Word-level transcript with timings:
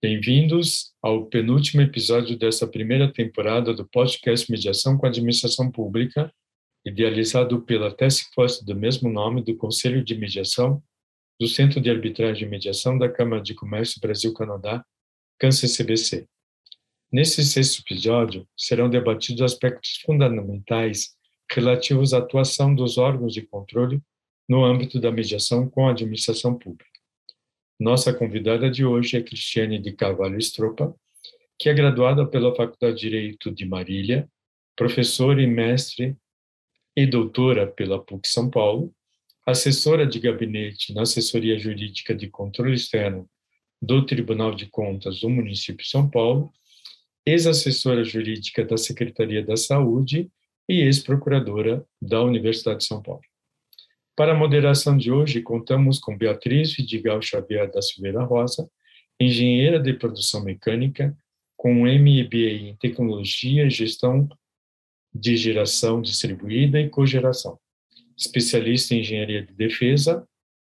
Bem-vindos 0.00 0.94
ao 1.02 1.26
penúltimo 1.26 1.82
episódio 1.82 2.38
dessa 2.38 2.68
primeira 2.68 3.12
temporada 3.12 3.74
do 3.74 3.84
podcast 3.84 4.48
Mediação 4.48 4.96
com 4.96 5.06
a 5.06 5.08
Administração 5.08 5.72
Pública, 5.72 6.32
idealizado 6.86 7.60
pela 7.62 7.92
Task 7.92 8.32
Force 8.32 8.64
do 8.64 8.76
mesmo 8.76 9.10
nome 9.10 9.42
do 9.42 9.56
Conselho 9.56 10.04
de 10.04 10.14
Mediação 10.14 10.80
do 11.40 11.48
Centro 11.48 11.80
de 11.80 11.90
Arbitragem 11.90 12.46
e 12.46 12.48
Mediação 12.48 12.96
da 12.96 13.08
Câmara 13.08 13.42
de 13.42 13.56
Comércio 13.56 14.00
Brasil-Canadá, 14.00 14.84
CANCER-CBC. 15.40 16.28
Nesse 17.10 17.44
sexto 17.44 17.80
episódio, 17.80 18.46
serão 18.56 18.88
debatidos 18.88 19.42
aspectos 19.42 20.00
fundamentais 20.06 21.16
relativos 21.50 22.14
à 22.14 22.18
atuação 22.18 22.72
dos 22.72 22.98
órgãos 22.98 23.34
de 23.34 23.42
controle 23.42 24.00
no 24.48 24.64
âmbito 24.64 25.00
da 25.00 25.10
mediação 25.10 25.68
com 25.68 25.88
a 25.88 25.90
administração 25.90 26.56
pública. 26.56 26.97
Nossa 27.78 28.12
convidada 28.12 28.68
de 28.68 28.84
hoje 28.84 29.16
é 29.16 29.22
Cristiane 29.22 29.78
de 29.78 29.92
Carvalho 29.92 30.36
Estropa, 30.36 30.92
que 31.56 31.68
é 31.68 31.74
graduada 31.74 32.26
pela 32.26 32.52
Faculdade 32.52 32.96
de 32.96 33.02
Direito 33.02 33.52
de 33.52 33.64
Marília, 33.64 34.28
professora 34.74 35.40
e 35.40 35.46
mestre 35.46 36.16
e 36.96 37.06
doutora 37.06 37.68
pela 37.68 38.02
PUC 38.02 38.26
São 38.26 38.50
Paulo, 38.50 38.92
assessora 39.46 40.04
de 40.04 40.18
gabinete 40.18 40.92
na 40.92 41.02
Assessoria 41.02 41.56
Jurídica 41.56 42.16
de 42.16 42.28
Controle 42.28 42.74
Externo 42.74 43.30
do 43.80 44.04
Tribunal 44.04 44.56
de 44.56 44.66
Contas 44.66 45.20
do 45.20 45.30
município 45.30 45.84
de 45.84 45.88
São 45.88 46.10
Paulo, 46.10 46.52
ex-assessora 47.24 48.02
jurídica 48.02 48.64
da 48.64 48.76
Secretaria 48.76 49.44
da 49.44 49.56
Saúde 49.56 50.28
e 50.68 50.80
ex-procuradora 50.80 51.86
da 52.02 52.24
Universidade 52.24 52.80
de 52.80 52.86
São 52.86 53.00
Paulo. 53.00 53.22
Para 54.18 54.32
a 54.32 54.36
moderação 54.36 54.96
de 54.96 55.12
hoje, 55.12 55.40
contamos 55.40 56.00
com 56.00 56.18
Beatriz 56.18 56.74
Vidigal 56.74 57.22
Xavier 57.22 57.70
da 57.70 57.80
Silveira 57.80 58.24
Rosa, 58.24 58.68
engenheira 59.20 59.78
de 59.78 59.92
produção 59.92 60.42
mecânica, 60.42 61.16
com 61.56 61.86
MBA 61.86 62.50
em 62.50 62.76
Tecnologia 62.78 63.64
e 63.64 63.70
Gestão 63.70 64.28
de 65.14 65.36
Geração 65.36 66.02
Distribuída 66.02 66.80
e 66.80 66.90
Cogeração, 66.90 67.60
especialista 68.16 68.92
em 68.92 69.02
Engenharia 69.02 69.46
de 69.46 69.54
Defesa, 69.54 70.26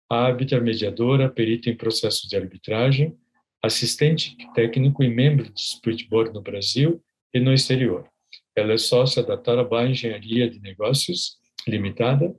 árbitra 0.09 0.61
mediadora, 0.61 1.30
perita 1.30 1.69
em 1.69 1.75
processos 1.75 2.30
de 2.30 2.38
arbitragem, 2.38 3.14
assistente 3.61 4.38
técnico 4.55 5.03
e 5.03 5.09
membro 5.09 5.52
do 5.52 5.59
Spirit 5.59 6.08
Board 6.08 6.33
no 6.33 6.41
Brasil 6.41 7.03
e 7.33 7.41
no 7.41 7.53
exterior. 7.53 8.08
Ela 8.55 8.71
é 8.71 8.77
sócia 8.77 9.21
da 9.21 9.36
Tarabá 9.36 9.86
Engenharia 9.86 10.49
de 10.49 10.61
Negócios 10.61 11.39
Limitada 11.67 12.33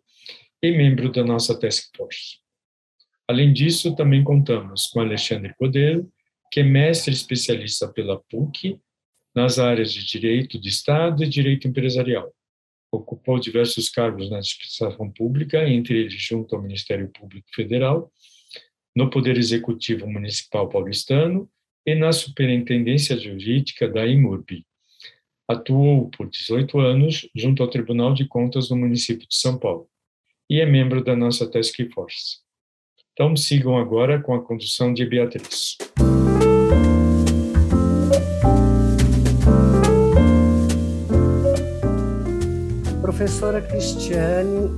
e 0.65 0.75
membro 0.75 1.13
da 1.13 1.23
nossa 1.23 1.59
Task 1.59 1.95
Force. 1.95 2.39
Além 3.29 3.53
disso, 3.53 3.95
também 3.95 4.25
contamos 4.25 4.87
com 4.87 5.01
Alexandre 5.01 5.55
Cordeiro, 5.59 6.11
que 6.51 6.61
é 6.61 6.63
mestre 6.63 7.13
especialista 7.13 7.87
pela 7.87 8.19
PUC 8.31 8.81
nas 9.35 9.59
áreas 9.59 9.93
de 9.93 10.07
Direito 10.07 10.59
de 10.59 10.71
Estado 10.71 11.23
e 11.23 11.29
Direito 11.29 11.69
Empresarial. 11.69 12.33
Ocupou 12.91 13.39
diversos 13.39 13.91
cargos 13.91 14.31
na 14.31 14.39
administração 14.39 15.11
pública, 15.13 15.69
entre 15.69 15.99
eles 15.99 16.15
junto 16.15 16.57
ao 16.57 16.63
Ministério 16.63 17.11
Público 17.11 17.49
Federal, 17.55 18.11
no 18.97 19.11
Poder 19.11 19.37
Executivo 19.37 20.07
Municipal 20.07 20.67
Paulistano 20.71 21.47
e 21.85 21.95
na 21.95 22.11
Superintendência 22.11 23.19
Jurídica 23.19 23.87
da 23.87 24.07
IMURB. 24.07 24.65
Atuou 25.47 26.09
por 26.09 26.31
18 26.31 26.79
anos 26.79 27.29
junto 27.35 27.63
ao 27.63 27.69
Tribunal 27.69 28.15
de 28.15 28.27
Contas 28.27 28.69
do 28.69 28.77
município 28.77 29.29
de 29.29 29.37
São 29.37 29.59
Paulo 29.59 29.91
e 30.55 30.61
é 30.61 30.67
membro 30.67 31.03
da 31.03 31.17
nossa 31.17 31.51
Task 31.51 31.75
Force. 31.93 32.37
Então, 33.13 33.35
sigam 33.35 33.77
agora 33.77 34.23
com 34.23 34.35
a 34.35 34.41
condução 34.41 34.95
de 34.95 35.05
Beatriz. 35.05 35.77
Professora 43.03 43.61
Cristiane, 43.63 44.71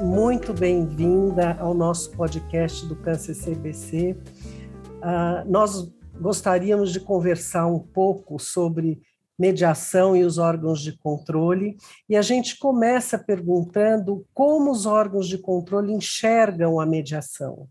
muito 0.00 0.54
bem-vinda 0.54 1.56
ao 1.58 1.74
nosso 1.74 2.12
podcast 2.12 2.86
do 2.86 2.94
Câncer 2.94 3.34
CBC. 3.34 4.12
Uh, 4.12 5.02
ah, 5.02 5.44
nós 5.44 5.92
gostaríamos 6.20 6.92
de 6.92 7.00
conversar 7.00 7.66
um 7.66 7.80
pouco 7.80 8.38
sobre 8.38 9.00
mediação 9.38 10.16
e 10.16 10.24
os 10.24 10.38
órgãos 10.38 10.80
de 10.80 10.96
controle. 10.96 11.76
E 12.08 12.16
a 12.16 12.22
gente 12.22 12.58
começa 12.58 13.18
perguntando 13.18 14.26
como 14.32 14.70
os 14.70 14.86
órgãos 14.86 15.28
de 15.28 15.38
controle 15.38 15.92
enxergam 15.92 16.80
a 16.80 16.86
mediação. 16.86 17.68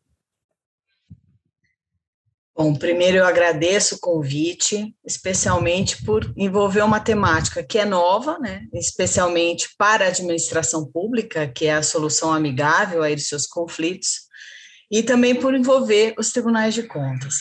Bom, 2.57 2.73
primeiro 2.73 3.17
eu 3.17 3.25
agradeço 3.25 3.95
o 3.95 3.99
convite, 3.99 4.95
especialmente 5.05 6.05
por 6.05 6.31
envolver 6.37 6.83
uma 6.83 7.01
temática 7.01 7.61
que 7.61 7.77
é 7.77 7.83
nova, 7.83 8.39
né? 8.39 8.65
especialmente 8.73 9.75
para 9.77 10.05
a 10.05 10.07
administração 10.07 10.85
pública, 10.89 11.49
que 11.49 11.65
é 11.65 11.73
a 11.73 11.83
solução 11.83 12.31
amigável 12.31 13.03
a 13.03 13.17
seus 13.17 13.45
conflitos, 13.45 14.21
e 14.89 15.03
também 15.03 15.35
por 15.35 15.53
envolver 15.53 16.15
os 16.17 16.31
tribunais 16.31 16.73
de 16.73 16.83
contas. 16.83 17.35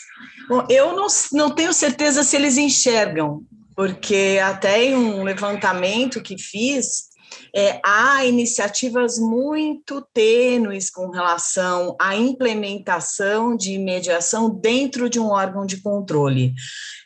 Bom, 0.49 0.67
eu 0.69 0.97
não, 0.97 1.07
não 1.33 1.51
tenho 1.55 1.73
certeza 1.73 2.25
se 2.25 2.35
eles 2.35 2.59
enxergam 2.59 3.45
porque 3.77 4.41
até 4.43 4.85
em 4.85 4.95
um 4.95 5.23
levantamento 5.23 6.23
que 6.23 6.39
fiz, 6.39 7.15
é, 7.55 7.81
há 7.85 8.25
iniciativas 8.25 9.19
muito 9.19 10.07
tênues 10.13 10.91
com 10.91 11.11
relação 11.11 11.97
à 12.01 12.17
implementação 12.17 13.57
de 13.57 13.79
mediação 13.79 14.51
dentro 14.51 15.09
de 15.09 15.21
um 15.21 15.31
órgão 15.31 15.65
de 15.65 15.81
controle. 15.81 16.53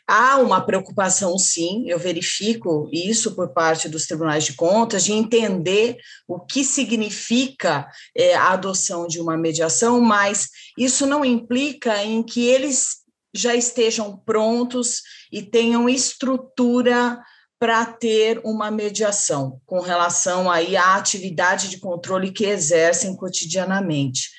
Há 0.07 0.37
uma 0.37 0.59
preocupação, 0.61 1.37
sim, 1.37 1.83
eu 1.87 1.99
verifico 1.99 2.89
isso 2.91 3.35
por 3.35 3.53
parte 3.53 3.87
dos 3.87 4.07
tribunais 4.07 4.43
de 4.43 4.53
contas, 4.53 5.03
de 5.03 5.13
entender 5.13 5.97
o 6.27 6.39
que 6.39 6.63
significa 6.63 7.87
é, 8.17 8.33
a 8.33 8.49
adoção 8.53 9.05
de 9.05 9.21
uma 9.21 9.37
mediação, 9.37 10.01
mas 10.01 10.49
isso 10.75 11.05
não 11.05 11.23
implica 11.23 12.03
em 12.03 12.23
que 12.23 12.47
eles 12.47 12.98
já 13.33 13.55
estejam 13.55 14.17
prontos 14.17 15.01
e 15.31 15.41
tenham 15.41 15.87
estrutura 15.87 17.19
para 17.59 17.85
ter 17.85 18.39
uma 18.45 18.71
mediação 18.71 19.59
com 19.65 19.81
relação 19.81 20.49
aí 20.49 20.77
à 20.77 20.95
atividade 20.95 21.69
de 21.69 21.77
controle 21.77 22.31
que 22.31 22.45
exercem 22.45 23.15
cotidianamente. 23.15 24.29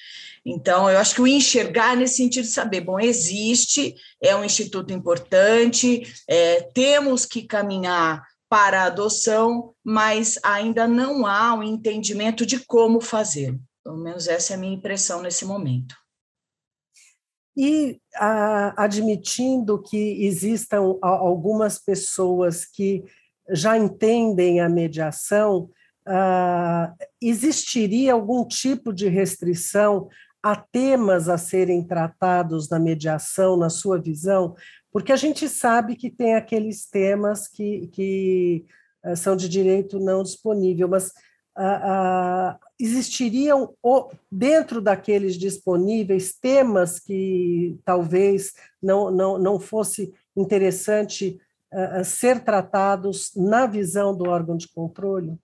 Então, 0.44 0.88
eu 0.88 0.98
acho 0.98 1.14
que 1.14 1.20
o 1.20 1.26
enxergar 1.26 1.94
nesse 1.94 2.16
sentido 2.16 2.44
de 2.44 2.50
saber, 2.50 2.80
bom, 2.80 2.98
existe, 2.98 3.94
é 4.22 4.34
um 4.34 4.42
instituto 4.42 4.90
importante, 4.90 6.02
é, 6.26 6.62
temos 6.72 7.26
que 7.26 7.42
caminhar 7.42 8.26
para 8.48 8.82
a 8.82 8.86
adoção, 8.86 9.74
mas 9.84 10.38
ainda 10.42 10.88
não 10.88 11.26
há 11.26 11.52
um 11.52 11.62
entendimento 11.62 12.46
de 12.46 12.58
como 12.60 13.02
fazer. 13.02 13.54
Pelo 13.84 13.98
menos 13.98 14.26
essa 14.28 14.54
é 14.54 14.56
a 14.56 14.58
minha 14.58 14.74
impressão 14.74 15.20
nesse 15.20 15.44
momento 15.44 15.99
e 17.56 18.00
admitindo 18.76 19.82
que 19.82 20.24
existam 20.24 20.96
algumas 21.02 21.78
pessoas 21.78 22.64
que 22.64 23.04
já 23.50 23.76
entendem 23.76 24.60
a 24.60 24.68
mediação, 24.68 25.68
existiria 27.20 28.12
algum 28.12 28.46
tipo 28.46 28.92
de 28.92 29.08
restrição 29.08 30.08
a 30.42 30.56
temas 30.56 31.28
a 31.28 31.36
serem 31.36 31.86
tratados 31.86 32.68
na 32.70 32.78
mediação, 32.78 33.56
na 33.56 33.68
sua 33.68 34.00
visão? 34.00 34.54
Porque 34.92 35.12
a 35.12 35.16
gente 35.16 35.48
sabe 35.48 35.96
que 35.96 36.10
tem 36.10 36.34
aqueles 36.34 36.86
temas 36.86 37.46
que, 37.46 37.88
que 37.88 38.64
uh, 39.04 39.16
são 39.16 39.36
de 39.36 39.48
direito 39.48 40.00
não 40.00 40.22
disponível, 40.22 40.88
mas 40.88 41.12
uh, 41.56 42.58
existiriam 42.78 43.74
dentro 44.30 44.80
daqueles 44.80 45.36
disponíveis 45.36 46.32
temas 46.32 46.98
que 46.98 47.78
talvez 47.84 48.52
não, 48.82 49.10
não, 49.10 49.38
não 49.38 49.60
fosse 49.60 50.12
interessante 50.36 51.38
uh, 51.72 52.04
ser 52.04 52.40
tratados 52.40 53.32
na 53.36 53.66
visão 53.66 54.16
do 54.16 54.28
órgão 54.28 54.56
de 54.56 54.68
controle? 54.68 55.38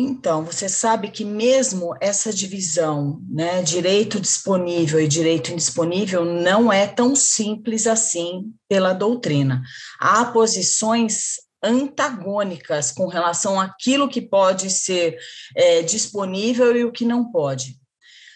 Então, 0.00 0.44
você 0.44 0.68
sabe 0.68 1.10
que 1.10 1.24
mesmo 1.24 1.92
essa 2.00 2.32
divisão, 2.32 3.20
né, 3.28 3.62
direito 3.62 4.20
disponível 4.20 5.00
e 5.00 5.08
direito 5.08 5.50
indisponível, 5.50 6.24
não 6.24 6.72
é 6.72 6.86
tão 6.86 7.16
simples 7.16 7.84
assim 7.84 8.52
pela 8.68 8.92
doutrina. 8.92 9.60
Há 9.98 10.26
posições 10.26 11.38
antagônicas 11.62 12.92
com 12.92 13.06
relação 13.06 13.60
àquilo 13.60 14.08
que 14.08 14.22
pode 14.22 14.70
ser 14.70 15.18
é, 15.56 15.82
disponível 15.82 16.76
e 16.76 16.84
o 16.84 16.92
que 16.92 17.04
não 17.04 17.30
pode. 17.30 17.78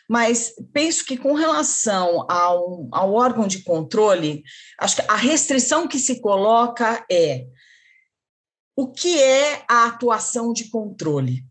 Mas 0.09 0.55
penso 0.73 1.05
que, 1.05 1.17
com 1.17 1.33
relação 1.33 2.27
ao, 2.31 2.89
ao 2.93 3.15
órgão 3.15 3.47
de 3.47 3.63
controle, 3.63 4.43
acho 4.79 4.97
que 4.97 5.03
a 5.09 5.17
restrição 5.17 5.89
que 5.89 5.99
se 5.99 6.21
coloca 6.21 7.05
é 7.11 7.47
o 8.77 8.91
que 8.91 9.23
é 9.23 9.65
a 9.69 9.87
atuação 9.87 10.53
de 10.53 10.69
controle? 10.71 11.45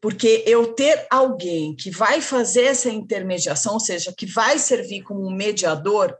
Porque 0.00 0.44
eu 0.46 0.74
ter 0.74 1.06
alguém 1.10 1.74
que 1.74 1.90
vai 1.90 2.20
fazer 2.20 2.64
essa 2.64 2.88
intermediação, 2.88 3.74
ou 3.74 3.80
seja, 3.80 4.14
que 4.16 4.26
vai 4.26 4.58
servir 4.58 5.02
como 5.02 5.26
um 5.26 5.34
mediador, 5.34 6.16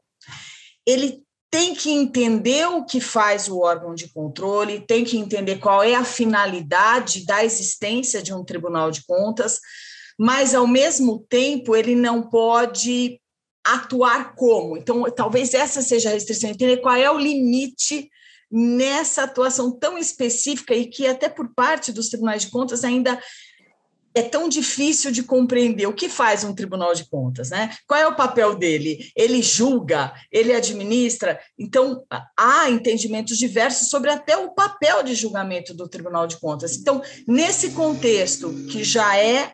ele 0.86 1.22
tem 1.50 1.74
que 1.74 1.90
entender 1.90 2.66
o 2.66 2.84
que 2.84 3.00
faz 3.00 3.48
o 3.48 3.60
órgão 3.60 3.94
de 3.94 4.08
controle, 4.08 4.84
tem 4.86 5.04
que 5.04 5.16
entender 5.16 5.56
qual 5.56 5.82
é 5.82 5.94
a 5.94 6.04
finalidade 6.04 7.24
da 7.24 7.44
existência 7.44 8.22
de 8.22 8.34
um 8.34 8.44
tribunal 8.44 8.90
de 8.90 9.04
contas, 9.06 9.58
mas, 10.18 10.54
ao 10.54 10.66
mesmo 10.66 11.24
tempo, 11.28 11.74
ele 11.74 11.94
não 11.94 12.28
pode 12.28 13.20
atuar 13.64 14.34
como. 14.34 14.76
Então, 14.76 15.04
talvez 15.10 15.54
essa 15.54 15.80
seja 15.80 16.10
a 16.10 16.12
restrição, 16.12 16.50
entender 16.50 16.78
qual 16.78 16.96
é 16.96 17.10
o 17.10 17.18
limite 17.18 18.10
nessa 18.50 19.24
atuação 19.24 19.70
tão 19.70 19.96
específica 19.98 20.74
e 20.74 20.86
que, 20.86 21.06
até 21.06 21.28
por 21.28 21.54
parte 21.54 21.92
dos 21.92 22.08
tribunais 22.08 22.42
de 22.42 22.50
contas, 22.50 22.82
ainda 22.82 23.20
é 24.14 24.22
tão 24.22 24.48
difícil 24.48 25.10
de 25.10 25.22
compreender 25.22 25.86
o 25.86 25.92
que 25.92 26.08
faz 26.08 26.42
um 26.42 26.54
tribunal 26.54 26.94
de 26.94 27.08
contas, 27.08 27.50
né? 27.50 27.74
Qual 27.86 28.00
é 28.00 28.06
o 28.06 28.16
papel 28.16 28.56
dele? 28.56 29.10
Ele 29.14 29.42
julga, 29.42 30.12
ele 30.32 30.52
administra. 30.52 31.38
Então, 31.58 32.04
há 32.36 32.70
entendimentos 32.70 33.38
diversos 33.38 33.90
sobre 33.90 34.10
até 34.10 34.36
o 34.36 34.52
papel 34.52 35.02
de 35.02 35.14
julgamento 35.14 35.74
do 35.74 35.88
tribunal 35.88 36.26
de 36.26 36.38
contas. 36.38 36.76
Então, 36.76 37.02
nesse 37.26 37.70
contexto 37.70 38.52
que 38.70 38.82
já 38.82 39.16
é 39.16 39.52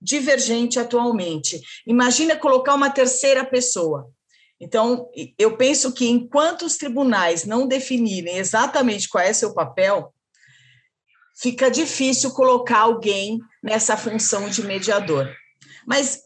divergente 0.00 0.78
atualmente, 0.78 1.60
imagina 1.86 2.36
colocar 2.36 2.74
uma 2.74 2.90
terceira 2.90 3.44
pessoa. 3.44 4.08
Então, 4.60 5.10
eu 5.36 5.56
penso 5.56 5.92
que 5.92 6.08
enquanto 6.08 6.62
os 6.64 6.76
tribunais 6.76 7.44
não 7.44 7.66
definirem 7.66 8.38
exatamente 8.38 9.08
qual 9.08 9.24
é 9.24 9.32
seu 9.32 9.52
papel, 9.52 10.13
fica 11.34 11.70
difícil 11.70 12.30
colocar 12.32 12.80
alguém 12.80 13.38
nessa 13.62 13.96
função 13.96 14.48
de 14.48 14.62
mediador. 14.62 15.28
Mas 15.86 16.20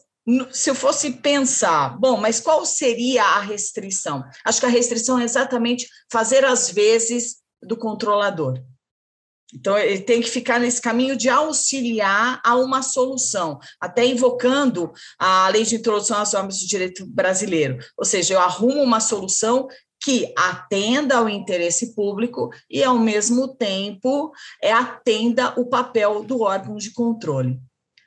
se 0.51 0.69
eu 0.69 0.75
fosse 0.75 1.11
pensar, 1.11 1.97
bom, 1.97 2.17
mas 2.17 2.39
qual 2.39 2.65
seria 2.65 3.23
a 3.23 3.39
restrição? 3.39 4.23
Acho 4.45 4.59
que 4.59 4.65
a 4.65 4.69
restrição 4.69 5.19
é 5.19 5.23
exatamente 5.23 5.87
fazer 6.11 6.45
as 6.45 6.69
vezes 6.69 7.37
do 7.61 7.75
controlador. 7.75 8.61
Então, 9.53 9.75
ele 9.77 10.01
tem 10.01 10.21
que 10.21 10.29
ficar 10.29 10.59
nesse 10.59 10.79
caminho 10.79 11.15
de 11.17 11.27
auxiliar 11.27 12.39
a 12.45 12.55
uma 12.55 12.83
solução, 12.83 13.59
até 13.81 14.05
invocando 14.05 14.91
a 15.17 15.49
lei 15.49 15.63
de 15.63 15.75
introdução 15.75 16.19
às 16.19 16.33
normas 16.33 16.59
do 16.59 16.67
direito 16.67 17.03
brasileiro. 17.07 17.79
Ou 17.97 18.05
seja, 18.05 18.35
eu 18.35 18.39
arrumo 18.39 18.83
uma 18.83 18.99
solução 18.99 19.67
que 20.09 20.33
atenda 20.35 21.17
ao 21.17 21.29
interesse 21.29 21.93
público 21.93 22.49
e, 22.67 22.83
ao 22.83 22.97
mesmo 22.97 23.47
tempo, 23.47 24.31
é, 24.59 24.71
atenda 24.71 25.53
o 25.59 25.67
papel 25.67 26.23
do 26.23 26.41
órgão 26.41 26.77
de 26.77 26.91
controle. 26.91 27.61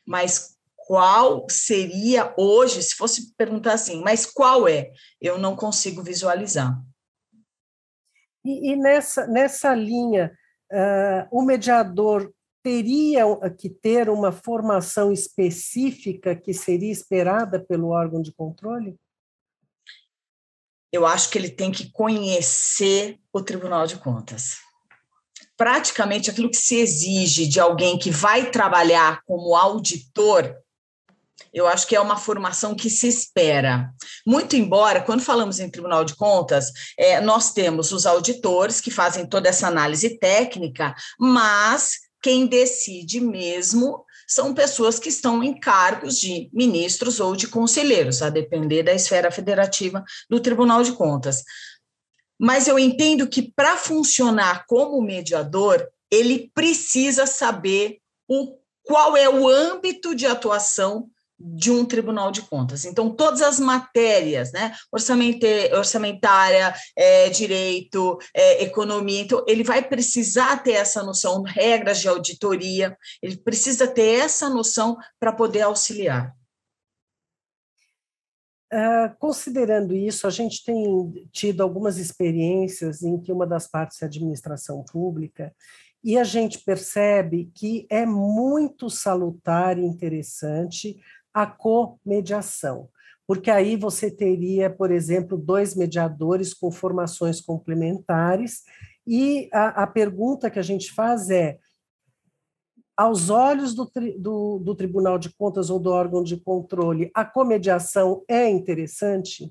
Mas 0.05 0.57
qual 0.75 1.47
seria 1.49 2.35
hoje, 2.37 2.83
se 2.83 2.97
fosse 2.97 3.33
perguntar 3.37 3.75
assim, 3.75 4.03
mas 4.03 4.27
qual 4.27 4.67
é? 4.67 4.91
Eu 5.21 5.39
não 5.39 5.55
consigo 5.55 6.03
visualizar. 6.03 6.77
E, 8.45 8.73
e 8.73 8.77
nessa, 8.77 9.25
nessa 9.29 9.73
linha, 9.73 10.37
uh, 10.73 11.29
o 11.31 11.41
mediador 11.41 12.35
teria 12.65 13.25
que 13.57 13.71
ter 13.71 14.11
uma 14.11 14.33
formação 14.33 15.13
específica 15.13 16.35
que 16.35 16.53
seria 16.53 16.91
esperada 16.91 17.65
pelo 17.65 17.91
órgão 17.91 18.21
de 18.21 18.33
controle? 18.33 18.99
Eu 20.93 21.07
acho 21.07 21.31
que 21.31 21.39
ele 21.39 21.49
tem 21.49 21.73
que 21.73 21.91
conhecer 21.91 23.19
o 23.33 23.41
Tribunal 23.41 23.87
de 23.87 23.97
Contas. 23.97 24.59
Praticamente 25.57 26.31
aquilo 26.31 26.51
que 26.51 26.57
se 26.57 26.77
exige 26.77 27.47
de 27.47 27.59
alguém 27.59 27.99
que 27.99 28.11
vai 28.11 28.51
trabalhar 28.51 29.23
como 29.25 29.57
auditor, 29.57 30.55
eu 31.53 31.67
acho 31.67 31.87
que 31.87 31.97
é 31.97 32.01
uma 32.01 32.17
formação 32.17 32.75
que 32.75 32.91
se 32.91 33.09
espera. 33.09 33.91
Muito 34.27 34.57
embora, 34.57 35.03
quando 35.03 35.23
falamos 35.23 35.61
em 35.61 35.71
Tribunal 35.71 36.05
de 36.05 36.15
Contas, 36.15 36.71
é, 36.99 37.21
nós 37.21 37.53
temos 37.53 37.93
os 37.93 38.07
auditores 38.07 38.81
que 38.81 38.91
fazem 38.91 39.27
toda 39.27 39.49
essa 39.49 39.69
análise 39.69 40.19
técnica, 40.19 40.95
mas 41.19 41.93
quem 42.23 42.47
decide 42.47 43.21
mesmo 43.21 44.05
são 44.27 44.55
pessoas 44.55 44.99
que 44.99 45.09
estão 45.09 45.43
em 45.43 45.59
cargos 45.59 46.19
de 46.19 46.51
ministros 46.53 47.21
ou 47.21 47.37
de 47.37 47.47
conselheiros, 47.49 48.23
a 48.23 48.31
depender 48.31 48.83
da 48.83 48.95
esfera 48.95 49.31
federativa 49.31 50.05
do 50.29 50.41
Tribunal 50.41 50.83
de 50.83 50.93
Contas. 50.93 51.43
Mas 52.39 52.67
eu 52.67 52.79
entendo 52.79 53.29
que 53.29 53.53
para 53.55 53.77
funcionar 53.77 54.65
como 54.67 55.01
mediador, 55.01 55.87
ele 56.11 56.51
precisa 56.55 57.27
saber 57.27 57.99
o, 58.29 58.59
qual 58.83 59.17
é 59.17 59.29
o 59.29 59.49
âmbito 59.49 60.15
de 60.15 60.27
atuação 60.27 61.09
de 61.45 61.71
um 61.71 61.85
tribunal 61.85 62.31
de 62.31 62.43
contas. 62.43 62.85
Então, 62.85 63.11
todas 63.11 63.43
as 63.43 63.59
matérias, 63.59 64.53
né, 64.53 64.73
orçamentária, 64.93 66.75
é, 66.97 67.29
direito, 67.29 68.19
é, 68.35 68.63
economia, 68.63 69.21
então, 69.21 69.45
ele 69.49 69.65
vai 69.65 69.83
precisar 69.83 70.63
ter 70.63 70.73
essa 70.73 71.03
noção, 71.03 71.43
regras 71.43 72.01
de 72.01 72.09
auditoria, 72.09 72.97
ele 73.21 73.37
precisa 73.37 73.87
ter 73.87 74.21
essa 74.21 74.49
noção 74.49 74.97
para 75.19 75.33
poder 75.33 75.63
auxiliar. 75.63 76.33
Uh, 78.73 79.15
considerando 79.19 79.95
isso, 79.95 80.27
a 80.27 80.31
gente 80.31 80.65
tem 80.65 81.29
tido 81.31 81.63
algumas 81.63 81.99
experiências 81.99 83.03
em 83.03 83.21
que 83.21 83.31
uma 83.31 83.47
das 83.47 83.69
partes 83.69 84.01
é 84.01 84.07
a 84.07 84.09
administração 84.09 84.83
pública 84.91 85.55
e 86.03 86.19
a 86.19 86.25
gente 86.25 86.59
percebe 86.59 87.51
que 87.55 87.87
é 87.91 88.05
muito 88.07 88.89
salutar 88.89 89.79
e 89.79 89.85
interessante 89.85 90.97
a 91.33 91.47
comediação, 91.47 92.89
porque 93.27 93.51
aí 93.51 93.77
você 93.77 94.11
teria, 94.11 94.69
por 94.69 94.91
exemplo, 94.91 95.39
dois 95.39 95.75
mediadores 95.75 96.53
com 96.53 96.71
formações 96.71 97.41
complementares, 97.41 98.63
e 99.07 99.49
a, 99.53 99.83
a 99.83 99.87
pergunta 99.87 100.51
que 100.51 100.59
a 100.59 100.63
gente 100.63 100.93
faz 100.93 101.31
é: 101.31 101.59
aos 102.97 103.31
olhos 103.31 103.75
do, 103.75 103.91
do, 104.19 104.59
do 104.59 104.75
Tribunal 104.75 105.19
de 105.19 105.33
Contas 105.35 105.71
ou 105.71 105.79
do 105.79 105.91
órgão 105.91 106.23
de 106.23 106.37
controle, 106.37 107.11
a 107.15 107.25
comediação 107.25 108.23
é 108.29 108.49
interessante? 108.49 109.51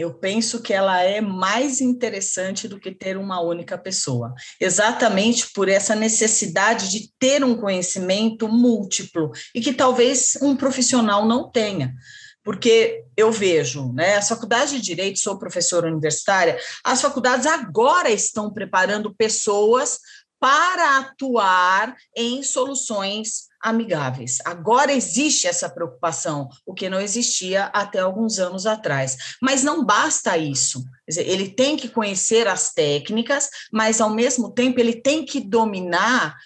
Eu 0.00 0.14
penso 0.14 0.62
que 0.62 0.72
ela 0.72 1.02
é 1.02 1.20
mais 1.20 1.80
interessante 1.80 2.66
do 2.66 2.80
que 2.80 2.90
ter 2.90 3.18
uma 3.18 3.40
única 3.40 3.76
pessoa, 3.76 4.34
exatamente 4.58 5.52
por 5.52 5.68
essa 5.68 5.94
necessidade 5.94 6.90
de 6.90 7.12
ter 7.18 7.44
um 7.44 7.56
conhecimento 7.56 8.48
múltiplo 8.48 9.30
e 9.54 9.60
que 9.60 9.74
talvez 9.74 10.38
um 10.40 10.56
profissional 10.56 11.26
não 11.26 11.50
tenha. 11.50 11.94
Porque 12.42 13.04
eu 13.14 13.30
vejo, 13.30 13.92
né, 13.92 14.16
as 14.16 14.28
faculdades 14.28 14.72
de 14.72 14.80
direito, 14.80 15.18
sou 15.18 15.38
professora 15.38 15.86
universitária, 15.86 16.58
as 16.82 17.02
faculdades 17.02 17.44
agora 17.44 18.10
estão 18.10 18.50
preparando 18.50 19.14
pessoas 19.14 19.98
para 20.40 20.98
atuar 21.00 21.94
em 22.16 22.42
soluções 22.42 23.49
amigáveis. 23.60 24.38
Agora 24.44 24.92
existe 24.92 25.46
essa 25.46 25.68
preocupação, 25.68 26.48
o 26.64 26.72
que 26.72 26.88
não 26.88 27.00
existia 27.00 27.64
até 27.66 27.98
alguns 27.98 28.38
anos 28.38 28.66
atrás. 28.66 29.16
Mas 29.42 29.62
não 29.62 29.84
basta 29.84 30.36
isso. 30.38 30.84
Dizer, 31.08 31.28
ele 31.28 31.48
tem 31.50 31.76
que 31.76 31.88
conhecer 31.88 32.48
as 32.48 32.72
técnicas, 32.72 33.48
mas 33.72 34.00
ao 34.00 34.10
mesmo 34.10 34.50
tempo 34.52 34.80
ele 34.80 35.00
tem 35.00 35.24
que 35.24 35.40
dominar 35.40 36.36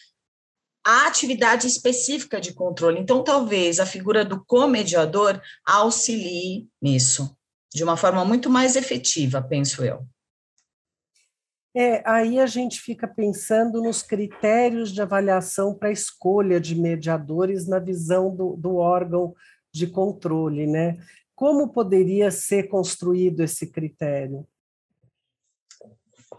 a 0.85 1.07
atividade 1.07 1.67
específica 1.67 2.41
de 2.41 2.53
controle. 2.53 3.01
Então, 3.01 3.25
talvez 3.25 3.81
a 3.81 3.87
figura 3.87 4.25
do 4.25 4.45
comediador 4.45 5.41
auxilie 5.65 6.69
nisso, 6.81 7.35
de 7.73 7.83
uma 7.83 7.97
forma 7.97 8.25
muito 8.25 8.51
mais 8.51 8.77
efetiva, 8.77 9.41
penso 9.41 9.83
eu. 9.83 10.07
É, 11.77 12.09
aí 12.09 12.39
a 12.39 12.47
gente 12.47 12.81
fica 12.81 13.09
pensando 13.09 13.83
nos 13.83 14.01
critérios 14.01 14.93
de 14.93 15.03
avaliação 15.03 15.75
para 15.75 15.91
escolha 15.91 16.61
de 16.61 16.77
mediadores 16.77 17.67
na 17.67 17.81
visão 17.81 18.35
do, 18.35 18.57
do 18.57 18.77
órgão 18.77 19.35
de 19.73 19.89
controle, 19.89 20.69
né? 20.69 20.99
Como 21.35 21.73
poderia 21.73 22.31
ser 22.31 22.69
construído 22.69 23.41
esse 23.41 23.73
critério? 23.73 24.47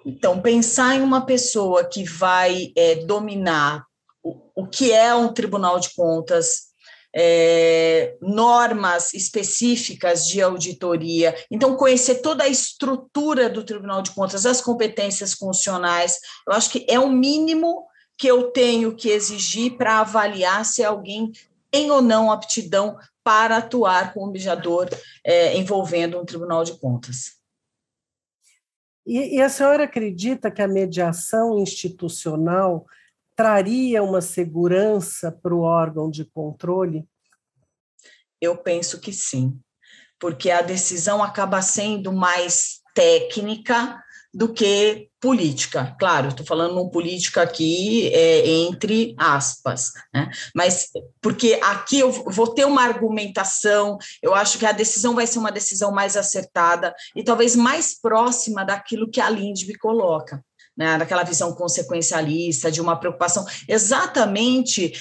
Então, 0.06 0.42
pensar 0.42 0.96
em 0.96 1.02
uma 1.02 1.26
pessoa 1.26 1.84
que 1.84 2.06
vai 2.06 2.72
é, 2.78 3.04
dominar 3.04 3.86
o, 4.24 4.40
o 4.56 4.68
que 4.68 4.94
é 4.94 5.14
um 5.14 5.34
tribunal 5.34 5.80
de 5.80 5.94
contas, 5.94 6.74
é, 7.16 8.18
normas 8.22 9.14
específicas 9.14 10.28
de 10.28 10.42
auditoria. 10.42 11.34
Então, 11.50 11.78
conhecer 11.78 12.16
toda 12.16 12.44
a 12.44 12.50
estrutura 12.50 13.50
do 13.50 13.64
Tribunal 13.64 14.02
de 14.02 14.12
Contas, 14.12 14.46
as 14.46 14.60
competências 14.60 15.34
funcionais, 15.34 16.20
eu 16.46 16.54
acho 16.54 16.70
que 16.70 16.86
é 16.90 17.00
o 17.00 17.10
mínimo 17.10 17.86
que 18.18 18.28
eu 18.28 18.52
tenho 18.52 18.96
que 18.96 19.10
exigir 19.10 19.78
para 19.78 20.00
avaliar 20.00 20.66
se 20.66 20.84
alguém 20.84 21.32
tem 21.72 21.90
ou 21.90 22.02
não 22.02 22.32
aptidão 22.32 22.98
para 23.24 23.58
atuar 23.58 24.14
como 24.14 24.32
mediador 24.32 24.90
é, 25.24 25.58
envolvendo 25.58 26.20
um 26.20 26.26
Tribunal 26.26 26.64
de 26.64 26.78
Contas. 26.78 27.36
E, 29.06 29.38
e 29.38 29.42
a 29.42 29.50
senhora 29.50 29.86
acredita 29.86 30.52
que 30.52 30.62
a 30.62 30.68
mediação 30.68 31.60
institucional 31.60 32.86
traria 33.36 34.02
uma 34.02 34.22
segurança 34.22 35.32
para 35.32 35.54
o 35.54 35.62
órgão 35.62 36.10
de 36.10 36.26
controle? 36.26 37.08
Eu 38.40 38.58
penso 38.58 39.00
que 39.00 39.12
sim, 39.12 39.60
porque 40.20 40.52
a 40.52 40.62
decisão 40.62 41.24
acaba 41.24 41.62
sendo 41.62 42.14
mais 42.14 42.82
técnica 42.94 44.02
do 44.36 44.52
que 44.52 45.10
política. 45.22 45.96
Claro, 45.98 46.28
estou 46.28 46.46
falando 46.46 46.82
um 46.82 46.90
política 46.90 47.42
aqui 47.42 48.10
é, 48.14 48.46
entre 48.46 49.16
aspas, 49.18 49.94
né? 50.14 50.30
mas 50.54 50.90
porque 51.22 51.58
aqui 51.64 52.00
eu 52.00 52.12
vou 52.12 52.54
ter 52.54 52.66
uma 52.66 52.84
argumentação, 52.84 53.98
eu 54.22 54.36
acho 54.36 54.60
que 54.60 54.66
a 54.66 54.74
decisão 54.74 55.16
vai 55.16 55.26
ser 55.26 55.40
uma 55.40 55.54
decisão 55.54 55.90
mais 55.90 56.18
acertada 56.18 56.94
e 57.16 57.24
talvez 57.24 57.56
mais 57.56 57.98
próxima 57.98 58.66
daquilo 58.66 59.10
que 59.10 59.22
a 59.22 59.30
Lindby 59.30 59.78
coloca. 59.78 60.44
Né, 60.78 60.98
daquela 60.98 61.24
visão 61.24 61.54
consequencialista, 61.56 62.70
de 62.70 62.82
uma 62.82 63.00
preocupação 63.00 63.46
exatamente 63.66 64.92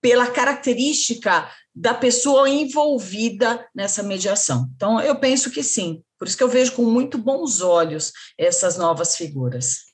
pela 0.00 0.30
característica 0.30 1.50
da 1.74 1.92
pessoa 1.92 2.48
envolvida 2.48 3.66
nessa 3.74 4.02
mediação. 4.02 4.70
Então, 4.76 5.00
eu 5.00 5.18
penso 5.18 5.50
que 5.50 5.62
sim, 5.62 6.04
por 6.18 6.28
isso 6.28 6.36
que 6.36 6.42
eu 6.42 6.48
vejo 6.48 6.72
com 6.72 6.84
muito 6.84 7.18
bons 7.18 7.60
olhos 7.60 8.12
essas 8.38 8.76
novas 8.76 9.16
figuras. 9.16 9.92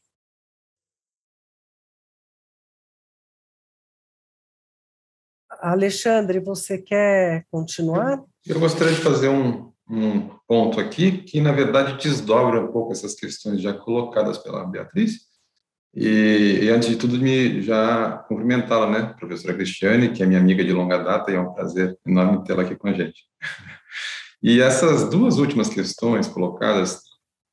Alexandre, 5.61 6.41
você 6.41 6.79
quer 6.79 7.47
continuar? 7.51 8.23
Eu 8.47 8.59
gostaria 8.61 8.95
de 8.95 9.01
fazer 9.01 9.29
um, 9.29 9.73
um 9.89 10.29
ponto 10.47 10.81
aqui 10.81 11.23
que, 11.23 11.41
na 11.41 11.53
verdade, 11.53 12.03
desdobra 12.03 12.61
um 12.61 12.73
pouco 12.73 12.93
essas 12.93 13.15
questões 13.15 13.61
já 13.61 13.73
colocadas 13.75 14.39
pela 14.39 14.65
Beatriz. 14.65 15.30
E, 15.95 16.61
e 16.63 16.71
antes 16.71 16.89
de 16.89 16.97
tudo, 16.97 17.19
me 17.19 17.61
já 17.63 18.25
cumprimentá-la, 18.29 18.91
né, 18.91 19.15
professora 19.19 19.55
Cristiane, 19.55 20.13
que 20.13 20.23
é 20.23 20.27
minha 20.27 20.39
amiga 20.39 20.65
de 20.65 20.73
longa 20.73 20.99
data 20.99 21.31
e 21.31 21.35
é 21.35 21.41
um 21.41 21.53
prazer 21.53 21.99
enorme 22.07 22.45
tê-la 22.45 22.63
aqui 22.63 22.77
com 22.77 22.89
a 22.89 22.93
gente. 22.93 23.23
E 24.43 24.59
essas 24.63 25.11
duas 25.11 25.37
últimas 25.37 25.69
questões 25.69 26.27
colocadas, 26.27 27.03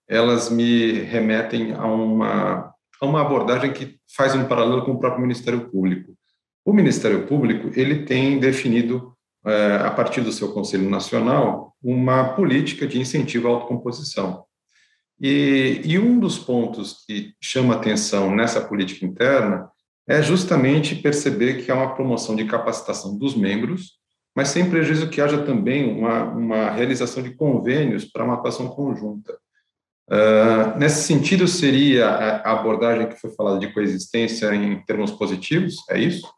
elas 0.08 0.50
me 0.50 0.94
remetem 0.94 1.74
a 1.74 1.86
uma, 1.86 2.74
a 3.02 3.06
uma 3.06 3.20
abordagem 3.20 3.74
que 3.74 4.00
faz 4.16 4.34
um 4.34 4.46
paralelo 4.46 4.86
com 4.86 4.92
o 4.92 4.98
próprio 4.98 5.22
Ministério 5.22 5.70
Público. 5.70 6.14
O 6.66 6.72
Ministério 6.72 7.28
Público 7.28 7.72
ele 7.78 8.06
tem 8.06 8.40
definido, 8.40 9.14
é, 9.46 9.76
a 9.84 9.92
partir 9.92 10.22
do 10.22 10.32
seu 10.32 10.54
Conselho 10.54 10.90
Nacional, 10.90 11.76
uma 11.84 12.34
política 12.36 12.88
de 12.88 13.00
incentivo 13.02 13.50
à 13.50 13.52
autocomposição. 13.52 14.47
E, 15.20 15.82
e 15.84 15.98
um 15.98 16.20
dos 16.20 16.38
pontos 16.38 17.04
que 17.06 17.34
chama 17.42 17.76
atenção 17.76 18.36
nessa 18.36 18.62
política 18.62 19.06
interna 19.06 19.70
é 20.08 20.22
justamente 20.22 20.96
perceber 20.96 21.64
que 21.64 21.72
há 21.72 21.76
uma 21.76 21.96
promoção 21.96 22.36
de 22.36 22.46
capacitação 22.46 23.18
dos 23.18 23.36
membros 23.36 23.98
mas 24.38 24.50
sem 24.50 24.70
prejuízo 24.70 25.10
que 25.10 25.20
haja 25.20 25.44
também 25.44 25.98
uma, 25.98 26.26
uma 26.26 26.70
realização 26.70 27.24
de 27.24 27.34
convênios 27.34 28.06
para 28.06 28.24
uma 28.24 28.36
atuação 28.36 28.68
conjunta. 28.70 29.34
Uh, 30.08 30.78
nesse 30.78 31.08
sentido, 31.08 31.48
seria 31.48 32.08
a 32.08 32.52
abordagem 32.52 33.10
que 33.10 33.16
foi 33.16 33.32
falada 33.32 33.58
de 33.58 33.74
coexistência 33.74 34.54
em 34.54 34.80
termos 34.86 35.10
positivos? 35.10 35.78
É 35.90 36.00
isso? 36.00 36.32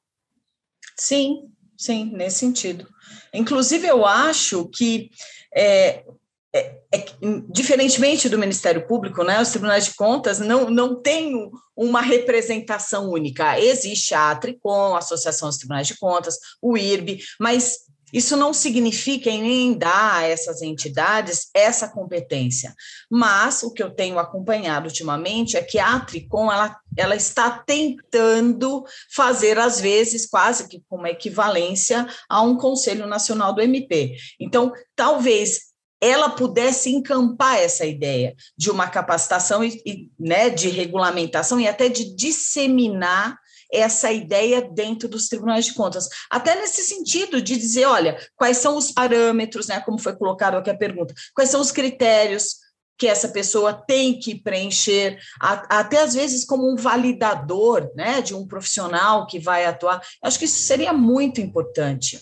Sim, 0.96 1.50
sim, 1.78 2.10
nesse 2.14 2.40
sentido. 2.40 2.88
Inclusive, 3.34 3.86
eu 3.88 4.06
acho 4.06 4.70
que 4.70 5.10
é, 5.54 6.06
é, 6.54 6.82
é, 6.92 7.06
diferentemente 7.50 8.28
do 8.28 8.38
Ministério 8.38 8.88
Público, 8.88 9.24
né, 9.24 9.42
os 9.42 9.50
tribunais 9.50 9.86
de 9.86 9.96
contas 9.96 10.40
não, 10.40 10.70
não 10.70 11.00
têm 11.00 11.50
uma 11.76 12.02
representação 12.02 13.10
única. 13.10 13.60
Existe 13.60 14.16
a 14.16 14.36
Tricom, 14.36 14.96
a 14.96 15.00
Associação 15.00 15.50
dos 15.50 15.58
Tribunais 15.58 15.88
de 15.88 15.98
Contas, 15.98 16.38
o 16.62 16.76
IRB, 16.76 17.20
mas 17.40 17.90
isso 18.12 18.36
não 18.36 18.54
significa 18.54 19.30
em 19.30 19.42
nem 19.44 19.78
dar 19.78 20.16
a 20.16 20.28
essas 20.28 20.64
entidades 20.64 21.50
essa 21.54 21.88
competência, 21.88 22.74
mas 23.10 23.62
o 23.62 23.72
que 23.72 23.84
eu 23.84 23.92
tenho 23.92 24.18
acompanhado 24.18 24.88
ultimamente 24.88 25.56
é 25.56 25.62
que 25.62 25.78
a 25.78 26.00
Tricom 26.00 26.52
ela, 26.52 26.76
ela 26.98 27.16
está 27.16 27.52
tentando 27.52 28.84
fazer, 29.14 29.60
às 29.60 29.80
vezes, 29.80 30.26
quase 30.26 30.68
que 30.68 30.84
como 30.90 31.06
equivalência 31.06 32.08
a 32.28 32.42
um 32.42 32.58
Conselho 32.58 33.06
Nacional 33.06 33.54
do 33.54 33.62
MP. 33.62 34.16
Então, 34.40 34.74
talvez 34.96 35.69
ela 36.02 36.30
pudesse 36.30 36.90
encampar 36.90 37.58
essa 37.58 37.86
ideia 37.86 38.36
de 38.58 38.70
uma 38.70 38.88
capacitação 38.88 39.64
e, 39.64 39.82
e 39.86 40.10
né, 40.20 40.50
de 40.50 40.70
regulamentação 40.70 41.60
e 41.60 41.68
até 41.68 41.90
de 41.90 42.16
disseminar 42.16 43.38
essa 43.72 44.12
ideia 44.12 44.62
dentro 44.62 45.08
dos 45.08 45.28
tribunais 45.28 45.66
de 45.66 45.74
contas. 45.74 46.08
Até 46.30 46.56
nesse 46.56 46.84
sentido 46.84 47.42
de 47.42 47.56
dizer, 47.56 47.86
olha, 47.86 48.18
quais 48.36 48.58
são 48.58 48.76
os 48.76 48.92
parâmetros, 48.92 49.68
né, 49.68 49.80
como 49.82 50.00
foi 50.00 50.16
colocado 50.16 50.56
aqui 50.56 50.70
a 50.70 50.78
pergunta, 50.78 51.14
quais 51.36 51.50
são 51.50 51.62
os 51.62 51.72
critérios 51.72 52.56
que 52.98 53.08
essa 53.08 53.30
pessoa 53.30 53.74
tem 53.74 54.20
que 54.20 54.42
preencher, 54.42 55.18
até 55.40 56.02
às 56.02 56.14
vezes 56.14 56.44
como 56.44 56.70
um 56.70 56.76
validador 56.76 57.90
né, 57.96 58.22
de 58.22 58.36
um 58.36 58.46
profissional 58.46 59.26
que 59.26 59.40
vai 59.40 59.66
atuar. 59.66 60.02
Acho 60.22 60.38
que 60.38 60.44
isso 60.44 60.60
seria 60.60 60.92
muito 60.92 61.40
importante. 61.40 62.20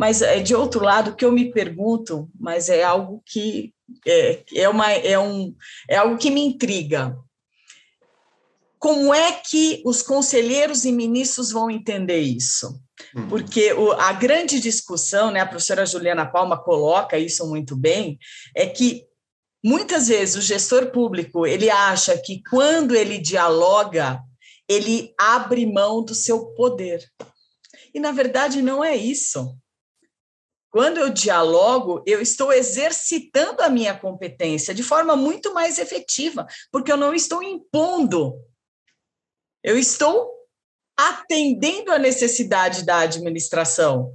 Mas, 0.00 0.22
eh, 0.22 0.40
de 0.40 0.54
outro 0.54 0.82
lado, 0.82 1.10
o 1.10 1.14
que 1.14 1.24
eu 1.24 1.30
me 1.30 1.52
pergunto, 1.52 2.26
mas 2.40 2.70
é 2.70 2.82
algo 2.82 3.22
que 3.26 3.74
é, 4.06 4.42
é, 4.54 4.68
uma, 4.68 4.90
é, 4.90 5.18
um, 5.18 5.54
é 5.88 5.96
algo 5.96 6.16
que 6.16 6.30
me 6.30 6.40
intriga 6.40 7.14
como 8.80 9.12
é 9.12 9.32
que 9.32 9.82
os 9.84 10.00
conselheiros 10.00 10.86
e 10.86 10.90
ministros 10.90 11.52
vão 11.52 11.70
entender 11.70 12.20
isso? 12.20 12.80
Uhum. 13.14 13.28
Porque 13.28 13.74
o, 13.74 13.92
a 13.92 14.10
grande 14.14 14.58
discussão, 14.58 15.30
né, 15.30 15.40
a 15.40 15.46
professora 15.46 15.84
Juliana 15.84 16.24
Palma 16.24 16.56
coloca 16.56 17.18
isso 17.18 17.46
muito 17.46 17.76
bem, 17.76 18.18
é 18.56 18.66
que 18.66 19.04
muitas 19.62 20.08
vezes 20.08 20.36
o 20.36 20.40
gestor 20.40 20.90
público 20.90 21.46
ele 21.46 21.68
acha 21.68 22.16
que 22.16 22.42
quando 22.48 22.96
ele 22.96 23.18
dialoga, 23.18 24.18
ele 24.66 25.12
abre 25.18 25.66
mão 25.66 26.02
do 26.02 26.14
seu 26.14 26.46
poder. 26.54 27.06
E 27.92 28.00
na 28.00 28.12
verdade 28.12 28.62
não 28.62 28.82
é 28.82 28.96
isso. 28.96 29.54
Quando 30.70 30.98
eu 30.98 31.10
dialogo, 31.10 32.02
eu 32.06 32.20
estou 32.20 32.52
exercitando 32.52 33.62
a 33.62 33.68
minha 33.68 33.94
competência 33.94 34.72
de 34.72 34.82
forma 34.82 35.16
muito 35.16 35.52
mais 35.52 35.78
efetiva, 35.78 36.46
porque 36.70 36.92
eu 36.92 36.96
não 36.96 37.12
estou 37.12 37.42
impondo 37.42 38.34
eu 39.62 39.78
estou 39.78 40.30
atendendo 40.96 41.92
a 41.92 41.98
necessidade 41.98 42.84
da 42.84 43.00
administração. 43.00 44.14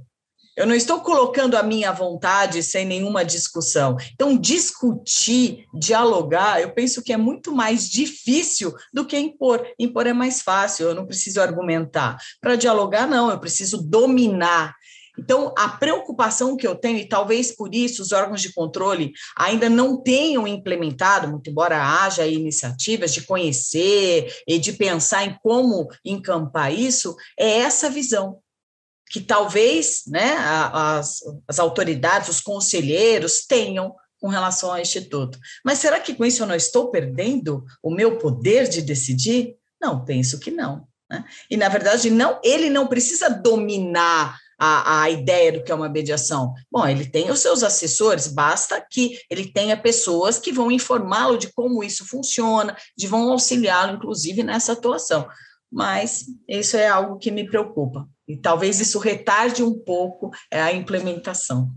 Eu 0.56 0.66
não 0.66 0.74
estou 0.74 1.00
colocando 1.02 1.54
a 1.54 1.62
minha 1.62 1.92
vontade 1.92 2.62
sem 2.62 2.86
nenhuma 2.86 3.24
discussão. 3.24 3.96
Então, 4.14 4.36
discutir, 4.36 5.66
dialogar, 5.78 6.62
eu 6.62 6.72
penso 6.72 7.02
que 7.02 7.12
é 7.12 7.16
muito 7.16 7.52
mais 7.52 7.88
difícil 7.90 8.74
do 8.92 9.04
que 9.04 9.18
impor. 9.18 9.66
Impor 9.78 10.06
é 10.06 10.14
mais 10.14 10.40
fácil, 10.40 10.88
eu 10.88 10.94
não 10.94 11.06
preciso 11.06 11.42
argumentar. 11.42 12.16
Para 12.40 12.56
dialogar, 12.56 13.06
não, 13.06 13.30
eu 13.30 13.38
preciso 13.38 13.82
dominar 13.82 14.74
então, 15.18 15.54
a 15.56 15.68
preocupação 15.68 16.56
que 16.56 16.66
eu 16.66 16.74
tenho, 16.74 16.98
e 16.98 17.08
talvez 17.08 17.52
por 17.52 17.74
isso 17.74 18.02
os 18.02 18.12
órgãos 18.12 18.42
de 18.42 18.52
controle 18.52 19.12
ainda 19.36 19.68
não 19.68 20.02
tenham 20.02 20.46
implementado, 20.46 21.28
muito 21.28 21.48
embora 21.48 21.82
haja 21.82 22.26
iniciativas 22.26 23.12
de 23.14 23.22
conhecer 23.22 24.42
e 24.46 24.58
de 24.58 24.72
pensar 24.72 25.24
em 25.24 25.38
como 25.42 25.88
encampar 26.04 26.72
isso, 26.72 27.16
é 27.38 27.58
essa 27.58 27.88
visão. 27.88 28.40
Que 29.08 29.20
talvez 29.20 30.02
né, 30.08 30.36
as, 30.72 31.20
as 31.46 31.58
autoridades, 31.58 32.28
os 32.28 32.40
conselheiros 32.40 33.46
tenham 33.46 33.94
com 34.20 34.28
relação 34.28 34.70
ao 34.72 34.80
Instituto. 34.80 35.38
Mas 35.64 35.78
será 35.78 36.00
que 36.00 36.14
com 36.14 36.24
isso 36.24 36.42
eu 36.42 36.46
não 36.46 36.56
estou 36.56 36.90
perdendo 36.90 37.64
o 37.82 37.90
meu 37.90 38.18
poder 38.18 38.68
de 38.68 38.82
decidir? 38.82 39.54
Não, 39.80 40.04
penso 40.04 40.40
que 40.40 40.50
não. 40.50 40.88
Né? 41.08 41.24
E, 41.48 41.56
na 41.56 41.68
verdade, 41.68 42.10
não, 42.10 42.40
ele 42.42 42.68
não 42.68 42.88
precisa 42.88 43.28
dominar 43.28 44.36
a, 44.58 45.02
a 45.02 45.10
ideia 45.10 45.52
do 45.52 45.62
que 45.62 45.70
é 45.70 45.74
uma 45.74 45.88
mediação? 45.88 46.54
Bom, 46.70 46.86
ele 46.86 47.06
tem 47.06 47.30
os 47.30 47.40
seus 47.40 47.62
assessores, 47.62 48.26
basta 48.26 48.84
que 48.90 49.18
ele 49.30 49.52
tenha 49.52 49.76
pessoas 49.76 50.38
que 50.38 50.52
vão 50.52 50.70
informá-lo 50.70 51.36
de 51.36 51.52
como 51.52 51.84
isso 51.84 52.06
funciona, 52.06 52.76
de 52.96 53.06
vão 53.06 53.30
auxiliá-lo, 53.30 53.94
inclusive, 53.94 54.42
nessa 54.42 54.72
atuação. 54.72 55.26
Mas 55.70 56.24
isso 56.48 56.76
é 56.76 56.88
algo 56.88 57.18
que 57.18 57.30
me 57.30 57.48
preocupa. 57.48 58.08
E 58.28 58.36
talvez 58.36 58.80
isso 58.80 58.98
retarde 58.98 59.62
um 59.62 59.78
pouco 59.78 60.30
é, 60.50 60.60
a 60.60 60.72
implementação. 60.72 61.70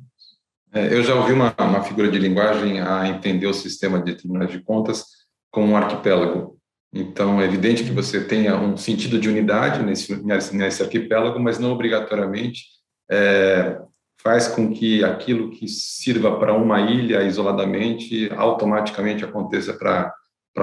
É, 0.72 0.94
eu 0.94 1.04
já 1.04 1.16
ouvi 1.16 1.34
uma, 1.34 1.54
uma 1.60 1.84
figura 1.84 2.12
de 2.12 2.20
linguagem 2.20 2.80
a 2.80 3.08
entender 3.08 3.48
o 3.48 3.54
sistema 3.54 4.02
de 4.02 4.16
tribunais 4.16 4.52
de 4.52 4.62
contas 4.62 5.06
como 5.52 5.74
um 5.74 5.78
arquipélago. 5.78 6.59
Então, 6.94 7.40
é 7.40 7.46
evidente 7.46 7.84
que 7.84 7.92
você 7.92 8.24
tenha 8.24 8.56
um 8.56 8.76
sentido 8.76 9.20
de 9.20 9.30
unidade 9.30 9.84
nesse, 9.84 10.16
nesse 10.56 10.82
arquipélago, 10.82 11.40
mas 11.40 11.60
não 11.60 11.72
obrigatoriamente 11.72 12.64
é, 13.10 13.80
faz 14.22 14.48
com 14.48 14.72
que 14.74 15.04
aquilo 15.04 15.52
que 15.52 15.68
sirva 15.68 16.38
para 16.40 16.54
uma 16.54 16.82
ilha 16.82 17.24
isoladamente 17.24 18.30
automaticamente 18.36 19.24
aconteça 19.24 19.74
para 19.74 20.14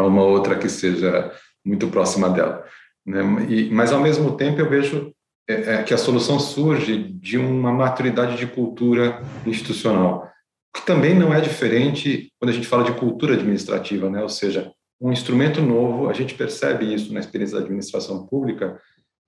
uma 0.02 0.22
outra 0.22 0.56
que 0.56 0.68
seja 0.68 1.32
muito 1.64 1.88
próxima 1.88 2.28
dela. 2.28 2.64
Né? 3.04 3.20
E, 3.48 3.70
mas, 3.70 3.92
ao 3.92 4.00
mesmo 4.00 4.36
tempo, 4.36 4.60
eu 4.60 4.68
vejo 4.68 5.12
é, 5.48 5.74
é, 5.74 5.82
que 5.84 5.94
a 5.94 5.98
solução 5.98 6.40
surge 6.40 6.98
de 6.98 7.38
uma 7.38 7.72
maturidade 7.72 8.36
de 8.36 8.48
cultura 8.48 9.22
institucional. 9.46 10.28
também 10.84 11.14
não 11.14 11.32
é 11.32 11.40
diferente 11.40 12.32
quando 12.38 12.50
a 12.50 12.52
gente 12.52 12.66
fala 12.66 12.84
de 12.84 12.92
cultura 12.92 13.34
administrativa, 13.34 14.10
né? 14.10 14.22
Ou 14.22 14.28
seja, 14.28 14.72
um 15.00 15.12
instrumento 15.12 15.60
novo, 15.60 16.08
a 16.08 16.12
gente 16.12 16.34
percebe 16.34 16.92
isso 16.92 17.12
na 17.12 17.20
experiência 17.20 17.58
da 17.58 17.64
administração 17.64 18.26
pública, 18.26 18.80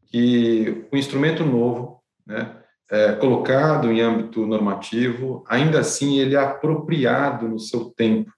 que 0.07 0.87
o 0.91 0.97
instrumento 0.97 1.45
novo, 1.45 2.03
né, 2.27 2.57
é, 2.91 3.13
colocado 3.13 3.93
em 3.93 4.01
âmbito 4.01 4.47
normativo, 4.47 5.45
ainda 5.47 5.81
assim 5.81 6.19
ele 6.19 6.35
é 6.35 6.39
apropriado 6.39 7.47
no 7.47 7.59
seu 7.59 7.87
tempo. 7.91 8.33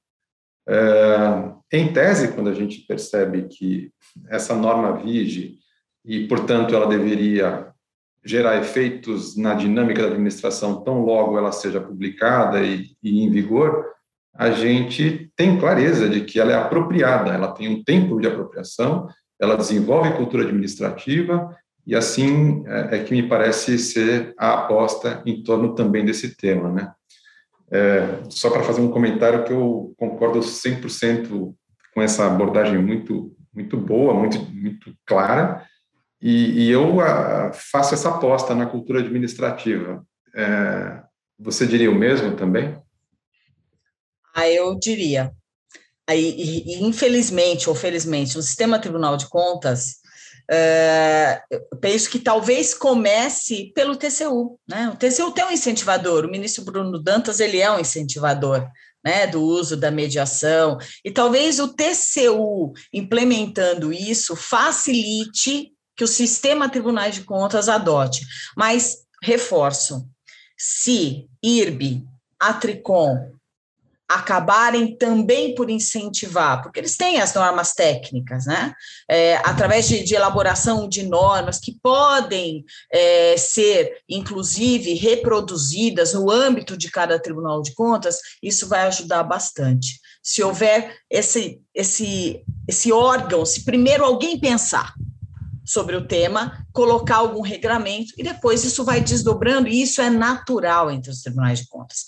É, 0.69 1.53
em 1.73 1.93
tese, 1.93 2.33
quando 2.33 2.51
a 2.51 2.55
gente 2.55 2.81
percebe 2.81 3.43
que 3.43 3.93
essa 4.29 4.55
norma 4.55 4.97
vige 4.97 5.59
e, 6.05 6.27
portanto, 6.27 6.75
ela 6.75 6.89
deveria 6.89 7.71
gerar 8.25 8.59
efeitos 8.59 9.37
na 9.37 9.55
dinâmica 9.55 10.03
da 10.03 10.09
administração 10.09 10.83
tão 10.83 11.05
logo 11.05 11.39
ela 11.39 11.53
seja 11.53 11.81
publicada 11.81 12.61
e, 12.63 12.91
e 13.03 13.23
em 13.23 13.31
vigor, 13.31 13.87
a 14.35 14.51
gente 14.51 15.31
tem 15.37 15.59
clareza 15.59 16.09
de 16.09 16.23
que 16.23 16.39
ela 16.39 16.53
é 16.53 16.57
apropriada, 16.57 17.33
ela 17.33 17.53
tem 17.53 17.69
um 17.69 17.83
tempo 17.83 18.21
de 18.21 18.27
apropriação, 18.27 19.09
ela 19.41 19.57
desenvolve 19.57 20.13
cultura 20.13 20.45
administrativa 20.45 21.57
e 21.87 21.97
assim 21.97 22.63
é, 22.67 22.97
é 22.97 23.05
que 23.05 23.13
me 23.13 23.29
parece 23.29 23.79
ser 23.79 24.35
a 24.39 24.55
aposta 24.55 25.23
em 25.27 25.43
torno 25.43 25.75
também 25.75 26.05
desse 26.05 26.37
tema, 26.37 26.71
né? 26.71 26.93
É, 27.73 28.23
só 28.29 28.51
para 28.51 28.65
fazer 28.65 28.81
um 28.81 28.91
comentário 28.91 29.45
que 29.45 29.53
eu 29.53 29.95
concordo 29.97 30.41
100% 30.41 31.55
com 31.95 32.03
essa 32.03 32.27
abordagem 32.27 32.79
muito 32.79 33.35
muito 33.53 33.77
boa, 33.77 34.15
muito 34.15 34.39
muito 34.53 34.95
clara, 35.05 35.67
e, 36.23 36.67
e 36.67 36.71
eu 36.71 37.01
a, 37.01 37.53
faço 37.53 37.95
essa 37.95 38.11
aposta 38.11 38.55
na 38.55 38.67
cultura 38.67 39.01
administrativa. 39.01 40.05
É, 40.35 41.03
você 41.39 41.67
diria 41.67 41.91
o 41.91 41.95
mesmo 41.95 42.37
também? 42.37 42.79
Ah, 44.35 44.49
eu 44.49 44.79
diria. 44.79 45.33
Aí, 46.09 46.35
e, 46.37 46.83
infelizmente 46.83 47.69
ou 47.69 47.75
felizmente, 47.75 48.37
no 48.37 48.43
sistema 48.43 48.79
Tribunal 48.79 49.17
de 49.17 49.29
Contas, 49.29 50.01
eu 51.49 51.79
penso 51.79 52.11
que 52.11 52.19
talvez 52.19 52.75
comece 52.75 53.73
pelo 53.75 53.97
TCU. 53.97 54.59
Né? 54.69 54.89
O 54.89 54.97
TCU 54.97 55.31
tem 55.31 55.45
um 55.45 55.53
incentivador, 55.53 56.25
o 56.25 56.31
ministro 56.31 56.65
Bruno 56.65 56.99
Dantas 57.01 57.39
ele 57.39 57.61
é 57.61 57.71
um 57.71 57.79
incentivador 57.79 58.69
né, 59.05 59.27
do 59.27 59.41
uso 59.41 59.77
da 59.77 59.91
mediação, 59.91 60.77
e 61.05 61.11
talvez 61.11 61.59
o 61.59 61.69
TCU 61.69 62.73
implementando 62.93 63.93
isso 63.93 64.37
facilite 64.37 65.73
que 65.97 66.05
o 66.05 66.09
sistema 66.09 66.69
Tribunais 66.69 67.15
de 67.15 67.23
Contas 67.23 67.69
adote. 67.69 68.27
Mas, 68.57 68.99
reforço, 69.23 70.07
se 70.59 71.27
IRB, 71.43 72.05
Atricom, 72.39 73.33
acabarem 74.11 74.97
também 74.97 75.55
por 75.55 75.71
incentivar, 75.71 76.61
porque 76.63 76.81
eles 76.81 76.97
têm 76.97 77.21
as 77.21 77.33
normas 77.33 77.75
técnicas, 77.75 78.45
né? 78.45 78.75
É, 79.09 79.37
através 79.37 79.87
de, 79.87 80.03
de, 80.03 80.17
elaboração 80.17 80.89
de 80.89 81.05
normas 81.05 81.61
que 81.61 81.79
podem 81.81 82.65
é, 82.93 83.37
ser, 83.37 83.99
inclusive, 84.09 84.95
reproduzidas 84.95 86.13
no 86.13 86.29
âmbito 86.29 86.77
de 86.77 86.91
cada 86.91 87.21
Tribunal 87.21 87.63
de 87.63 87.73
Contas, 87.73 88.19
isso 88.43 88.67
vai 88.67 88.89
ajudar 88.89 89.23
bastante. 89.23 90.01
Se 90.21 90.43
houver 90.43 90.97
esse, 91.09 91.63
esse, 91.73 92.43
esse 92.67 92.91
órgão, 92.91 93.47
se 93.47 93.65
primeiro 93.65 94.05
alguém 94.05 94.41
pensar 94.41 94.93
sobre 95.65 95.95
o 95.95 96.05
tema, 96.05 96.67
colocar 96.73 97.19
algum 97.19 97.43
regramento 97.43 98.13
e 98.19 98.25
depois 98.25 98.65
isso 98.65 98.83
vai 98.83 99.01
desdobrando, 99.01 99.69
e 99.69 99.81
isso 99.83 100.03
é 100.03 100.11
natural 100.11 100.91
entre 100.91 101.13
os 101.13 101.23
tribunais 101.23 101.61
de 101.61 101.69
contas 101.69 102.05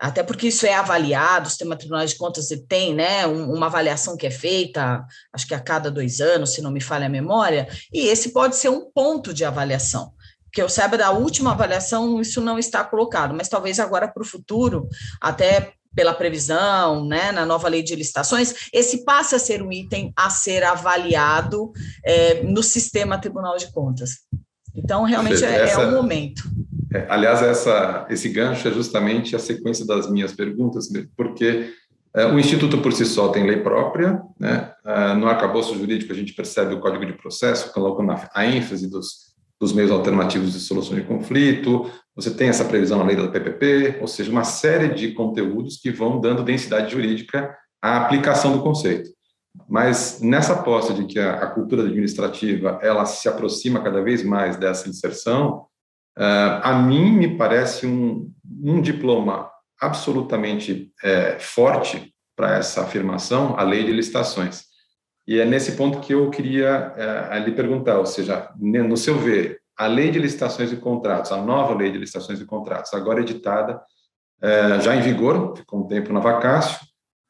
até 0.00 0.22
porque 0.22 0.48
isso 0.48 0.66
é 0.66 0.74
avaliado, 0.74 1.46
o 1.46 1.50
sistema 1.50 1.76
tribunal 1.76 2.04
de 2.04 2.16
contas 2.16 2.48
tem 2.68 2.94
né, 2.94 3.26
uma 3.26 3.66
avaliação 3.66 4.16
que 4.16 4.26
é 4.26 4.30
feita, 4.30 5.04
acho 5.32 5.46
que 5.46 5.54
a 5.54 5.60
cada 5.60 5.90
dois 5.90 6.20
anos, 6.20 6.52
se 6.52 6.60
não 6.60 6.70
me 6.70 6.80
falha 6.80 7.06
a 7.06 7.10
memória, 7.10 7.68
e 7.92 8.08
esse 8.08 8.30
pode 8.30 8.56
ser 8.56 8.68
um 8.68 8.90
ponto 8.92 9.32
de 9.32 9.44
avaliação. 9.44 10.12
Que 10.52 10.62
eu 10.62 10.68
saiba 10.68 10.98
da 10.98 11.10
última 11.10 11.52
avaliação, 11.52 12.20
isso 12.20 12.40
não 12.40 12.58
está 12.58 12.84
colocado, 12.84 13.34
mas 13.34 13.48
talvez 13.48 13.80
agora 13.80 14.08
para 14.08 14.22
o 14.22 14.26
futuro, 14.26 14.88
até 15.20 15.72
pela 15.94 16.12
previsão, 16.12 17.06
né, 17.06 17.30
na 17.30 17.46
nova 17.46 17.68
lei 17.68 17.82
de 17.82 17.94
licitações, 17.94 18.68
esse 18.72 19.04
passe 19.04 19.34
a 19.34 19.38
ser 19.38 19.62
um 19.62 19.72
item 19.72 20.12
a 20.16 20.28
ser 20.28 20.64
avaliado 20.64 21.72
é, 22.04 22.42
no 22.42 22.62
sistema 22.62 23.18
Tribunal 23.18 23.56
de 23.56 23.72
Contas. 23.72 24.18
Então, 24.74 25.04
realmente 25.04 25.44
é, 25.44 25.70
é 25.70 25.78
o 25.78 25.92
momento. 25.92 26.42
É, 26.94 27.06
aliás, 27.08 27.42
essa, 27.42 28.06
esse 28.08 28.28
gancho 28.28 28.68
é 28.68 28.70
justamente 28.70 29.34
a 29.34 29.38
sequência 29.40 29.84
das 29.84 30.08
minhas 30.08 30.32
perguntas, 30.32 30.88
porque 31.16 31.72
é, 32.14 32.24
o 32.26 32.38
Instituto 32.38 32.78
por 32.78 32.92
si 32.92 33.04
só 33.04 33.28
tem 33.28 33.44
lei 33.44 33.56
própria, 33.56 34.22
né? 34.38 34.72
É, 34.86 35.14
no 35.14 35.26
arcabouço 35.26 35.76
jurídico 35.76 36.12
a 36.12 36.16
gente 36.16 36.32
percebe 36.32 36.72
o 36.72 36.80
Código 36.80 37.04
de 37.04 37.14
Processo, 37.14 37.72
colocando 37.72 38.14
a 38.32 38.46
ênfase 38.46 38.88
dos, 38.88 39.34
dos 39.60 39.72
meios 39.72 39.90
alternativos 39.90 40.52
de 40.52 40.60
solução 40.60 40.94
de 40.94 41.02
conflito, 41.02 41.90
você 42.14 42.30
tem 42.30 42.48
essa 42.48 42.64
previsão 42.64 42.98
na 42.98 43.04
lei 43.04 43.16
da 43.16 43.26
PPP, 43.26 43.98
ou 44.00 44.06
seja, 44.06 44.30
uma 44.30 44.44
série 44.44 44.94
de 44.94 45.10
conteúdos 45.12 45.78
que 45.78 45.90
vão 45.90 46.20
dando 46.20 46.44
densidade 46.44 46.92
jurídica 46.92 47.56
à 47.82 47.96
aplicação 47.96 48.52
do 48.52 48.62
conceito. 48.62 49.10
Mas 49.68 50.20
nessa 50.20 50.52
aposta 50.52 50.94
de 50.94 51.06
que 51.06 51.18
a, 51.18 51.34
a 51.34 51.46
cultura 51.48 51.82
administrativa 51.82 52.78
ela 52.80 53.04
se 53.04 53.28
aproxima 53.28 53.82
cada 53.82 54.00
vez 54.00 54.22
mais 54.22 54.56
dessa 54.56 54.88
inserção, 54.88 55.66
Uh, 56.16 56.60
a 56.62 56.74
mim 56.74 57.12
me 57.12 57.36
parece 57.36 57.86
um, 57.86 58.32
um 58.62 58.80
diploma 58.80 59.50
absolutamente 59.80 60.92
é, 61.02 61.38
forte 61.38 62.14
para 62.36 62.56
essa 62.56 62.82
afirmação, 62.82 63.58
a 63.58 63.62
lei 63.62 63.84
de 63.84 63.92
licitações. 63.92 64.64
E 65.26 65.38
é 65.38 65.44
nesse 65.44 65.72
ponto 65.72 66.00
que 66.00 66.12
eu 66.12 66.30
queria 66.30 66.92
é, 66.96 67.38
lhe 67.38 67.52
perguntar, 67.52 67.98
ou 67.98 68.06
seja, 68.06 68.50
no 68.56 68.96
seu 68.96 69.18
ver, 69.18 69.60
a 69.76 69.86
lei 69.86 70.10
de 70.10 70.18
licitações 70.18 70.72
e 70.72 70.76
contratos, 70.76 71.32
a 71.32 71.36
nova 71.36 71.74
lei 71.74 71.90
de 71.90 71.98
licitações 71.98 72.40
e 72.40 72.44
contratos, 72.44 72.92
agora 72.94 73.20
editada, 73.20 73.80
é, 74.40 74.80
já 74.80 74.94
em 74.94 75.00
vigor, 75.00 75.56
ficou 75.56 75.80
um 75.80 75.86
tempo 75.86 76.12
na 76.12 76.20
vacácio, 76.20 76.78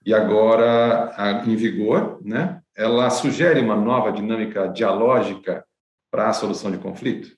e 0.05 0.13
agora 0.13 1.43
em 1.47 1.57
vigor, 1.57 2.21
né, 2.23 2.61
ela 2.77 3.09
sugere 3.09 3.61
uma 3.61 3.75
nova 3.75 4.13
dinâmica 4.13 4.69
dialógica 4.69 5.65
para 6.11 6.29
a 6.29 6.33
solução 6.35 6.71
de 6.71 6.77
conflito? 6.77 7.35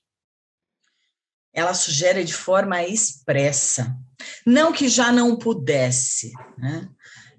Ela 1.56 1.72
sugere 1.72 2.22
de 2.22 2.34
forma 2.34 2.84
expressa. 2.84 3.96
Não 4.44 4.72
que 4.72 4.88
já 4.90 5.10
não 5.10 5.36
pudesse, 5.36 6.30
né? 6.58 6.88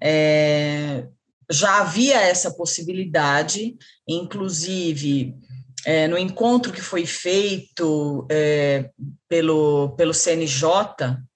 É, 0.00 1.06
já 1.50 1.80
havia 1.80 2.20
essa 2.20 2.50
possibilidade, 2.50 3.76
inclusive 4.06 5.36
é, 5.84 6.08
no 6.08 6.18
encontro 6.18 6.72
que 6.72 6.80
foi 6.80 7.06
feito 7.06 8.26
é, 8.30 8.90
pelo, 9.28 9.90
pelo 9.90 10.12
CNJ, 10.12 10.68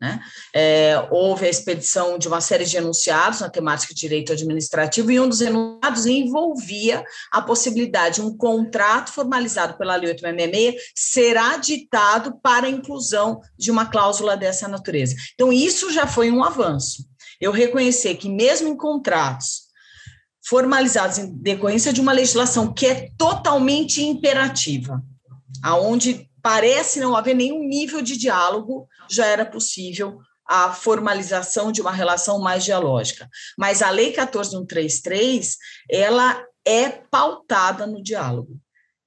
né, 0.01 0.21
é, 0.55 1.07
houve 1.11 1.47
a 1.47 1.49
expedição 1.49 2.19
de 2.19 2.27
uma 2.27 2.41
série 2.41 2.65
de 2.65 2.77
enunciados 2.77 3.41
na 3.41 3.49
temática 3.49 3.95
de 3.95 4.01
direito 4.01 4.33
administrativo, 4.33 5.11
e 5.11 5.21
um 5.21 5.29
dos 5.29 5.41
enunciados 5.41 6.07
envolvia 6.07 7.05
a 7.31 7.41
possibilidade 7.41 8.17
de 8.17 8.23
um 8.23 8.37
contrato 8.37 9.13
formalizado 9.13 9.77
pela 9.79 9.97
Lei 9.97 10.11
866 10.11 10.75
será 10.95 11.57
ditado 11.57 12.39
para 12.43 12.67
a 12.67 12.71
inclusão 12.71 13.41
de 13.57 13.71
uma 13.71 13.87
cláusula 13.87 14.37
dessa 14.37 14.67
natureza. 14.67 15.15
Então, 15.35 15.53
isso 15.53 15.93
já 15.93 16.07
foi 16.07 16.31
um 16.31 16.43
avanço. 16.43 17.05
Eu 17.41 17.53
reconhecer 17.53 18.15
que, 18.17 18.29
mesmo 18.29 18.69
em 18.69 18.77
contratos 18.77 19.62
formalizados 20.45 21.19
em 21.19 21.33
decorrência 21.37 21.93
de 21.93 22.01
uma 22.01 22.13
legislação 22.13 22.73
que 22.73 22.87
é 22.87 23.09
totalmente 23.17 24.03
imperativa, 24.03 25.03
aonde 25.63 26.29
parece 26.43 27.01
não 27.01 27.15
haver 27.15 27.35
nenhum 27.35 27.63
nível 27.67 28.03
de 28.03 28.17
diálogo, 28.17 28.89
já 29.09 29.27
era 29.27 29.47
possível 29.47 30.19
a 30.45 30.73
formalização 30.73 31.71
de 31.71 31.81
uma 31.81 31.93
relação 31.93 32.41
mais 32.41 32.65
dialógica. 32.65 33.29
Mas 33.57 33.81
a 33.81 33.91
Lei 33.91 34.13
14133, 34.13 35.57
ela 35.89 36.45
é 36.67 36.89
pautada 36.89 37.87
no 37.87 38.03
diálogo. 38.03 38.59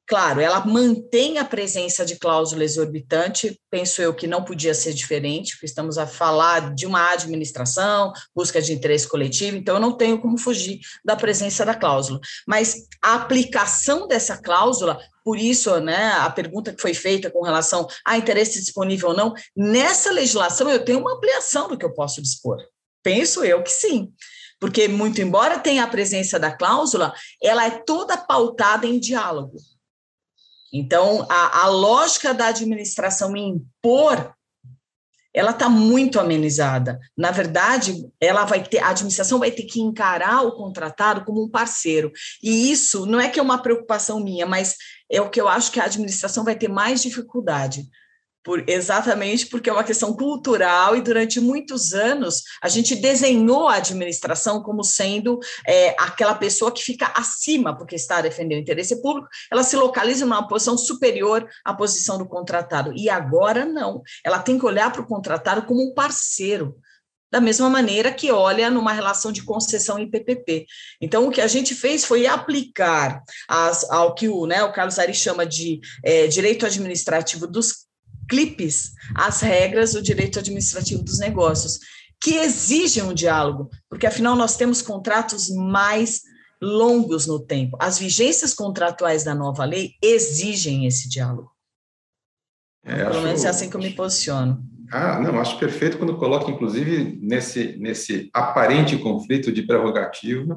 Claro, 0.08 0.40
ela 0.40 0.64
mantém 0.64 1.40
a 1.40 1.46
presença 1.46 2.06
de 2.06 2.16
cláusula 2.18 2.64
exorbitante, 2.64 3.60
penso 3.72 4.04
eu 4.04 4.14
que 4.14 4.28
não 4.28 4.44
podia 4.44 4.76
ser 4.76 4.94
diferente, 4.94 5.54
porque 5.54 5.66
estamos 5.66 5.98
a 5.98 6.06
falar 6.06 6.76
de 6.76 6.86
uma 6.86 7.12
administração, 7.12 8.14
busca 8.36 8.62
de 8.62 8.72
interesse 8.72 9.08
coletivo, 9.10 9.58
então 9.58 9.76
eu 9.76 9.82
não 9.82 9.98
tenho 9.98 10.22
como 10.22 10.38
fugir 10.38 10.80
da 11.04 11.16
presença 11.16 11.66
da 11.66 11.74
cláusula. 11.74 12.20
Mas 12.48 12.88
a 13.02 13.16
aplicação 13.16 14.08
dessa 14.08 14.38
cláusula, 14.38 15.00
por 15.24 15.40
isso, 15.40 15.80
né, 15.80 16.12
a 16.20 16.30
pergunta 16.30 16.72
que 16.72 16.82
foi 16.82 16.94
feita 16.94 17.32
com 17.32 17.42
relação 17.42 17.88
a 18.06 18.16
interesse 18.16 18.60
disponível 18.60 19.10
ou 19.10 19.16
não, 19.16 19.34
nessa 19.58 20.12
legislação 20.12 20.70
eu 20.70 20.86
tenho 20.86 21.00
uma 21.00 21.16
ampliação 21.16 21.68
do 21.68 21.76
que 21.76 21.86
eu 21.86 21.94
posso 21.94 22.22
dispor. 22.22 22.58
Penso 23.02 23.44
eu 23.44 23.64
que 23.64 23.72
sim 23.72 24.14
porque 24.58 24.88
muito 24.88 25.22
embora 25.22 25.60
tenha 25.60 25.84
a 25.84 25.88
presença 25.88 26.40
da 26.40 26.50
cláusula, 26.50 27.14
ela 27.44 27.66
é 27.68 27.70
toda 27.70 28.18
pautada 28.18 28.88
em 28.88 28.98
diálogo. 28.98 29.58
Então, 30.78 31.26
a, 31.30 31.62
a 31.62 31.68
lógica 31.70 32.34
da 32.34 32.48
administração 32.48 33.34
em 33.34 33.52
impor 33.52 34.36
ela 35.34 35.52
está 35.52 35.68
muito 35.68 36.18
amenizada. 36.18 36.98
Na 37.16 37.30
verdade, 37.30 38.10
ela 38.22 38.46
vai 38.46 38.64
ter, 38.64 38.80
a 38.80 38.90
administração 38.90 39.38
vai 39.38 39.52
ter 39.52 39.64
que 39.64 39.82
encarar 39.82 40.42
o 40.44 40.54
contratado 40.54 41.26
como 41.26 41.44
um 41.44 41.50
parceiro. 41.50 42.10
E 42.42 42.72
isso 42.72 43.06
não 43.06 43.20
é 43.20 43.28
que 43.30 43.38
é 43.38 43.44
uma 43.44 43.58
preocupação 43.58 44.22
minha, 44.22 44.46
mas 44.46 44.76
é 45.12 45.20
o 45.20 45.30
que 45.30 45.40
eu 45.40 45.50
acho 45.50 45.74
que 45.74 45.80
a 45.80 45.86
administração 45.86 46.46
vai 46.46 46.56
ter 46.56 46.70
mais 46.70 47.02
dificuldade 47.02 47.86
por, 48.46 48.64
exatamente 48.70 49.48
porque 49.48 49.72
é 49.72 49.74
uma 49.74 49.84
questão 49.84 50.16
cultural 50.16 50.96
e 50.96 51.02
durante 51.02 51.42
muitos 51.42 51.94
anos 51.94 52.44
a 52.62 52.70
gente 52.70 52.96
desenhou 52.96 53.68
a 53.68 53.78
administração 53.78 54.62
como 54.62 54.84
sendo 54.84 55.40
é, 55.68 55.96
aquela 55.98 56.36
pessoa 56.36 56.72
que 56.72 56.84
fica 56.84 57.12
acima 57.16 57.76
porque 57.76 57.96
está 57.96 58.22
defendendo 58.22 58.60
o 58.60 58.62
interesse 58.62 59.02
público, 59.02 59.28
ela 59.52 59.64
se 59.64 59.76
localiza 59.76 60.26
numa 60.26 60.48
posição 60.48 60.78
superior 60.78 61.50
à 61.66 61.74
posição 61.74 62.20
do 62.20 62.28
contratado. 62.28 62.94
E 62.96 63.10
agora 63.10 63.66
não, 63.66 64.04
ela 64.24 64.38
tem 64.38 64.60
que 64.60 64.66
olhar 64.66 64.92
para 64.92 65.02
o 65.02 65.08
contratado 65.08 65.64
como 65.64 65.82
um 65.82 65.94
parceiro, 65.96 66.78
da 67.32 67.42
mesma 67.42 67.70
maneira 67.70 68.14
que 68.14 68.32
olha 68.32 68.70
numa 68.70 68.94
relação 68.94 69.32
de 69.32 69.44
concessão 69.44 69.98
em 69.98 70.10
PPP. 70.10 70.66
Então, 71.02 71.28
o 71.28 71.32
que 71.32 71.42
a 71.42 71.48
gente 71.48 71.74
fez 71.74 72.06
foi 72.06 72.28
aplicar 72.28 73.22
as, 73.48 73.90
ao 73.90 74.14
que 74.14 74.30
o, 74.30 74.46
né, 74.46 74.64
o 74.64 74.72
Carlos 74.72 75.00
Ari 75.00 75.14
chama 75.14 75.46
de 75.46 75.82
é, 76.04 76.28
direito 76.28 76.66
administrativo 76.66 77.48
dos 77.48 77.85
clipes 78.28 78.92
as 79.16 79.42
regras 79.42 79.94
do 79.94 80.02
direito 80.02 80.40
administrativo 80.40 81.04
dos 81.04 81.20
negócios, 81.20 81.80
que 82.22 82.36
exigem 82.36 83.04
um 83.04 83.14
diálogo, 83.14 83.70
porque 83.90 84.08
afinal 84.08 84.36
nós 84.36 84.58
temos 84.58 84.82
contratos 84.82 85.50
mais 85.50 86.22
longos 86.62 87.28
no 87.28 87.40
tempo. 87.40 87.78
As 87.80 88.00
vigências 88.00 88.54
contratuais 88.54 89.24
da 89.24 89.36
nova 89.36 89.66
lei 89.66 89.92
exigem 90.02 90.86
esse 90.86 91.10
diálogo. 91.10 91.52
É, 92.84 93.04
Pelo 93.04 93.24
menos 93.24 93.44
é 93.44 93.50
assim 93.50 93.70
que 93.70 93.76
eu 93.76 93.82
me 93.82 93.92
posiciono. 93.92 94.64
Ah, 94.92 95.20
não, 95.20 95.40
acho 95.40 95.58
perfeito 95.60 95.98
quando 95.98 96.18
coloca, 96.18 96.52
inclusive, 96.52 97.20
nesse, 97.22 97.76
nesse 97.78 98.30
aparente 98.34 98.98
conflito 98.98 99.52
de 99.52 99.64
prerrogativa, 99.64 100.56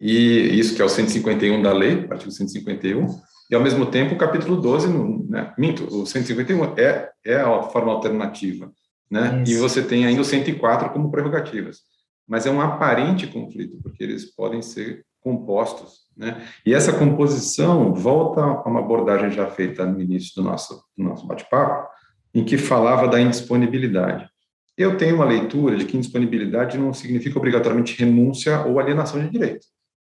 e 0.00 0.58
isso 0.58 0.74
que 0.74 0.80
é 0.80 0.84
o 0.84 0.88
151 0.88 1.60
da 1.62 1.72
lei, 1.72 2.06
artigo 2.10 2.30
151, 2.30 3.06
e, 3.50 3.54
ao 3.54 3.62
mesmo 3.62 3.86
tempo, 3.86 4.14
o 4.14 4.18
capítulo 4.18 4.60
12, 4.60 4.88
né, 5.28 5.54
minto, 5.56 5.84
o 5.84 6.06
151 6.06 6.74
é, 6.76 7.10
é 7.24 7.36
a 7.36 7.62
forma 7.62 7.92
alternativa, 7.92 8.70
né? 9.10 9.42
E 9.46 9.56
você 9.56 9.82
tem 9.82 10.04
ainda 10.04 10.20
o 10.20 10.24
104 10.24 10.90
como 10.90 11.10
prerrogativas. 11.10 11.78
Mas 12.26 12.44
é 12.44 12.50
um 12.50 12.60
aparente 12.60 13.26
conflito, 13.26 13.78
porque 13.82 14.04
eles 14.04 14.26
podem 14.34 14.60
ser 14.60 15.02
compostos, 15.20 16.00
né? 16.14 16.46
E 16.64 16.74
essa 16.74 16.92
composição 16.92 17.94
volta 17.94 18.42
a 18.42 18.68
uma 18.68 18.80
abordagem 18.80 19.30
já 19.30 19.46
feita 19.46 19.86
no 19.86 20.00
início 20.00 20.34
do 20.36 20.42
nosso, 20.42 20.84
do 20.96 21.02
nosso 21.02 21.26
bate-papo, 21.26 21.88
em 22.34 22.44
que 22.44 22.58
falava 22.58 23.08
da 23.08 23.18
indisponibilidade. 23.18 24.28
Eu 24.76 24.96
tenho 24.96 25.16
uma 25.16 25.24
leitura 25.24 25.76
de 25.76 25.86
que 25.86 25.96
indisponibilidade 25.96 26.76
não 26.76 26.92
significa 26.92 27.38
obrigatoriamente 27.38 27.98
renúncia 27.98 28.60
ou 28.66 28.78
alienação 28.78 29.20
de 29.20 29.30
direito. 29.30 29.66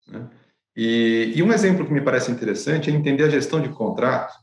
Né? 0.08 0.26
E, 0.76 1.32
e, 1.36 1.42
um 1.42 1.52
exemplo 1.52 1.86
que 1.86 1.92
me 1.92 2.00
parece 2.00 2.30
interessante 2.30 2.90
é 2.90 2.92
entender 2.92 3.24
a 3.24 3.28
gestão 3.28 3.60
de 3.60 3.68
contrato, 3.68 4.34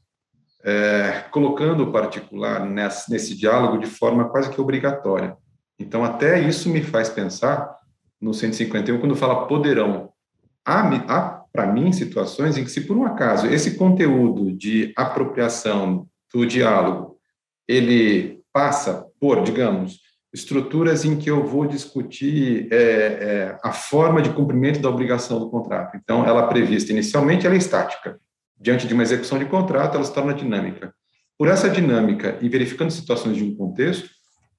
é, 0.64 1.26
colocando 1.32 1.84
o 1.84 1.92
particular 1.92 2.66
nesse, 2.66 3.12
nesse 3.12 3.36
diálogo 3.36 3.78
de 3.78 3.88
forma 3.88 4.30
quase 4.30 4.50
que 4.50 4.62
obrigatória. 4.62 5.36
Então, 5.78 6.04
até 6.04 6.40
isso 6.40 6.70
me 6.70 6.82
faz 6.82 7.10
pensar 7.10 7.76
no 8.20 8.34
151, 8.34 9.00
quando 9.00 9.16
fala 9.16 9.48
poderão. 9.48 10.10
Há, 10.64 10.88
há 11.08 11.42
para 11.52 11.68
mim, 11.68 11.92
situações 11.92 12.58
em 12.58 12.64
que, 12.64 12.72
se 12.72 12.82
por 12.82 12.96
um 12.96 13.06
acaso 13.06 13.48
esse 13.48 13.76
conteúdo 13.76 14.52
de 14.56 14.94
apropriação 14.96 16.08
do 16.34 16.46
diálogo 16.46 17.18
ele 17.68 18.42
passa 18.52 19.08
por, 19.20 19.44
digamos, 19.44 20.01
estruturas 20.34 21.04
em 21.04 21.18
que 21.18 21.30
eu 21.30 21.46
vou 21.46 21.66
discutir 21.68 22.68
é, 22.72 22.76
é, 22.76 23.58
a 23.64 23.72
forma 23.72 24.22
de 24.22 24.30
cumprimento 24.30 24.80
da 24.80 24.90
obrigação 24.90 25.40
do 25.40 25.50
contrato. 25.50 25.98
Então, 26.02 26.26
ela 26.26 26.44
é 26.44 26.48
prevista 26.48 26.92
inicialmente, 26.92 27.46
ela 27.46 27.56
é 27.56 27.58
estática. 27.58 28.20
Diante 28.60 28.88
de 28.88 28.94
uma 28.94 29.04
execução 29.04 29.38
de 29.38 29.46
contrato, 29.46 29.96
ela 29.96 30.04
se 30.04 30.14
torna 30.14 30.34
dinâmica. 30.34 30.94
Por 31.38 31.48
essa 31.48 31.70
dinâmica 31.70 32.38
e 32.42 32.48
verificando 32.48 32.92
situações 32.92 33.36
de 33.36 33.44
um 33.44 33.56
contexto, 33.56 34.10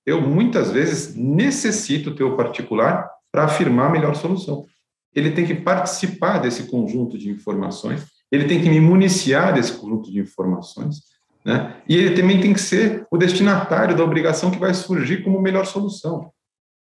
eu 0.04 0.20
muitas 0.20 0.70
vezes 0.70 1.14
necessito 1.14 2.14
ter 2.14 2.24
o 2.24 2.36
particular 2.36 3.08
para 3.30 3.44
afirmar 3.44 3.86
a 3.86 3.92
melhor 3.92 4.14
solução. 4.14 4.66
Ele 5.14 5.30
tem 5.30 5.46
que 5.46 5.54
participar 5.54 6.38
desse 6.38 6.64
conjunto 6.64 7.16
de 7.16 7.30
informações, 7.30 8.04
ele 8.30 8.46
tem 8.46 8.60
que 8.60 8.68
me 8.68 8.80
municiar 8.80 9.54
desse 9.54 9.72
conjunto 9.74 10.10
de 10.10 10.18
informações, 10.18 10.96
né? 11.44 11.82
E 11.88 11.96
ele 11.96 12.14
também 12.14 12.40
tem 12.40 12.52
que 12.52 12.60
ser 12.60 13.06
o 13.10 13.16
destinatário 13.16 13.96
da 13.96 14.04
obrigação 14.04 14.50
que 14.50 14.58
vai 14.58 14.72
surgir 14.74 15.24
como 15.24 15.40
melhor 15.40 15.66
solução. 15.66 16.32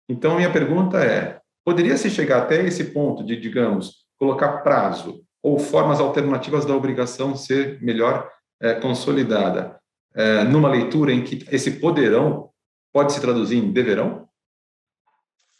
Então, 0.07 0.35
minha 0.35 0.51
pergunta 0.51 1.03
é: 1.03 1.39
poderia 1.63 1.97
se 1.97 2.09
chegar 2.09 2.43
até 2.43 2.63
esse 2.63 2.85
ponto 2.85 3.23
de, 3.23 3.35
digamos, 3.35 4.05
colocar 4.17 4.59
prazo 4.59 5.21
ou 5.41 5.59
formas 5.59 5.99
alternativas 5.99 6.65
da 6.65 6.75
obrigação 6.75 7.35
ser 7.35 7.81
melhor 7.81 8.29
é, 8.61 8.75
consolidada 8.75 9.79
é, 10.15 10.43
numa 10.43 10.69
leitura 10.69 11.11
em 11.11 11.23
que 11.23 11.45
esse 11.51 11.71
poderão 11.71 12.49
pode 12.93 13.13
se 13.13 13.21
traduzir 13.21 13.57
em 13.57 13.71
deverão? 13.71 14.27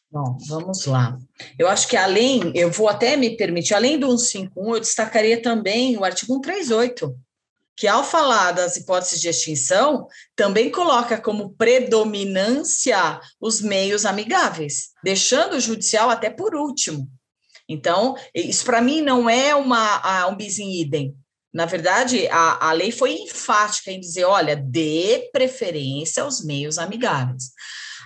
Bom, 0.10 0.38
vamos 0.48 0.86
lá. 0.86 1.18
Eu 1.60 1.68
acho 1.68 1.90
que 1.90 1.98
além, 1.98 2.54
eu 2.56 2.72
vou 2.72 2.88
até 2.88 3.18
me 3.18 3.36
permitir, 3.36 3.74
além 3.74 4.00
do 4.00 4.18
151, 4.18 4.76
eu 4.76 4.80
destacaria 4.80 5.42
também 5.42 5.98
o 5.98 6.06
artigo 6.06 6.34
138, 6.36 7.14
que 7.76 7.88
ao 7.88 8.04
falar 8.04 8.54
das 8.54 8.78
hipóteses 8.78 9.20
de 9.20 9.28
extinção, 9.28 10.08
também 10.36 10.72
coloca 10.72 11.20
como 11.20 11.54
predominância 11.56 13.20
os 13.40 13.62
meios 13.62 14.06
amigáveis, 14.06 14.90
deixando 15.04 15.56
o 15.56 15.60
judicial 15.60 16.10
até 16.10 16.30
por 16.30 16.56
último. 16.56 17.10
Então, 17.68 18.16
isso 18.34 18.64
para 18.64 18.82
mim 18.82 19.02
não 19.02 19.30
é 19.30 19.54
uma, 19.54 20.28
um 20.28 20.36
bis 20.36 20.60
in 20.60 20.82
idem. 20.82 21.16
Na 21.54 21.66
verdade, 21.66 22.28
a, 22.28 22.70
a 22.70 22.72
lei 22.74 22.92
foi 22.92 23.14
enfática 23.14 23.92
em 23.92 24.00
dizer, 24.00 24.26
olha, 24.26 24.56
dê 24.56 25.30
preferência 25.32 26.24
aos 26.24 26.44
meios 26.44 26.78
amigáveis. 26.78 27.52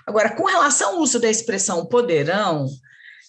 Agora, 0.05 0.35
com 0.35 0.45
relação 0.45 0.95
ao 0.95 0.99
uso 1.01 1.19
da 1.19 1.29
expressão 1.29 1.85
poderão, 1.85 2.67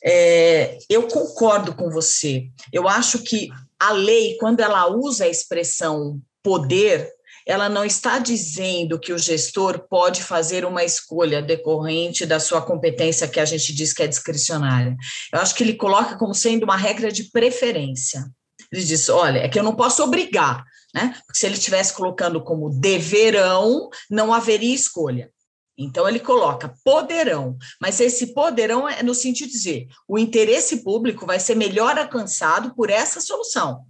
é, 0.05 0.79
eu 0.89 1.09
concordo 1.09 1.75
com 1.75 1.91
você. 1.91 2.49
Eu 2.73 2.89
acho 2.89 3.23
que 3.23 3.49
a 3.79 3.93
lei, 3.93 4.37
quando 4.39 4.61
ela 4.61 4.89
usa 4.89 5.25
a 5.25 5.29
expressão 5.29 6.21
poder, 6.43 7.11
ela 7.47 7.69
não 7.69 7.85
está 7.85 8.19
dizendo 8.19 8.99
que 8.99 9.13
o 9.13 9.19
gestor 9.19 9.87
pode 9.89 10.23
fazer 10.23 10.65
uma 10.65 10.85
escolha 10.85 11.43
decorrente 11.43 12.27
da 12.27 12.39
sua 12.39 12.63
competência 12.63 13.29
que 13.29 13.41
a 13.41 13.45
gente 13.45 13.75
diz 13.75 13.93
que 13.93 14.03
é 14.03 14.07
discricionária. 14.07 14.97
Eu 15.33 15.41
acho 15.41 15.55
que 15.55 15.65
ele 15.65 15.75
coloca 15.75 16.17
como 16.17 16.35
sendo 16.35 16.65
uma 16.65 16.77
regra 16.77 17.11
de 17.11 17.25
preferência. 17.25 18.25
Ele 18.73 18.85
diz: 18.85 19.09
olha, 19.09 19.41
é 19.41 19.49
que 19.49 19.59
eu 19.59 19.65
não 19.65 19.75
posso 19.75 20.03
obrigar, 20.03 20.65
né? 20.95 21.15
Porque 21.27 21.39
se 21.39 21.47
ele 21.47 21.57
estivesse 21.57 21.93
colocando 21.93 22.43
como 22.43 22.71
deverão, 22.71 23.89
não 24.11 24.33
haveria 24.33 24.75
escolha. 24.75 25.31
Então, 25.77 26.07
ele 26.07 26.21
coloca 26.21 26.75
poderão, 26.85 27.57
mas 27.81 28.01
esse 28.01 28.35
poderão 28.35 28.87
é 28.87 29.03
no 29.03 29.15
sentido 29.15 29.49
de 29.49 29.57
dizer 29.57 29.89
o 30.07 30.19
interesse 30.19 30.85
público 30.85 31.25
vai 31.25 31.41
ser 31.41 31.55
melhor 31.55 31.99
alcançado 31.99 32.75
por 32.75 32.91
essa 32.91 33.19
solução. 33.19 33.87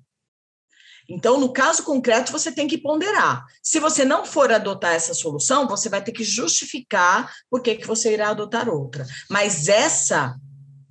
Então, 1.10 1.40
no 1.40 1.52
caso 1.52 1.82
concreto, 1.82 2.30
você 2.30 2.52
tem 2.52 2.68
que 2.68 2.78
ponderar. 2.78 3.44
Se 3.60 3.80
você 3.80 4.04
não 4.04 4.24
for 4.24 4.52
adotar 4.52 4.94
essa 4.94 5.12
solução, 5.12 5.66
você 5.66 5.88
vai 5.88 6.02
ter 6.02 6.12
que 6.12 6.22
justificar 6.22 7.34
por 7.50 7.60
que, 7.60 7.74
que 7.74 7.86
você 7.86 8.12
irá 8.12 8.28
adotar 8.28 8.68
outra. 8.68 9.04
Mas 9.28 9.68
essa 9.68 10.36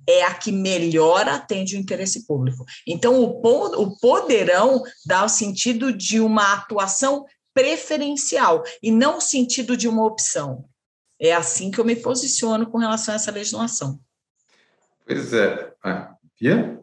é 0.06 0.22
a 0.22 0.34
que 0.34 0.52
melhor 0.52 1.26
atende 1.26 1.74
o 1.74 1.78
interesse 1.78 2.26
público. 2.26 2.66
Então, 2.86 3.22
o 3.22 3.98
poderão 3.98 4.82
dá 5.06 5.24
o 5.24 5.28
sentido 5.28 5.90
de 5.90 6.20
uma 6.20 6.52
atuação 6.52 7.24
preferencial 7.54 8.62
e 8.82 8.90
não 8.90 9.16
o 9.18 9.22
sentido 9.22 9.74
de 9.74 9.88
uma 9.88 10.04
opção. 10.04 10.66
É 11.18 11.32
assim 11.32 11.70
que 11.70 11.78
eu 11.78 11.84
me 11.84 11.96
posiciono 11.96 12.70
com 12.70 12.78
relação 12.78 13.14
a 13.14 13.16
essa 13.16 13.30
legislação. 13.30 13.98
Pois 15.06 15.32
é. 15.32 15.72
Ah, 15.82 16.14
Pia? 16.38 16.79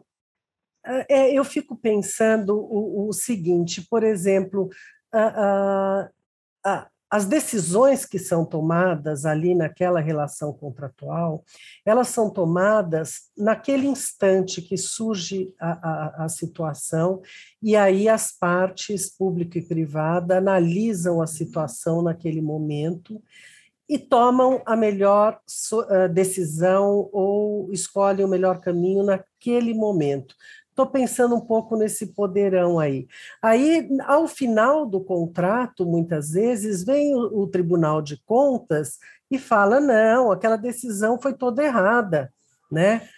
É, 1.08 1.32
eu 1.32 1.44
fico 1.44 1.76
pensando 1.76 2.56
o, 2.56 3.08
o 3.08 3.12
seguinte, 3.12 3.86
por 3.88 4.02
exemplo, 4.02 4.68
a, 5.12 6.08
a, 6.64 6.88
as 7.10 7.24
decisões 7.24 8.04
que 8.04 8.18
são 8.18 8.44
tomadas 8.44 9.24
ali 9.24 9.54
naquela 9.54 9.98
relação 9.98 10.52
contratual, 10.52 11.42
elas 11.84 12.08
são 12.08 12.30
tomadas 12.30 13.30
naquele 13.36 13.86
instante 13.86 14.60
que 14.60 14.76
surge 14.76 15.52
a, 15.58 15.70
a, 15.70 16.24
a, 16.24 16.28
situação, 16.28 17.22
e 17.62 17.74
aí 17.74 18.08
as 18.08 18.30
partes, 18.30 19.08
público 19.08 19.56
e 19.56 19.66
privada, 19.66 20.36
analisam 20.36 21.22
a 21.22 21.26
situação 21.26 22.02
naquele 22.02 22.42
momento 22.42 23.22
e 23.88 23.98
tomam 23.98 24.60
a 24.66 24.76
melhor 24.76 25.40
decisão 26.12 27.08
ou 27.10 27.72
escolhem 27.72 28.26
o 28.26 28.28
melhor 28.28 28.60
caminho 28.60 29.02
naquele 29.02 29.72
momento. 29.72 30.34
Estou 30.78 30.92
pensando 30.92 31.34
um 31.34 31.40
pouco 31.40 31.76
nesse 31.76 32.14
poderão 32.14 32.78
aí. 32.78 33.08
Aí, 33.42 33.88
ao 34.06 34.28
final 34.28 34.86
do 34.86 35.00
contrato, 35.00 35.84
muitas 35.84 36.30
vezes, 36.30 36.84
vem 36.84 37.16
o, 37.16 37.42
o 37.42 37.48
Tribunal 37.48 38.00
de 38.00 38.16
Contas 38.24 38.98
e 39.28 39.40
fala: 39.40 39.80
não, 39.80 40.30
aquela 40.30 40.54
decisão 40.54 41.20
foi 41.20 41.34
toda 41.34 41.64
errada, 41.64 42.32
né? 42.70 43.08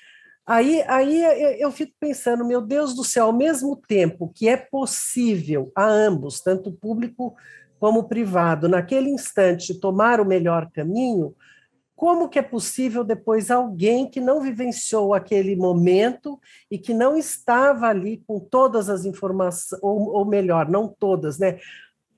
Aí, 0.47 0.83
aí 0.89 1.61
eu 1.61 1.71
fico 1.71 1.93
pensando, 2.01 2.47
meu 2.47 2.63
Deus 2.63 2.95
do 2.95 3.05
céu, 3.05 3.27
ao 3.27 3.33
mesmo 3.35 3.77
tempo 3.77 4.33
que 4.35 4.49
é 4.49 4.57
possível 4.57 5.71
a 5.77 5.85
ambos, 5.85 6.41
tanto 6.41 6.73
público 6.73 7.37
como 7.79 8.09
privado, 8.09 8.71
naquele 8.71 9.11
instante 9.11 9.79
tomar 9.79 10.19
o 10.19 10.25
melhor 10.25 10.71
caminho, 10.71 11.35
como 12.01 12.31
que 12.31 12.39
é 12.39 12.43
possível 12.43 13.05
depois 13.05 13.51
alguém 13.51 14.09
que 14.09 14.23
não 14.23 14.41
vivenciou 14.41 15.13
aquele 15.13 15.55
momento 15.55 16.41
e 16.71 16.79
que 16.79 16.95
não 16.95 17.15
estava 17.15 17.89
ali 17.89 18.25
com 18.27 18.41
todas 18.41 18.89
as 18.89 19.05
informações, 19.05 19.79
ou, 19.83 20.15
ou 20.15 20.25
melhor, 20.25 20.67
não 20.67 20.89
todas, 20.89 21.39
né? 21.39 21.59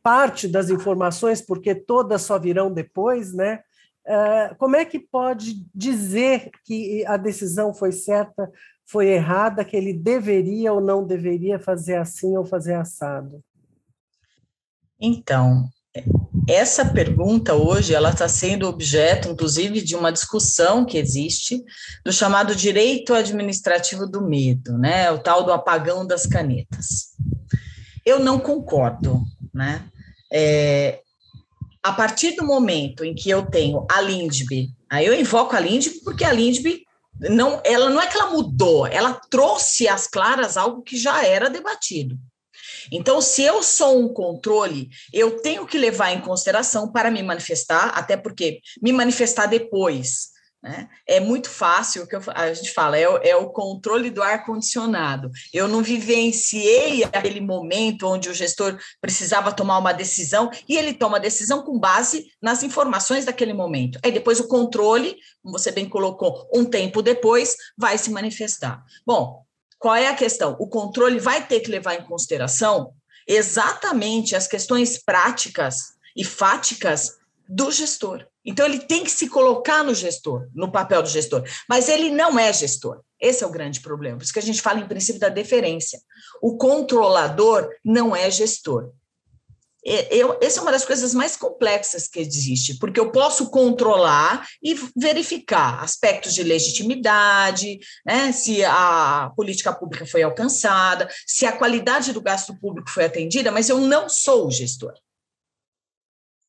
Parte 0.01 0.47
das 0.47 0.71
informações, 0.71 1.42
porque 1.42 1.75
todas 1.75 2.23
só 2.23 2.38
virão 2.38 2.73
depois, 2.73 3.33
né? 3.33 3.64
Uh, 4.07 4.55
como 4.57 4.77
é 4.77 4.85
que 4.85 5.01
pode 5.01 5.66
dizer 5.75 6.53
que 6.64 7.05
a 7.05 7.16
decisão 7.16 7.75
foi 7.75 7.90
certa, 7.90 8.53
foi 8.87 9.09
errada, 9.09 9.64
que 9.64 9.77
ele 9.77 9.92
deveria 9.92 10.73
ou 10.73 10.81
não 10.81 11.05
deveria 11.05 11.59
fazer 11.59 11.97
assim 11.97 12.37
ou 12.37 12.45
fazer 12.45 12.75
assado? 12.75 13.42
Então, 15.01 15.68
essa 16.49 16.85
pergunta 16.85 17.55
hoje 17.55 17.95
ela 17.95 18.11
está 18.11 18.29
sendo 18.29 18.67
objeto, 18.67 19.29
inclusive, 19.29 19.83
de 19.83 19.95
uma 19.95 20.11
discussão 20.11 20.85
que 20.85 20.99
existe 20.99 21.63
do 22.05 22.13
chamado 22.13 22.55
direito 22.55 23.15
administrativo 23.15 24.07
do 24.07 24.23
medo, 24.23 24.77
né? 24.79 25.11
O 25.11 25.19
tal 25.19 25.45
do 25.45 25.53
apagão 25.53 26.07
das 26.07 26.27
canetas. 26.27 27.13
Eu 28.05 28.19
não 28.19 28.39
concordo, 28.41 29.23
né? 29.55 29.85
É, 30.33 31.01
a 31.83 31.93
partir 31.93 32.37
do 32.37 32.45
momento 32.45 33.05
em 33.05 33.15
que 33.15 33.29
eu 33.29 33.45
tenho 33.45 33.87
a 33.91 34.01
Lindbe, 34.01 34.71
aí 34.91 35.07
eu 35.07 35.19
invoco 35.19 35.55
a 35.55 35.61
Lindbe 35.61 36.01
porque 36.03 36.25
a 36.25 36.33
Lindbe 36.33 36.85
não, 37.21 37.61
ela 37.65 37.91
não 37.91 38.01
é 38.01 38.07
que 38.07 38.17
ela 38.17 38.31
mudou, 38.31 38.87
ela 38.87 39.21
trouxe 39.31 39.87
às 39.87 40.07
claras 40.07 40.57
algo 40.57 40.83
que 40.83 40.97
já 40.97 41.25
era 41.25 41.51
debatido. 41.51 42.19
Então, 42.90 43.21
se 43.21 43.42
eu 43.42 43.62
sou 43.62 44.01
um 44.01 44.09
controle, 44.09 44.88
eu 45.12 45.40
tenho 45.40 45.66
que 45.66 45.79
levar 45.79 46.12
em 46.12 46.21
consideração 46.21 46.90
para 46.90 47.11
me 47.11 47.23
manifestar, 47.23 47.88
até 47.88 48.16
porque 48.16 48.61
me 48.83 48.92
manifestar 48.92 49.47
depois 49.47 50.33
né? 50.62 50.88
É 51.09 51.18
muito 51.18 51.51
fácil, 51.51 52.05
o 52.05 52.07
que 52.07 52.14
eu, 52.14 52.23
a 52.29 52.55
gente 52.55 52.71
fala, 52.71 52.97
é, 52.97 53.03
é 53.03 53.37
o 53.37 53.51
controle 53.51 54.11
do 54.11 54.23
ar-condicionado. 54.23 55.29
Eu 55.53 55.66
não 55.66 55.83
vivenciei 55.83 57.03
aquele 57.03 57.40
momento 57.40 58.07
onde 58.07 58.29
o 58.29 58.35
gestor 58.35 58.79
precisava 59.01 59.53
tomar 59.53 59.79
uma 59.79 59.92
decisão 59.92 60.51
e 60.68 60.77
ele 60.77 60.95
toma 60.95 61.16
a 61.16 61.21
decisão 61.21 61.62
com 61.62 61.81
base 61.81 62.27
nas 62.40 62.62
informações 62.62 63.25
daquele 63.25 63.53
momento. 63.53 63.99
Aí 64.05 64.12
depois 64.12 64.38
o 64.38 64.47
controle, 64.47 65.16
como 65.42 65.59
você 65.59 65.73
bem 65.73 65.88
colocou, 65.88 66.49
um 66.55 66.64
tempo 66.64 67.03
depois, 67.03 67.57
vai 67.77 67.99
se 67.99 68.12
manifestar. 68.12 68.85
Bom, 69.05 69.45
qual 69.83 69.97
é 69.97 70.07
a 70.07 70.14
questão? 70.14 70.55
O 70.61 70.68
controle 70.68 71.18
vai 71.18 71.45
ter 71.45 71.59
que 71.59 71.68
levar 71.68 71.97
em 71.97 72.05
consideração 72.05 72.95
exatamente 73.27 74.37
as 74.37 74.47
questões 74.47 74.97
práticas 74.97 75.95
e 76.16 76.25
fáticas 76.25 77.18
do 77.49 77.68
gestor. 77.73 78.25
Então, 78.45 78.64
ele 78.64 78.79
tem 78.79 79.03
que 79.03 79.11
se 79.11 79.29
colocar 79.29 79.83
no 79.83 79.92
gestor, 79.92 80.47
no 80.55 80.71
papel 80.71 81.03
do 81.03 81.09
gestor, 81.09 81.42
mas 81.68 81.88
ele 81.88 82.11
não 82.11 82.38
é 82.38 82.53
gestor. 82.53 83.01
Esse 83.21 83.42
é 83.42 83.47
o 83.47 83.51
grande 83.51 83.81
problema. 83.81 84.18
Por 84.18 84.23
isso 84.23 84.33
que 84.33 84.38
a 84.38 84.42
gente 84.42 84.62
fala 84.62 84.79
em 84.79 84.87
princípio 84.87 85.21
da 85.21 85.29
deferência. 85.29 86.01
O 86.40 86.57
controlador 86.57 87.68
não 87.85 88.14
é 88.14 88.31
gestor. 88.31 88.92
Eu, 89.85 90.38
essa 90.40 90.61
é 90.61 90.62
uma 90.62 90.71
das 90.71 90.85
coisas 90.85 91.12
mais 91.12 91.37
complexas 91.37 92.07
que 92.07 92.21
existe, 92.21 92.79
porque 92.79 93.01
eu 93.01 93.11
posso 93.11 93.51
controlar 93.51 94.47
e 94.62 94.75
verificar 94.97 95.83
aspectos 95.83 96.35
de 96.35 96.42
legitimidade, 96.42 97.81
né, 98.07 98.31
se 98.31 98.64
a 98.64 99.33
política 99.35 99.73
pública 99.73 100.07
foi 100.07 100.23
alcançada, 100.23 101.09
se 101.27 101.45
a 101.45 101.53
qualidade 101.53 102.12
do 102.12 102.21
gasto 102.21 102.57
público 102.61 102.90
foi 102.90 103.05
atendida, 103.05 103.51
mas 103.51 103.68
eu 103.68 103.79
não 103.79 104.09
sou 104.09 104.51
gestor. 104.51 104.92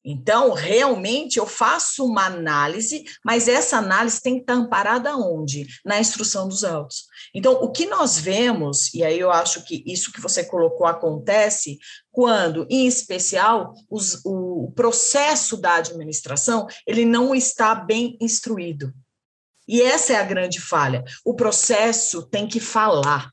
Então, 0.05 0.53
realmente, 0.53 1.39
eu 1.39 1.47
faço 1.47 2.05
uma 2.05 2.25
análise, 2.25 3.03
mas 3.23 3.47
essa 3.47 3.77
análise 3.77 4.21
tem 4.21 4.35
que 4.35 4.41
estar 4.41 4.53
amparada 4.53 5.15
onde? 5.15 5.65
Na 5.85 5.99
instrução 5.99 6.47
dos 6.47 6.63
autos. 6.63 7.05
Então, 7.33 7.53
o 7.53 7.71
que 7.71 7.85
nós 7.85 8.17
vemos, 8.17 8.93
e 8.93 9.03
aí 9.03 9.17
eu 9.17 9.31
acho 9.31 9.63
que 9.63 9.81
isso 9.85 10.11
que 10.11 10.19
você 10.19 10.43
colocou 10.43 10.85
acontece 10.85 11.77
quando, 12.11 12.67
em 12.69 12.85
especial, 12.85 13.73
os, 13.89 14.19
o 14.25 14.71
processo 14.75 15.55
da 15.55 15.75
administração, 15.75 16.67
ele 16.85 17.05
não 17.05 17.33
está 17.33 17.73
bem 17.73 18.17
instruído. 18.19 18.93
E 19.67 19.81
essa 19.81 20.13
é 20.13 20.15
a 20.17 20.23
grande 20.23 20.59
falha. 20.59 21.03
O 21.23 21.33
processo 21.33 22.27
tem 22.27 22.47
que 22.47 22.59
falar? 22.59 23.32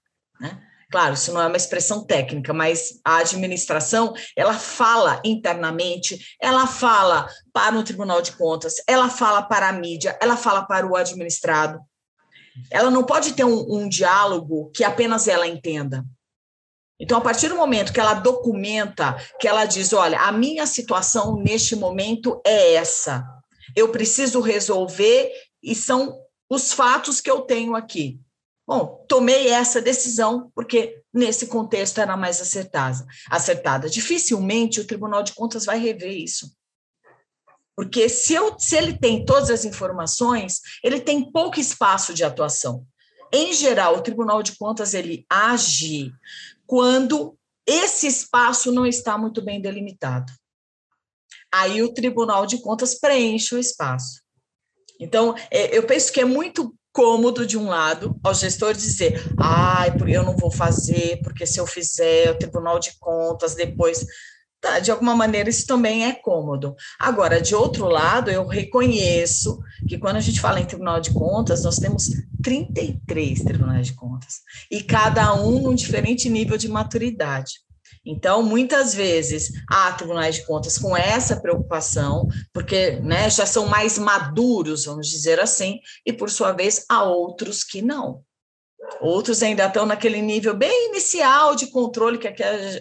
Claro, 0.90 1.14
isso 1.14 1.33
não 1.33 1.40
é 1.40 1.46
uma 1.46 1.57
expressão 1.57 2.05
técnica, 2.05 2.53
mas 2.53 3.00
a 3.05 3.18
administração, 3.18 4.12
ela 4.37 4.55
fala 4.55 5.22
internamente, 5.24 6.18
ela 6.40 6.66
fala 6.66 7.29
para 7.53 7.79
o 7.79 7.85
Tribunal 7.85 8.20
de 8.20 8.33
Contas, 8.33 8.74
ela 8.88 9.09
fala 9.09 9.40
para 9.42 9.68
a 9.68 9.72
mídia, 9.72 10.18
ela 10.20 10.37
fala 10.37 10.66
para 10.66 10.85
o 10.85 10.96
administrado. 10.96 11.81
Ela 12.72 12.90
não 12.90 13.05
pode 13.05 13.35
ter 13.35 13.44
um, 13.44 13.64
um 13.72 13.88
diálogo 13.88 14.70
que 14.74 14.83
apenas 14.83 15.29
ela 15.29 15.46
entenda. 15.46 16.05
Então, 16.98 17.16
a 17.16 17.20
partir 17.20 17.48
do 17.48 17.57
momento 17.57 17.92
que 17.92 18.00
ela 18.00 18.14
documenta, 18.14 19.16
que 19.38 19.46
ela 19.46 19.64
diz: 19.64 19.92
olha, 19.92 20.20
a 20.20 20.33
minha 20.33 20.66
situação 20.66 21.37
neste 21.37 21.76
momento 21.76 22.40
é 22.44 22.74
essa, 22.74 23.24
eu 23.76 23.90
preciso 23.90 24.40
resolver 24.40 25.31
e 25.62 25.72
são 25.74 26.18
os 26.50 26.72
fatos 26.72 27.20
que 27.20 27.31
eu 27.31 27.42
tenho 27.42 27.76
aqui. 27.76 28.20
Bom, 28.70 29.04
tomei 29.09 29.48
essa 29.48 29.83
decisão 29.83 30.48
porque 30.54 31.02
nesse 31.12 31.48
contexto 31.48 32.00
era 32.00 32.16
mais 32.16 32.40
acertada. 32.40 33.04
acertada. 33.28 33.90
Dificilmente 33.90 34.78
o 34.78 34.87
Tribunal 34.87 35.24
de 35.24 35.35
Contas 35.35 35.64
vai 35.64 35.76
rever 35.76 36.16
isso. 36.16 36.56
Porque 37.74 38.09
se, 38.09 38.33
eu, 38.33 38.56
se 38.61 38.76
ele 38.76 38.96
tem 38.96 39.24
todas 39.24 39.50
as 39.50 39.64
informações, 39.64 40.61
ele 40.85 41.00
tem 41.00 41.33
pouco 41.33 41.59
espaço 41.59 42.14
de 42.14 42.22
atuação. 42.22 42.87
Em 43.33 43.52
geral, 43.52 43.96
o 43.96 44.02
Tribunal 44.02 44.40
de 44.40 44.56
Contas 44.56 44.94
ele 44.94 45.26
age 45.28 46.12
quando 46.64 47.37
esse 47.66 48.06
espaço 48.06 48.70
não 48.70 48.87
está 48.87 49.18
muito 49.18 49.42
bem 49.42 49.61
delimitado. 49.61 50.33
Aí 51.52 51.83
o 51.83 51.92
Tribunal 51.92 52.46
de 52.46 52.62
Contas 52.62 52.94
preenche 52.94 53.52
o 53.52 53.59
espaço. 53.59 54.22
Então, 55.00 55.35
é, 55.50 55.76
eu 55.76 55.83
penso 55.85 56.12
que 56.12 56.20
é 56.20 56.24
muito 56.24 56.72
cômodo 56.92 57.46
de 57.46 57.57
um 57.57 57.66
lado 57.66 58.18
ao 58.22 58.35
gestor 58.35 58.74
dizer, 58.74 59.22
ai, 59.38 59.90
ah, 59.90 60.09
eu 60.09 60.24
não 60.24 60.37
vou 60.37 60.50
fazer, 60.50 61.20
porque 61.22 61.46
se 61.46 61.59
eu 61.59 61.66
fizer, 61.66 62.31
o 62.31 62.38
Tribunal 62.38 62.79
de 62.79 62.98
Contas 62.98 63.55
depois. 63.55 64.05
Tá, 64.61 64.79
de 64.79 64.90
alguma 64.90 65.16
maneira 65.16 65.48
isso 65.48 65.66
também 65.66 66.05
é 66.05 66.12
cômodo. 66.12 66.76
Agora, 66.98 67.40
de 67.40 67.55
outro 67.55 67.88
lado, 67.88 68.31
eu 68.31 68.46
reconheço 68.46 69.59
que 69.88 69.96
quando 69.96 70.16
a 70.16 70.20
gente 70.20 70.38
fala 70.38 70.61
em 70.61 70.66
Tribunal 70.66 71.00
de 71.00 71.14
Contas, 71.14 71.64
nós 71.64 71.76
temos 71.76 72.11
33 72.42 73.42
tribunais 73.42 73.87
de 73.87 73.94
contas, 73.94 74.40
e 74.70 74.83
cada 74.83 75.35
um 75.35 75.62
num 75.62 75.74
diferente 75.74 76.29
nível 76.29 76.59
de 76.59 76.68
maturidade. 76.68 77.53
Então, 78.04 78.42
muitas 78.42 78.94
vezes, 78.94 79.50
há 79.68 79.92
tribunais 79.92 80.36
de 80.36 80.46
contas 80.46 80.78
com 80.78 80.96
essa 80.96 81.40
preocupação, 81.40 82.26
porque 82.52 82.92
né, 83.00 83.28
já 83.28 83.44
são 83.44 83.66
mais 83.66 83.98
maduros, 83.98 84.86
vamos 84.86 85.08
dizer 85.08 85.38
assim, 85.38 85.78
e, 86.06 86.12
por 86.12 86.30
sua 86.30 86.52
vez, 86.52 86.84
há 86.88 87.04
outros 87.04 87.62
que 87.62 87.82
não. 87.82 88.22
Outros 89.00 89.42
ainda 89.42 89.66
estão 89.66 89.86
naquele 89.86 90.20
nível 90.20 90.56
bem 90.56 90.88
inicial 90.88 91.54
de 91.54 91.66
controle, 91.66 92.18
que 92.18 92.28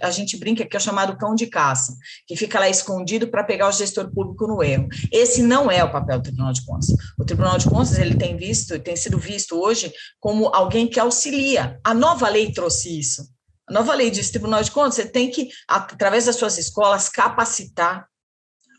a 0.02 0.10
gente 0.10 0.38
brinca 0.38 0.66
que 0.66 0.76
é 0.76 0.80
chamado 0.80 1.18
cão 1.18 1.36
de 1.36 1.48
caça, 1.48 1.96
que 2.26 2.36
fica 2.36 2.60
lá 2.60 2.70
escondido 2.70 3.28
para 3.28 3.44
pegar 3.44 3.68
o 3.68 3.72
gestor 3.72 4.10
público 4.12 4.48
no 4.48 4.64
erro. 4.64 4.88
Esse 5.12 5.42
não 5.42 5.70
é 5.70 5.84
o 5.84 5.92
papel 5.92 6.20
do 6.20 6.24
Tribunal 6.24 6.54
de 6.54 6.66
Contas. 6.66 6.90
O 7.18 7.26
Tribunal 7.26 7.58
de 7.58 7.70
Contas 7.70 7.98
ele 8.00 8.16
tem 8.16 8.36
visto, 8.36 8.80
tem 8.80 8.96
sido 8.96 9.20
visto 9.20 9.60
hoje 9.60 9.92
como 10.20 10.48
alguém 10.48 10.88
que 10.88 11.00
auxilia. 11.00 11.80
A 11.84 11.94
nova 11.94 12.28
lei 12.30 12.52
trouxe 12.52 12.98
isso. 13.00 13.24
A 13.70 13.74
nova 13.74 13.94
lei 13.94 14.10
diz, 14.10 14.32
Tribunal 14.32 14.64
de 14.64 14.72
Contas, 14.72 14.96
você 14.96 15.06
tem 15.06 15.30
que, 15.30 15.50
através 15.68 16.26
das 16.26 16.36
suas 16.36 16.58
escolas, 16.58 17.08
capacitar 17.08 18.08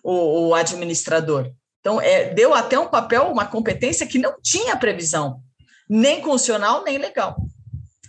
o, 0.02 0.48
o 0.48 0.54
administrador. 0.54 1.52
Então, 1.78 2.00
é, 2.00 2.34
deu 2.34 2.52
até 2.52 2.78
um 2.78 2.88
papel, 2.88 3.30
uma 3.30 3.46
competência 3.46 4.06
que 4.06 4.18
não 4.18 4.34
tinha 4.42 4.76
previsão, 4.76 5.40
nem 5.88 6.20
constitucional, 6.20 6.82
nem 6.82 6.98
legal. 6.98 7.36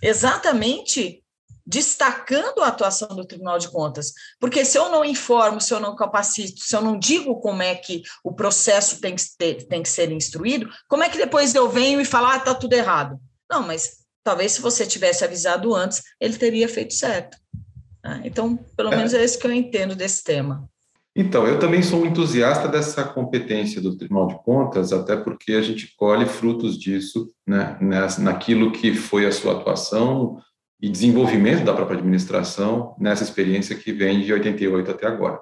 Exatamente 0.01 1.23
destacando 1.65 2.63
a 2.63 2.67
atuação 2.67 3.07
do 3.09 3.25
Tribunal 3.25 3.59
de 3.59 3.69
Contas. 3.69 4.11
Porque 4.39 4.65
se 4.65 4.77
eu 4.77 4.89
não 4.89 5.05
informo, 5.05 5.61
se 5.61 5.73
eu 5.73 5.79
não 5.79 5.95
capacito, 5.95 6.59
se 6.59 6.75
eu 6.75 6.81
não 6.81 6.97
digo 6.97 7.39
como 7.39 7.61
é 7.61 7.75
que 7.75 8.01
o 8.23 8.33
processo 8.33 8.99
tem 8.99 9.15
que, 9.15 9.23
ter, 9.37 9.67
tem 9.67 9.83
que 9.83 9.87
ser 9.87 10.11
instruído, 10.11 10.69
como 10.89 11.03
é 11.03 11.09
que 11.09 11.17
depois 11.17 11.53
eu 11.53 11.69
venho 11.69 12.01
e 12.01 12.05
falo, 12.05 12.27
ah, 12.27 12.37
está 12.37 12.55
tudo 12.55 12.73
errado? 12.73 13.19
Não, 13.49 13.61
mas 13.61 14.00
talvez 14.23 14.53
se 14.53 14.61
você 14.61 14.85
tivesse 14.85 15.23
avisado 15.23 15.73
antes, 15.75 16.01
ele 16.19 16.37
teria 16.37 16.67
feito 16.67 16.93
certo. 16.93 17.37
Né? 18.03 18.21
Então, 18.25 18.57
pelo 18.75 18.91
é. 18.91 18.95
menos 18.95 19.13
é 19.13 19.23
isso 19.23 19.39
que 19.39 19.47
eu 19.47 19.53
entendo 19.53 19.95
desse 19.95 20.23
tema. 20.23 20.69
Então, 21.15 21.45
eu 21.45 21.59
também 21.59 21.83
sou 21.83 22.01
um 22.01 22.05
entusiasta 22.05 22.69
dessa 22.69 23.03
competência 23.03 23.81
do 23.81 23.97
Tribunal 23.97 24.27
de 24.27 24.41
Contas, 24.43 24.93
até 24.93 25.15
porque 25.17 25.53
a 25.53 25.61
gente 25.61 25.93
colhe 25.97 26.25
frutos 26.25 26.79
disso, 26.79 27.29
né, 27.45 27.77
naquilo 28.19 28.71
que 28.71 28.93
foi 28.93 29.25
a 29.25 29.31
sua 29.31 29.53
atuação 29.53 30.39
e 30.81 30.89
desenvolvimento 30.89 31.65
da 31.65 31.73
própria 31.73 31.97
administração 31.97 32.95
nessa 32.97 33.23
experiência 33.23 33.75
que 33.75 33.91
vem 33.91 34.21
de 34.21 34.31
88 34.31 34.89
até 34.89 35.05
agora. 35.05 35.41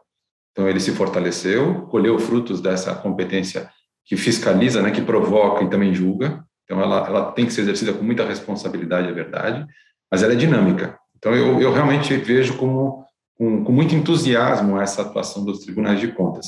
Então, 0.51 0.67
ele 0.67 0.79
se 0.79 0.91
fortaleceu, 0.91 1.83
colheu 1.83 2.17
frutos 2.17 2.59
dessa 2.59 2.95
competência 2.95 3.69
que 4.03 4.17
fiscaliza, 4.17 4.81
né, 4.81 4.89
que 4.89 5.01
provoca 5.01 5.63
e 5.63 5.69
também 5.69 5.93
julga. 5.93 6.43
Então, 6.69 6.79
ela, 6.83 7.07
ela 7.07 7.31
tem 7.31 7.47
que 7.47 7.51
ser 7.51 7.61
exercida 7.61 7.93
com 7.93 8.03
muita 8.03 8.23
responsabilidade, 8.23 9.07
é 9.07 9.11
verdade, 9.11 9.65
mas 10.11 10.21
ela 10.21 10.33
é 10.33 10.35
dinâmica. 10.35 10.99
Então, 11.17 11.33
eu, 11.33 11.59
eu 11.59 11.73
realmente 11.73 12.15
vejo 12.15 12.57
como 12.57 13.03
com, 13.35 13.63
com 13.63 13.71
muito 13.71 13.95
entusiasmo 13.95 14.79
essa 14.79 15.01
atuação 15.01 15.43
dos 15.43 15.61
tribunais 15.61 15.99
de 15.99 16.09
contas. 16.09 16.45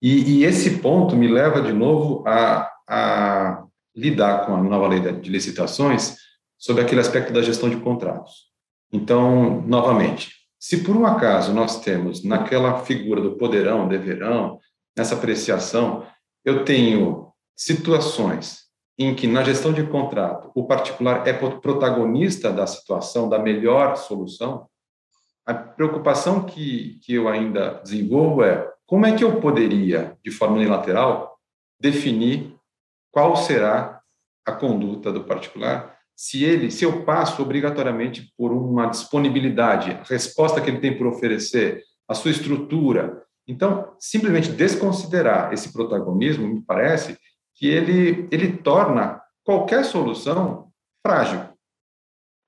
E, 0.00 0.38
e 0.38 0.44
esse 0.44 0.78
ponto 0.78 1.16
me 1.16 1.26
leva 1.26 1.60
de 1.60 1.72
novo 1.72 2.22
a, 2.28 2.70
a 2.88 3.64
lidar 3.94 4.46
com 4.46 4.54
a 4.54 4.62
nova 4.62 4.86
lei 4.86 5.00
de 5.00 5.30
licitações 5.30 6.16
sobre 6.56 6.82
aquele 6.82 7.00
aspecto 7.00 7.32
da 7.32 7.42
gestão 7.42 7.68
de 7.68 7.76
contratos. 7.78 8.46
Então, 8.92 9.62
novamente, 9.62 10.30
se 10.60 10.84
por 10.84 10.96
um 10.96 11.06
acaso 11.06 11.52
nós 11.52 11.80
temos 11.80 12.22
naquela 12.22 12.84
figura 12.84 13.20
do 13.20 13.32
poderão, 13.36 13.88
deverão, 13.88 14.60
nessa 14.96 15.16
apreciação, 15.16 16.06
eu 16.44 16.64
tenho 16.64 17.32
situações 17.56 18.65
em 18.98 19.14
que 19.14 19.26
na 19.26 19.42
gestão 19.42 19.72
de 19.72 19.84
contrato 19.84 20.50
o 20.54 20.66
particular 20.66 21.26
é 21.26 21.32
protagonista 21.32 22.50
da 22.50 22.66
situação, 22.66 23.28
da 23.28 23.38
melhor 23.38 23.96
solução, 23.96 24.66
a 25.44 25.54
preocupação 25.54 26.42
que, 26.42 26.98
que 27.04 27.14
eu 27.14 27.28
ainda 27.28 27.80
desenvolvo 27.82 28.42
é 28.42 28.68
como 28.86 29.06
é 29.06 29.16
que 29.16 29.22
eu 29.22 29.40
poderia, 29.40 30.16
de 30.24 30.30
forma 30.30 30.56
unilateral, 30.56 31.38
definir 31.78 32.56
qual 33.10 33.36
será 33.36 34.00
a 34.44 34.52
conduta 34.52 35.12
do 35.12 35.24
particular 35.24 35.96
se 36.16 36.42
ele, 36.42 36.70
se 36.70 36.84
eu 36.84 37.04
passo 37.04 37.42
obrigatoriamente 37.42 38.32
por 38.38 38.50
uma 38.50 38.86
disponibilidade, 38.86 39.90
a 39.90 40.02
resposta 40.04 40.60
que 40.62 40.70
ele 40.70 40.80
tem 40.80 40.96
por 40.96 41.06
oferecer, 41.06 41.82
a 42.08 42.14
sua 42.14 42.30
estrutura. 42.30 43.22
Então, 43.46 43.92
simplesmente 44.00 44.50
desconsiderar 44.50 45.52
esse 45.52 45.72
protagonismo, 45.72 46.48
me 46.48 46.62
parece 46.62 47.18
que 47.56 47.66
ele, 47.66 48.28
ele 48.30 48.56
torna 48.58 49.20
qualquer 49.44 49.84
solução 49.84 50.70
frágil. 51.04 51.40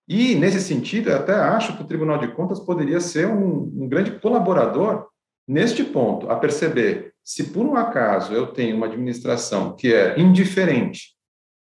E, 0.08 0.34
nesse 0.34 0.60
sentido, 0.60 1.10
eu 1.10 1.16
até 1.16 1.34
acho 1.34 1.76
que 1.76 1.82
o 1.82 1.86
Tribunal 1.86 2.18
de 2.18 2.28
Contas 2.28 2.60
poderia 2.60 3.00
ser 3.00 3.26
um, 3.26 3.72
um 3.82 3.88
grande 3.88 4.12
colaborador 4.20 5.06
neste 5.46 5.82
ponto, 5.82 6.30
a 6.30 6.36
perceber 6.36 7.14
se 7.24 7.52
por 7.52 7.66
um 7.66 7.76
acaso 7.76 8.32
eu 8.32 8.48
tenho 8.48 8.76
uma 8.76 8.86
administração 8.86 9.76
que 9.76 9.92
é 9.92 10.18
indiferente 10.18 11.14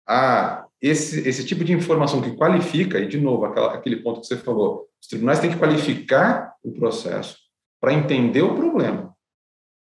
a 0.09 0.67
esse, 0.81 1.29
esse 1.29 1.47
tipo 1.47 1.63
de 1.63 1.73
informação 1.73 2.21
que 2.21 2.37
qualifica, 2.37 2.99
e 2.99 3.07
de 3.07 3.21
novo, 3.21 3.45
aquela, 3.45 3.73
aquele 3.73 3.97
ponto 4.03 4.21
que 4.21 4.27
você 4.27 4.37
falou, 4.37 4.89
os 5.01 5.07
tribunais 5.07 5.39
têm 5.39 5.51
que 5.51 5.59
qualificar 5.59 6.53
o 6.65 6.73
processo 6.73 7.39
para 7.81 7.93
entender 7.93 8.43
o 8.43 8.57
problema. 8.57 9.15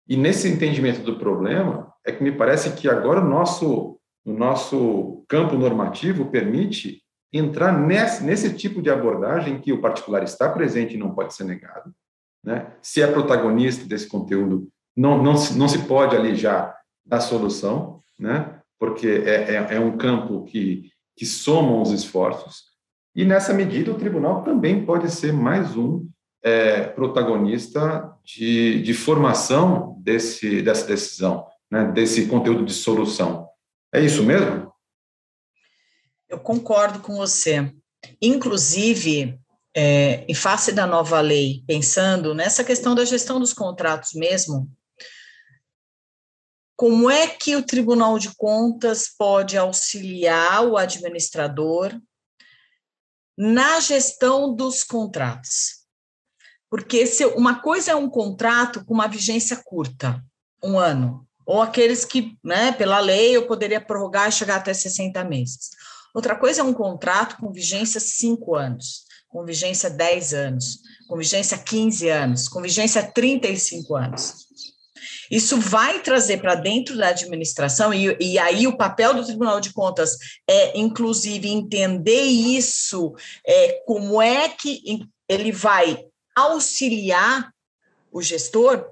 E 0.08 0.16
nesse 0.16 0.48
entendimento 0.48 1.02
do 1.02 1.18
problema, 1.18 1.89
é 2.06 2.12
que 2.12 2.22
me 2.22 2.32
parece 2.32 2.72
que 2.72 2.88
agora 2.88 3.20
o 3.20 3.28
nosso, 3.28 3.98
o 4.24 4.32
nosso 4.32 5.24
campo 5.28 5.56
normativo 5.56 6.30
permite 6.30 7.02
entrar 7.32 7.72
nesse, 7.72 8.24
nesse 8.24 8.54
tipo 8.54 8.82
de 8.82 8.90
abordagem 8.90 9.60
que 9.60 9.72
o 9.72 9.80
particular 9.80 10.22
está 10.22 10.48
presente 10.48 10.94
e 10.94 10.98
não 10.98 11.14
pode 11.14 11.34
ser 11.34 11.44
negado. 11.44 11.92
Né? 12.42 12.72
Se 12.82 13.02
é 13.02 13.06
protagonista 13.06 13.86
desse 13.86 14.08
conteúdo, 14.08 14.68
não, 14.96 15.22
não, 15.22 15.36
se, 15.36 15.56
não 15.56 15.68
se 15.68 15.86
pode 15.86 16.16
alijar 16.16 16.76
da 17.04 17.20
solução, 17.20 18.02
né? 18.18 18.60
porque 18.78 19.06
é, 19.08 19.54
é, 19.54 19.74
é 19.76 19.80
um 19.80 19.96
campo 19.96 20.44
que, 20.44 20.90
que 21.16 21.26
soma 21.26 21.80
os 21.80 21.92
esforços. 21.92 22.70
E, 23.14 23.24
nessa 23.24 23.52
medida, 23.52 23.90
o 23.90 23.98
tribunal 23.98 24.42
também 24.42 24.84
pode 24.84 25.10
ser 25.10 25.32
mais 25.32 25.76
um 25.76 26.08
é, 26.42 26.82
protagonista 26.82 28.12
de, 28.24 28.82
de 28.82 28.94
formação 28.94 29.96
desse, 30.00 30.62
dessa 30.62 30.86
decisão, 30.86 31.46
né? 31.70 31.90
desse 31.92 32.26
conteúdo 32.26 32.64
de 32.64 32.72
solução. 32.72 33.48
É 33.92 34.00
isso 34.00 34.22
mesmo? 34.22 34.72
Eu 36.28 36.40
concordo 36.40 37.00
com 37.00 37.16
você. 37.16 37.72
Inclusive, 38.20 39.38
é, 39.74 40.24
em 40.28 40.34
face 40.34 40.72
da 40.72 40.86
nova 40.86 41.20
lei, 41.20 41.62
pensando 41.66 42.34
nessa 42.34 42.64
questão 42.64 42.94
da 42.94 43.04
gestão 43.04 43.38
dos 43.38 43.52
contratos 43.52 44.12
mesmo, 44.14 44.70
como 46.76 47.10
é 47.10 47.26
que 47.26 47.56
o 47.56 47.62
Tribunal 47.62 48.18
de 48.18 48.34
Contas 48.36 49.06
pode 49.06 49.56
auxiliar 49.58 50.66
o 50.66 50.78
administrador 50.78 52.00
na 53.36 53.80
gestão 53.80 54.54
dos 54.54 54.82
contratos? 54.82 55.84
Porque 56.70 57.04
se 57.04 57.26
uma 57.26 57.60
coisa 57.60 57.90
é 57.90 57.94
um 57.94 58.08
contrato 58.08 58.84
com 58.84 58.94
uma 58.94 59.08
vigência 59.08 59.60
curta, 59.62 60.24
um 60.62 60.78
ano, 60.78 61.28
ou 61.50 61.60
aqueles 61.60 62.04
que, 62.04 62.38
né, 62.44 62.70
pela 62.70 63.00
lei, 63.00 63.36
eu 63.36 63.44
poderia 63.44 63.80
prorrogar 63.80 64.28
e 64.28 64.32
chegar 64.32 64.54
até 64.54 64.72
60 64.72 65.24
meses. 65.24 65.70
Outra 66.14 66.36
coisa 66.36 66.60
é 66.60 66.64
um 66.64 66.72
contrato 66.72 67.38
com 67.38 67.50
vigência 67.50 67.98
5 67.98 68.54
anos, 68.54 69.02
com 69.28 69.44
vigência 69.44 69.90
10 69.90 70.32
anos, 70.32 70.78
com 71.08 71.16
vigência 71.16 71.58
15 71.58 72.08
anos, 72.08 72.48
com 72.48 72.62
vigência 72.62 73.02
35 73.02 73.96
anos. 73.96 74.46
Isso 75.28 75.58
vai 75.58 76.00
trazer 76.00 76.40
para 76.40 76.54
dentro 76.54 76.96
da 76.96 77.08
administração, 77.08 77.92
e, 77.92 78.16
e 78.20 78.38
aí 78.38 78.68
o 78.68 78.76
papel 78.76 79.12
do 79.12 79.26
Tribunal 79.26 79.60
de 79.60 79.72
Contas 79.72 80.16
é, 80.48 80.78
inclusive, 80.78 81.48
entender 81.48 82.22
isso, 82.22 83.12
é, 83.44 83.82
como 83.86 84.22
é 84.22 84.48
que 84.48 85.02
ele 85.28 85.50
vai 85.50 85.98
auxiliar 86.36 87.52
o 88.12 88.22
gestor. 88.22 88.86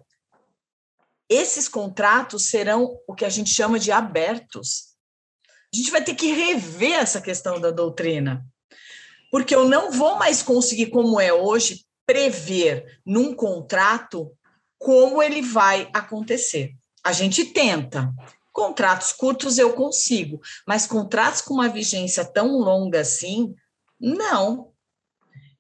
Esses 1.29 1.69
contratos 1.69 2.49
serão 2.49 2.99
o 3.07 3.15
que 3.15 3.25
a 3.25 3.29
gente 3.29 3.51
chama 3.51 3.79
de 3.79 3.93
abertos 3.93 4.89
a 5.73 5.77
gente 5.77 5.91
vai 5.91 6.03
ter 6.03 6.15
que 6.15 6.33
rever 6.33 6.95
essa 6.95 7.21
questão 7.21 7.61
da 7.61 7.71
doutrina, 7.71 8.47
porque 9.31 9.55
eu 9.55 9.69
não 9.69 9.91
vou 9.91 10.17
mais 10.17 10.43
conseguir, 10.43 10.87
como 10.87 11.21
é 11.21 11.33
hoje, 11.33 11.85
prever 12.07 13.01
num 13.05 13.35
contrato 13.35 14.33
como 14.79 15.23
ele 15.23 15.43
vai 15.43 15.91
acontecer. 15.93 16.75
A 17.05 17.13
gente 17.13 17.45
tenta. 17.45 18.13
Contratos 18.51 19.13
curtos 19.13 19.59
eu 19.59 19.75
consigo, 19.75 20.41
mas 20.67 20.87
contratos 20.87 21.43
com 21.43 21.55
uma 21.55 21.69
vigência 21.69 22.25
tão 22.25 22.59
longa 22.59 23.01
assim, 23.01 23.55
não. 24.01 24.73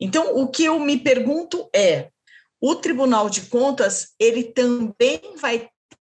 Então, 0.00 0.36
o 0.36 0.48
que 0.48 0.64
eu 0.64 0.80
me 0.80 0.98
pergunto 0.98 1.68
é: 1.72 2.10
o 2.60 2.74
Tribunal 2.74 3.30
de 3.30 3.42
Contas 3.42 4.14
ele 4.18 4.44
também 4.44 5.20
vai 5.36 5.68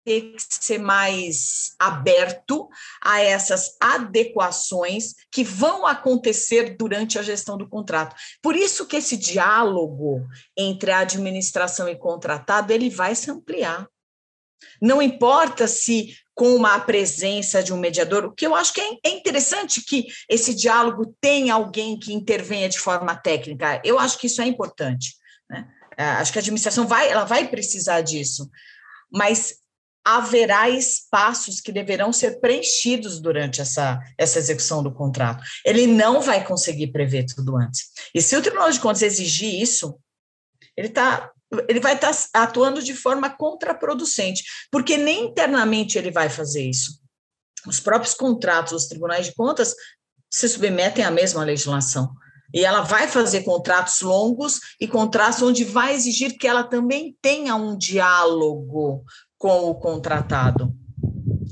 ter 0.04 0.32
que 0.32 0.36
ser 0.38 0.78
mais 0.78 1.74
aberto 1.78 2.68
a 3.02 3.20
essas 3.20 3.76
adequações 3.78 5.14
que 5.30 5.44
vão 5.44 5.86
acontecer 5.86 6.76
durante 6.76 7.18
a 7.18 7.22
gestão 7.22 7.56
do 7.56 7.68
contrato. 7.68 8.16
Por 8.42 8.56
isso 8.56 8.86
que 8.86 8.96
esse 8.96 9.16
diálogo 9.16 10.26
entre 10.56 10.90
a 10.90 11.00
administração 11.00 11.88
e 11.88 11.96
contratado, 11.96 12.72
ele 12.72 12.88
vai 12.88 13.14
se 13.14 13.30
ampliar. 13.30 13.86
Não 14.80 15.00
importa 15.00 15.66
se 15.66 16.16
com 16.34 16.54
uma 16.54 16.80
presença 16.80 17.62
de 17.62 17.72
um 17.72 17.76
mediador, 17.76 18.24
o 18.24 18.32
que 18.32 18.46
eu 18.46 18.54
acho 18.54 18.72
que 18.72 18.80
é, 18.80 18.96
é 19.04 19.10
interessante 19.10 19.82
que 19.82 20.06
esse 20.28 20.54
diálogo 20.54 21.14
tenha 21.20 21.54
alguém 21.54 21.98
que 21.98 22.14
intervenha 22.14 22.68
de 22.68 22.78
forma 22.78 23.14
técnica. 23.14 23.80
Eu 23.84 23.98
acho 23.98 24.18
que 24.18 24.26
isso 24.26 24.40
é 24.40 24.46
importante. 24.46 25.16
Né? 25.50 25.68
É, 25.96 26.04
acho 26.04 26.32
que 26.32 26.38
a 26.38 26.40
administração 26.42 26.86
vai, 26.86 27.10
ela 27.10 27.24
vai 27.24 27.48
precisar 27.48 28.00
disso. 28.00 28.50
Mas 29.12 29.60
haverá 30.04 30.68
espaços 30.68 31.60
que 31.60 31.72
deverão 31.72 32.12
ser 32.12 32.40
preenchidos 32.40 33.20
durante 33.20 33.60
essa, 33.60 34.00
essa 34.16 34.38
execução 34.38 34.82
do 34.82 34.92
contrato. 34.92 35.44
Ele 35.64 35.86
não 35.86 36.22
vai 36.22 36.44
conseguir 36.44 36.88
prever 36.88 37.26
tudo 37.26 37.56
antes. 37.56 37.90
E 38.14 38.22
se 38.22 38.36
o 38.36 38.42
Tribunal 38.42 38.70
de 38.70 38.80
Contas 38.80 39.02
exigir 39.02 39.60
isso, 39.60 39.98
ele, 40.76 40.88
tá, 40.88 41.30
ele 41.68 41.80
vai 41.80 41.94
estar 41.94 42.12
tá 42.14 42.42
atuando 42.42 42.82
de 42.82 42.94
forma 42.94 43.28
contraproducente, 43.28 44.42
porque 44.70 44.96
nem 44.96 45.26
internamente 45.26 45.98
ele 45.98 46.10
vai 46.10 46.30
fazer 46.30 46.62
isso. 46.62 46.98
Os 47.66 47.78
próprios 47.78 48.14
contratos 48.14 48.72
dos 48.72 48.86
tribunais 48.86 49.26
de 49.26 49.34
contas 49.34 49.74
se 50.30 50.48
submetem 50.48 51.04
à 51.04 51.10
mesma 51.10 51.44
legislação. 51.44 52.10
E 52.52 52.64
ela 52.64 52.82
vai 52.82 53.08
fazer 53.08 53.42
contratos 53.42 54.00
longos 54.00 54.60
e 54.80 54.86
contratos 54.86 55.42
onde 55.42 55.64
vai 55.64 55.94
exigir 55.94 56.36
que 56.36 56.46
ela 56.46 56.64
também 56.64 57.16
tenha 57.20 57.54
um 57.54 57.76
diálogo 57.76 59.04
com 59.38 59.70
o 59.70 59.74
contratado. 59.74 60.74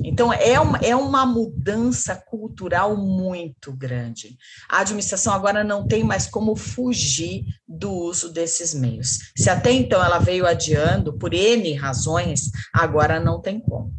Então, 0.05 0.33
é 0.33 0.59
uma, 0.59 0.79
é 0.79 0.97
uma 0.97 1.27
mudança 1.27 2.15
cultural 2.15 2.97
muito 2.97 3.73
grande. 3.73 4.37
A 4.69 4.81
administração 4.81 5.33
agora 5.33 5.65
não 5.65 5.87
tem 5.87 6.05
mais 6.05 6.27
como 6.27 6.57
fugir 6.57 7.45
do 7.67 7.91
uso 7.91 8.33
desses 8.33 8.75
meios. 8.75 9.19
Se 9.37 9.51
até 9.51 9.73
então 9.73 10.03
ela 10.03 10.19
veio 10.19 10.47
adiando 10.47 11.17
por 11.19 11.35
N 11.35 11.73
razões, 11.75 12.51
agora 12.73 13.21
não 13.21 13.41
tem 13.41 13.61
como. 13.61 13.93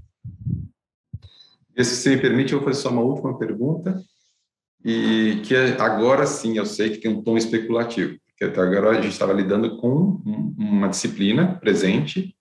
E 1.75 1.83
se 1.83 1.95
você 1.95 2.15
me 2.15 2.21
permite, 2.21 2.53
eu 2.53 2.59
vou 2.59 2.67
fazer 2.67 2.81
só 2.81 2.89
uma 2.89 3.01
última 3.01 3.37
pergunta, 3.37 4.01
e 4.83 5.41
que 5.43 5.55
é, 5.55 5.79
agora 5.79 6.25
sim 6.25 6.57
eu 6.57 6.65
sei 6.65 6.89
que 6.89 6.97
tem 6.99 7.11
um 7.11 7.21
tom 7.21 7.37
especulativo, 7.37 8.17
porque 8.27 8.45
até 8.45 8.61
agora 8.61 8.91
a 8.91 9.01
gente 9.01 9.11
estava 9.11 9.33
lidando 9.33 9.77
com 9.77 10.21
uma 10.57 10.87
disciplina 10.87 11.57
presente 11.59 12.35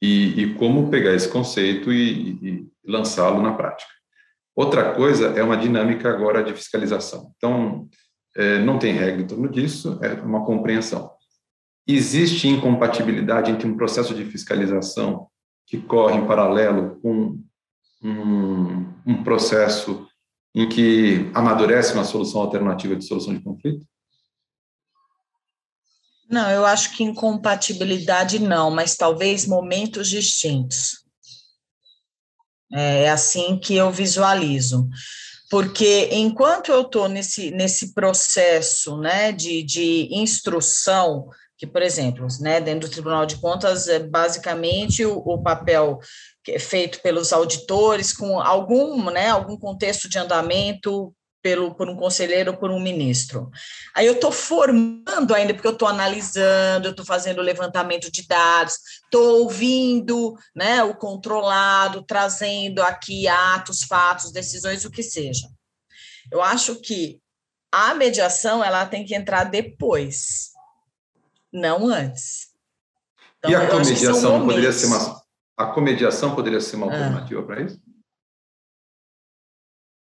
e, 0.00 0.42
e 0.42 0.54
como 0.54 0.90
pegar 0.90 1.14
esse 1.14 1.28
conceito 1.28 1.92
e, 1.92 2.30
e 2.42 2.66
lançá-lo 2.84 3.42
na 3.42 3.52
prática. 3.52 3.90
Outra 4.54 4.92
coisa 4.92 5.28
é 5.28 5.42
uma 5.42 5.56
dinâmica 5.56 6.10
agora 6.10 6.42
de 6.42 6.52
fiscalização. 6.52 7.32
Então, 7.36 7.88
é, 8.36 8.58
não 8.58 8.78
tem 8.78 8.92
regra 8.92 9.22
em 9.22 9.26
torno 9.26 9.48
disso, 9.48 9.98
é 10.02 10.14
uma 10.14 10.44
compreensão. 10.44 11.12
Existe 11.86 12.48
incompatibilidade 12.48 13.50
entre 13.50 13.68
um 13.68 13.76
processo 13.76 14.14
de 14.14 14.24
fiscalização 14.24 15.28
que 15.64 15.78
corre 15.78 16.16
em 16.16 16.26
paralelo 16.26 16.98
com 17.00 17.38
um, 18.02 18.86
um 19.06 19.22
processo 19.22 20.07
em 20.58 20.68
que 20.68 21.30
amadurece 21.34 21.92
uma 21.94 22.02
solução 22.02 22.40
alternativa 22.40 22.96
de 22.96 23.04
solução 23.04 23.32
de 23.32 23.40
conflito? 23.40 23.86
Não, 26.28 26.50
eu 26.50 26.66
acho 26.66 26.96
que 26.96 27.04
incompatibilidade 27.04 28.40
não, 28.40 28.68
mas 28.68 28.96
talvez 28.96 29.46
momentos 29.46 30.08
distintos. 30.08 31.04
É 32.72 33.08
assim 33.08 33.56
que 33.56 33.76
eu 33.76 33.92
visualizo. 33.92 34.88
Porque 35.48 36.08
enquanto 36.12 36.72
eu 36.72 36.82
estou 36.82 37.08
nesse, 37.08 37.52
nesse 37.52 37.94
processo 37.94 38.98
né, 38.98 39.30
de, 39.30 39.62
de 39.62 40.08
instrução, 40.10 41.28
que, 41.56 41.68
por 41.68 41.82
exemplo, 41.82 42.26
né, 42.40 42.60
dentro 42.60 42.88
do 42.88 42.92
Tribunal 42.92 43.24
de 43.24 43.36
Contas, 43.36 43.86
é 43.86 44.00
basicamente 44.00 45.06
o, 45.06 45.18
o 45.18 45.40
papel 45.40 46.00
é 46.00 46.37
feito 46.58 47.00
pelos 47.00 47.32
auditores, 47.32 48.12
com 48.12 48.40
algum, 48.40 49.10
né, 49.10 49.28
algum 49.28 49.56
contexto 49.56 50.08
de 50.08 50.18
andamento 50.18 51.12
pelo, 51.42 51.74
por 51.74 51.88
um 51.88 51.96
conselheiro 51.96 52.52
ou 52.52 52.56
por 52.56 52.70
um 52.70 52.80
ministro. 52.80 53.50
Aí 53.94 54.06
eu 54.06 54.14
estou 54.14 54.32
formando 54.32 55.34
ainda, 55.34 55.54
porque 55.54 55.66
eu 55.66 55.72
estou 55.72 55.88
analisando, 55.88 56.88
eu 56.88 56.90
estou 56.90 57.06
fazendo 57.06 57.40
levantamento 57.40 58.10
de 58.10 58.26
dados, 58.26 58.74
estou 59.04 59.42
ouvindo 59.42 60.36
né, 60.54 60.82
o 60.82 60.94
controlado, 60.94 62.02
trazendo 62.02 62.82
aqui 62.82 63.26
atos, 63.28 63.82
fatos, 63.82 64.32
decisões, 64.32 64.84
o 64.84 64.90
que 64.90 65.02
seja. 65.02 65.48
Eu 66.30 66.42
acho 66.42 66.76
que 66.76 67.20
a 67.72 67.94
mediação 67.94 68.64
ela 68.64 68.86
tem 68.86 69.04
que 69.04 69.14
entrar 69.14 69.44
depois, 69.44 70.50
não 71.52 71.86
antes. 71.86 72.48
Então, 73.38 73.50
e 73.50 73.54
a 73.54 73.68
comediação 73.68 74.44
poderia 74.44 74.72
ser 74.72 74.86
uma 74.86 75.17
a 75.58 75.66
comediação 75.66 76.36
poderia 76.36 76.60
ser 76.60 76.76
uma 76.76 76.86
ah. 76.86 76.92
alternativa 76.94 77.42
para 77.42 77.62
isso? 77.62 77.80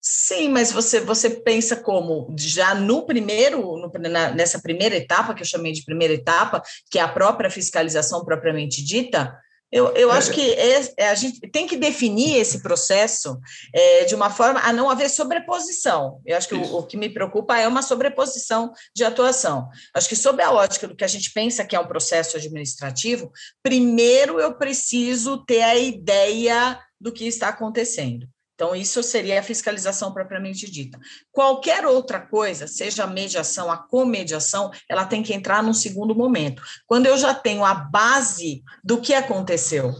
Sim, 0.05 0.49
mas 0.49 0.71
você, 0.71 0.99
você 0.99 1.29
pensa 1.29 1.77
como 1.77 2.35
já 2.37 2.75
no 2.75 3.05
primeiro, 3.05 3.61
no, 3.77 3.89
na, 4.09 4.31
nessa 4.31 4.61
primeira 4.61 4.95
etapa, 4.95 5.33
que 5.33 5.41
eu 5.41 5.47
chamei 5.47 5.71
de 5.71 5.85
primeira 5.85 6.13
etapa, 6.13 6.61
que 6.91 6.99
é 6.99 7.01
a 7.01 7.07
própria 7.07 7.49
fiscalização 7.49 8.25
propriamente 8.25 8.83
dita, 8.83 9.39
eu, 9.74 9.88
eu 9.95 10.11
é. 10.11 10.17
acho 10.17 10.32
que 10.32 10.53
é, 10.53 10.93
é, 10.97 11.09
a 11.09 11.15
gente 11.15 11.41
tem 11.49 11.65
que 11.65 11.76
definir 11.76 12.38
esse 12.38 12.61
processo 12.61 13.39
é, 13.74 14.05
de 14.05 14.13
uma 14.13 14.30
forma 14.30 14.59
a 14.59 14.71
não 14.71 14.88
haver 14.88 15.09
sobreposição. 15.09 16.21
Eu 16.24 16.38
acho 16.38 16.47
que 16.47 16.53
o, 16.53 16.78
o, 16.78 16.84
que 16.84 16.95
me 16.95 17.09
preocupa 17.09 17.57
é 17.57 17.67
uma 17.67 17.82
sobreposição 17.82 18.71
de 18.95 19.03
atuação. 19.03 19.67
Acho 19.91 20.07
que, 20.07 20.15
sob 20.15 20.43
a 20.43 20.51
ótica 20.51 20.88
do 20.88 20.95
que 20.95 21.03
a 21.03 21.07
gente 21.07 21.34
pensa 21.34 21.65
que 21.65 21.76
é 21.76 21.80
um 21.80 21.88
processo 21.88 22.38
administrativo, 22.38 23.32
primeiro 23.63 24.39
eu 24.39 24.53
preciso 24.53 25.43
ter 25.43 25.63
a 25.63 25.76
ideia 25.76 26.80
do 27.01 27.11
que 27.11 27.26
está 27.26 27.47
acontecendo. 27.47 28.28
Então, 28.55 28.75
isso 28.75 29.01
seria 29.01 29.39
a 29.39 29.43
fiscalização 29.43 30.13
propriamente 30.13 30.69
dita. 30.69 30.99
Qualquer 31.31 31.85
outra 31.85 32.19
coisa, 32.19 32.67
seja 32.67 33.03
a 33.03 33.07
mediação, 33.07 33.71
a 33.71 33.77
comediação, 33.77 34.71
ela 34.87 35.05
tem 35.05 35.23
que 35.23 35.33
entrar 35.33 35.63
num 35.63 35.73
segundo 35.73 36.15
momento, 36.15 36.61
quando 36.85 37.07
eu 37.07 37.17
já 37.17 37.33
tenho 37.33 37.65
a 37.65 37.73
base 37.73 38.63
do 38.83 39.01
que 39.01 39.13
aconteceu. 39.13 39.93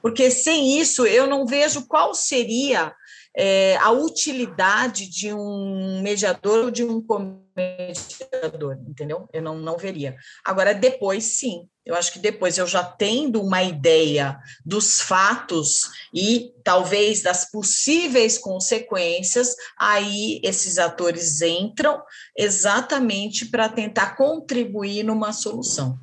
Porque 0.00 0.30
sem 0.30 0.80
isso, 0.80 1.06
eu 1.06 1.26
não 1.26 1.46
vejo 1.46 1.86
qual 1.86 2.14
seria 2.14 2.92
é, 3.36 3.76
a 3.76 3.90
utilidade 3.90 5.08
de 5.08 5.32
um 5.32 6.00
mediador 6.02 6.64
ou 6.64 6.70
de 6.70 6.84
um 6.84 7.00
comediador, 7.00 8.78
entendeu? 8.86 9.28
Eu 9.32 9.42
não, 9.42 9.58
não 9.58 9.76
veria. 9.76 10.16
Agora, 10.44 10.74
depois, 10.74 11.24
sim, 11.24 11.66
eu 11.84 11.94
acho 11.94 12.12
que 12.12 12.18
depois 12.18 12.58
eu 12.58 12.66
já 12.66 12.84
tendo 12.84 13.42
uma 13.42 13.62
ideia 13.62 14.38
dos 14.64 15.00
fatos 15.00 15.90
e 16.14 16.52
talvez 16.62 17.22
das 17.22 17.50
possíveis 17.50 18.38
consequências, 18.38 19.56
aí 19.78 20.40
esses 20.44 20.78
atores 20.78 21.40
entram 21.40 22.00
exatamente 22.36 23.46
para 23.46 23.68
tentar 23.68 24.16
contribuir 24.16 25.02
numa 25.02 25.32
solução. 25.32 25.98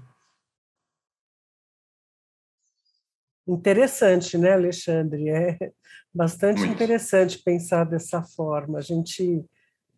Interessante, 3.50 4.38
né, 4.38 4.54
Alexandre? 4.54 5.30
É 5.30 5.58
bastante 6.14 6.60
Muito. 6.60 6.74
interessante 6.74 7.42
pensar 7.44 7.84
dessa 7.84 8.22
forma. 8.22 8.78
A 8.78 8.82
gente 8.82 9.44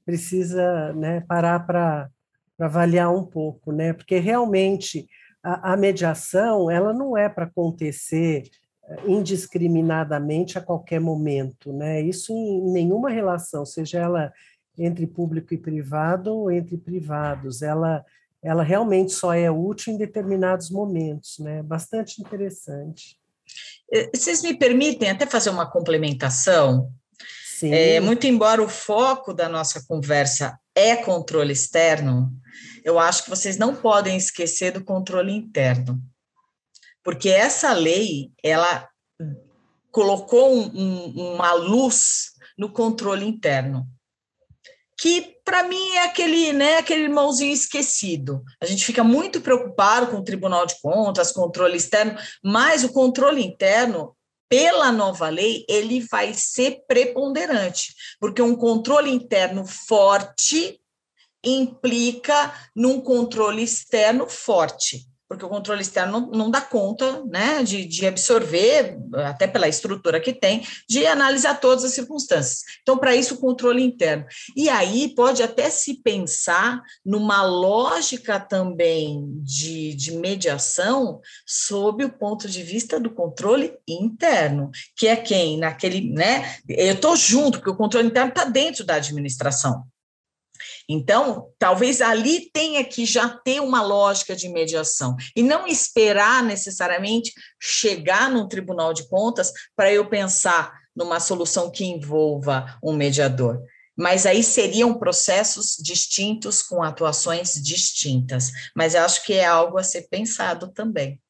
precisa 0.06 0.93
né, 0.93 1.22
parar 1.28 1.60
para 1.66 2.10
avaliar 2.58 3.14
um 3.14 3.26
pouco, 3.26 3.72
né? 3.72 3.91
Porque 3.91 4.20
realmente 4.20 5.06
a, 5.43 5.74
a 5.74 5.78
mediação 5.78 6.72
ela 6.72 6.93
não 6.93 7.18
é 7.18 7.28
para 7.28 7.45
acontecer 7.45 8.43
eh, 8.88 8.97
indiscriminadamente 9.08 10.58
a 10.58 10.62
qualquer 10.62 11.02
momento, 11.02 11.74
né? 11.74 12.02
Isso 12.02 12.32
em 12.32 12.72
nenhuma 12.72 13.10
relação, 13.10 13.66
seja 13.66 13.99
ela 13.99 14.32
entre 14.78 15.06
público 15.06 15.54
e 15.54 15.58
privado 15.58 16.34
ou 16.34 16.52
entre 16.52 16.78
privados, 16.78 17.62
ela 17.62 18.06
ela 18.43 18.64
realmente 18.64 19.12
só 19.12 19.36
é 19.36 19.52
útil 19.52 19.93
em 19.93 19.97
determinados 19.97 20.72
momentos, 20.72 21.38
né? 21.38 21.62
Bastante 21.62 22.22
interessante. 22.22 23.20
Eh, 23.92 24.10
vocês 24.16 24.42
me 24.42 24.54
permitem 24.54 25.10
até 25.10 25.26
fazer 25.26 25.50
uma 25.50 25.70
complementação? 25.70 26.92
Sim. 27.46 27.74
É, 27.74 28.00
muito 28.00 28.26
embora 28.26 28.64
o 28.64 28.70
foco 28.70 29.34
da 29.34 29.48
nossa 29.48 29.86
conversa 29.86 30.60
é 30.74 30.96
controle 30.96 31.54
externo, 31.54 32.32
eu 32.84 32.98
acho 32.98 33.24
que 33.24 33.30
vocês 33.30 33.58
não 33.58 33.76
podem 33.76 34.18
esquecer 34.18 34.72
do 34.72 34.84
controle 34.84 35.32
interno, 35.32 36.02
porque 37.04 37.30
essa 37.30 37.74
lei 37.74 38.32
ela 38.44 38.89
colocou 39.92 40.52
um, 40.52 40.72
um, 40.74 41.34
uma 41.36 41.54
luz 41.54 42.32
no 42.58 42.72
controle 42.72 43.26
interno, 43.26 43.88
que 44.98 45.36
para 45.44 45.64
mim 45.64 45.89
é 45.96 46.04
aquele, 46.04 46.54
né, 46.54 46.78
aquele 46.78 47.04
irmãozinho 47.04 47.54
esquecido. 47.54 48.44
A 48.62 48.66
gente 48.66 48.86
fica 48.86 49.04
muito 49.04 49.42
preocupado 49.42 50.08
com 50.08 50.18
o 50.18 50.24
Tribunal 50.24 50.66
de 50.66 50.80
Contas, 50.82 51.32
controle 51.32 51.78
externo, 51.78 52.18
mas 52.44 52.84
o 52.84 52.92
controle 52.92 53.44
interno 53.44 54.16
pela 54.50 54.92
nova 54.92 55.30
lei, 55.30 55.66
ele 55.70 56.02
vai 56.12 56.34
ser 56.34 56.84
preponderante, 56.86 57.96
porque 58.20 58.42
um 58.42 58.54
controle 58.54 59.10
interno 59.10 59.66
forte 59.66 60.78
implica 61.44 62.54
num 62.76 63.00
controle 63.00 63.64
externo 63.64 64.28
forte, 64.28 65.08
porque 65.32 65.45
o 65.45 65.49
controle 65.49 65.82
externo 65.82 66.19
não, 66.19 66.32
não 66.32 66.51
dá 66.51 66.59
conta 66.59 67.23
né, 67.23 67.63
de, 67.63 67.86
de, 67.86 68.05
absorver, 68.05 68.97
até 69.13 69.47
pela 69.47 69.69
estrutura 69.69 70.19
que 70.19 70.34
tem, 70.34 70.67
de 70.89 71.05
analisar 71.07 71.57
todas 71.61 71.86
as 71.86 71.93
circunstâncias. 71.93 72.63
Então, 72.82 72.97
para 72.97 73.15
isso, 73.15 73.36
o 73.36 73.38
controle 73.38 73.82
interno. 73.82 74.25
E 74.57 74.67
aí 74.67 75.15
pode 75.15 75.41
até 75.41 75.69
se 75.69 76.01
pensar 76.03 76.82
numa 77.05 77.43
lógica 77.43 78.41
também 78.41 79.25
de, 79.41 79.95
de 79.95 80.11
mediação 80.11 81.21
sob 81.47 82.03
o 82.03 82.11
ponto 82.11 82.49
de 82.49 82.61
vista 82.61 82.99
do 82.99 83.09
controle 83.09 83.73
interno, 83.88 84.69
que 84.97 85.07
é 85.07 85.15
quem 85.15 85.57
naquele, 85.57 86.11
né? 86.11 86.57
Eu 86.67 86.95
estou 86.95 87.15
junto, 87.15 87.59
porque 87.59 87.71
o 87.71 87.77
controle 87.77 88.09
interno 88.09 88.32
está 88.32 88.43
dentro 88.43 88.84
da 88.84 88.95
administração. 88.95 89.86
Então, 90.94 91.50
talvez 91.58 92.02
ali 92.02 92.52
tenha 92.52 92.84
que 92.84 93.06
já 93.06 93.30
ter 93.30 93.62
uma 93.62 93.82
lógica 93.82 94.36
de 94.36 94.50
mediação 94.50 95.16
e 95.34 95.42
não 95.42 95.66
esperar 95.66 96.44
necessariamente 96.44 97.32
chegar 97.58 98.30
num 98.30 98.46
tribunal 98.46 98.94
de 98.94 99.08
contas 99.08 99.54
para 99.74 99.94
eu 99.94 100.10
pensar 100.10 100.74
numa 100.94 101.22
solução 101.22 101.72
que 101.72 101.86
envolva 101.86 102.78
um 102.84 102.92
mediador. 102.92 103.62
Mas 103.98 104.26
aí 104.26 104.44
seriam 104.44 104.98
processos 105.00 105.78
distintos 105.82 106.62
com 106.62 106.84
atuações 106.84 107.54
distintas. 107.54 108.52
Mas 108.76 108.94
eu 108.94 109.04
acho 109.04 109.24
que 109.26 109.34
é 109.34 109.46
algo 109.46 109.78
a 109.78 109.84
ser 109.84 110.10
pensado 110.10 110.74
também. 110.74 111.22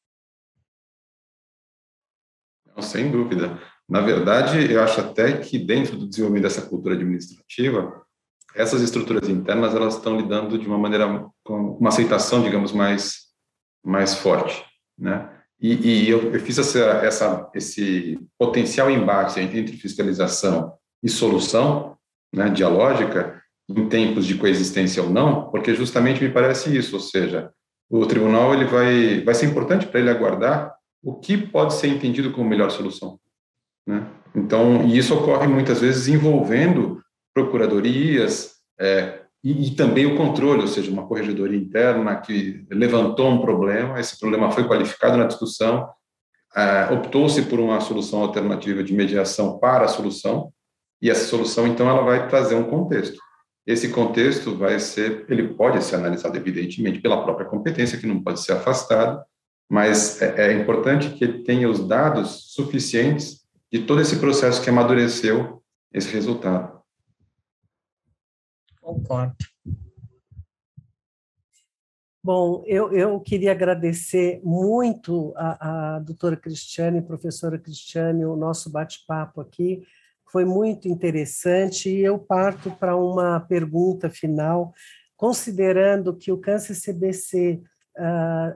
Sem 2.80 3.12
dúvida. 3.12 3.60
Na 3.88 4.00
verdade, 4.00 4.72
eu 4.72 4.82
acho 4.82 5.00
até 5.00 5.38
que 5.38 5.56
dentro 5.56 5.96
do 5.96 6.08
desenvolvimento 6.08 6.44
dessa 6.44 6.66
cultura 6.66 6.94
administrativa, 6.94 8.02
essas 8.54 8.82
estruturas 8.82 9.28
internas 9.28 9.74
elas 9.74 9.96
estão 9.96 10.16
lidando 10.16 10.58
de 10.58 10.66
uma 10.66 10.78
maneira 10.78 11.26
com 11.44 11.76
uma 11.78 11.88
aceitação, 11.88 12.42
digamos, 12.42 12.72
mais 12.72 13.32
mais 13.84 14.14
forte, 14.14 14.64
né? 14.96 15.28
E, 15.60 16.04
e 16.04 16.10
eu, 16.10 16.32
eu, 16.32 16.40
fiz 16.40 16.58
essa, 16.58 16.78
essa, 16.78 17.50
esse 17.54 18.18
potencial 18.36 18.90
embate 18.90 19.38
entre 19.38 19.76
fiscalização 19.76 20.72
e 21.02 21.08
solução, 21.08 21.96
né, 22.32 22.48
dialógica, 22.48 23.40
em 23.68 23.88
tempos 23.88 24.26
de 24.26 24.36
coexistência 24.36 25.02
ou 25.02 25.10
não, 25.10 25.50
porque 25.50 25.72
justamente 25.74 26.22
me 26.22 26.30
parece 26.30 26.76
isso, 26.76 26.96
ou 26.96 27.00
seja, 27.00 27.52
o 27.88 28.04
tribunal 28.06 28.52
ele 28.54 28.64
vai, 28.64 29.20
vai 29.22 29.34
ser 29.34 29.46
importante 29.46 29.86
para 29.86 30.00
ele 30.00 30.10
aguardar 30.10 30.74
o 31.02 31.14
que 31.14 31.36
pode 31.36 31.74
ser 31.74 31.88
entendido 31.88 32.32
como 32.32 32.48
melhor 32.48 32.70
solução. 32.70 33.18
Né? 33.86 34.06
Então, 34.34 34.84
e 34.84 34.96
isso 34.96 35.14
ocorre 35.14 35.46
muitas 35.46 35.80
vezes 35.80 36.08
envolvendo 36.08 37.02
procuradorias 37.34 38.52
é, 38.78 39.22
e, 39.42 39.68
e, 39.68 39.70
também 39.74 40.06
o 40.06 40.16
controle, 40.16 40.62
ou 40.62 40.68
seja, 40.68 40.90
uma 40.90 41.06
corregedoria 41.06 41.58
interna 41.58 42.20
que 42.20 42.64
levantou 42.70 43.28
um 43.28 43.40
problema, 43.40 43.98
esse 43.98 44.18
problema 44.18 44.50
foi 44.52 44.68
qualificado 44.68 45.16
na 45.16 45.26
discussão, 45.26 45.88
é, 46.54 46.92
optou-se 46.92 47.42
por 47.42 47.58
uma 47.58 47.80
solução 47.80 48.22
alternativa 48.22 48.84
de 48.84 48.92
mediação 48.92 49.58
para 49.58 49.84
a 49.84 49.88
solução, 49.88 50.52
e 51.00 51.10
essa 51.10 51.24
solução, 51.24 51.66
então, 51.66 51.88
ela 51.88 52.02
vai 52.02 52.28
trazer 52.28 52.54
um 52.54 52.62
contexto. 52.62 53.18
Esse 53.66 53.88
contexto 53.88 54.56
vai 54.56 54.78
ser, 54.78 55.26
ele 55.28 55.54
pode 55.54 55.82
ser 55.82 55.96
analisado, 55.96 56.36
evidentemente, 56.36 57.00
pela 57.00 57.24
própria 57.24 57.46
competência, 57.46 57.98
que 57.98 58.06
não 58.06 58.22
pode 58.22 58.40
ser 58.40 58.52
afastado, 58.52 59.20
mas 59.68 60.22
é, 60.22 60.52
é 60.52 60.52
importante 60.52 61.10
que 61.10 61.24
ele 61.24 61.42
tenha 61.42 61.68
os 61.68 61.86
dados 61.86 62.52
suficientes 62.52 63.40
de 63.72 63.80
todo 63.80 64.00
esse 64.00 64.16
processo 64.16 64.62
que 64.62 64.70
amadureceu 64.70 65.62
esse 65.92 66.12
resultado. 66.12 66.81
Concordo. 68.82 69.36
Bom, 72.22 72.62
eu, 72.66 72.92
eu 72.92 73.18
queria 73.20 73.52
agradecer 73.52 74.40
muito 74.44 75.32
a, 75.36 75.96
a 75.96 75.98
doutora 76.00 76.36
Cristiane, 76.36 77.02
professora 77.02 77.58
Cristiane, 77.58 78.24
o 78.24 78.36
nosso 78.36 78.70
bate-papo 78.70 79.40
aqui 79.40 79.82
foi 80.32 80.46
muito 80.46 80.88
interessante 80.88 81.90
e 81.90 82.00
eu 82.00 82.18
parto 82.18 82.70
para 82.70 82.96
uma 82.96 83.38
pergunta 83.38 84.08
final, 84.08 84.72
considerando 85.14 86.16
que 86.16 86.32
o 86.32 86.38
Câncer 86.38 86.74
CBC 86.74 87.60
uh, 87.98 88.52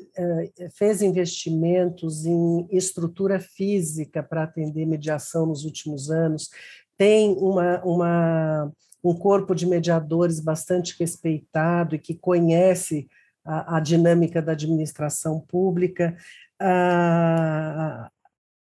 uh, 0.00 0.70
fez 0.76 1.02
investimentos 1.02 2.24
em 2.24 2.68
estrutura 2.70 3.40
física 3.40 4.22
para 4.22 4.44
atender 4.44 4.86
mediação 4.86 5.44
nos 5.44 5.64
últimos 5.64 6.08
anos, 6.08 6.50
tem 6.96 7.32
uma, 7.32 7.82
uma, 7.84 8.72
um 9.02 9.14
corpo 9.14 9.54
de 9.54 9.66
mediadores 9.66 10.38
bastante 10.40 10.96
respeitado 10.98 11.94
e 11.94 11.98
que 11.98 12.14
conhece 12.14 13.08
a, 13.44 13.76
a 13.76 13.80
dinâmica 13.80 14.40
da 14.40 14.52
administração 14.52 15.40
pública. 15.40 16.16
Uh, 16.60 18.08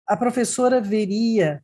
a 0.06 0.16
professora 0.18 0.80
veria 0.80 1.62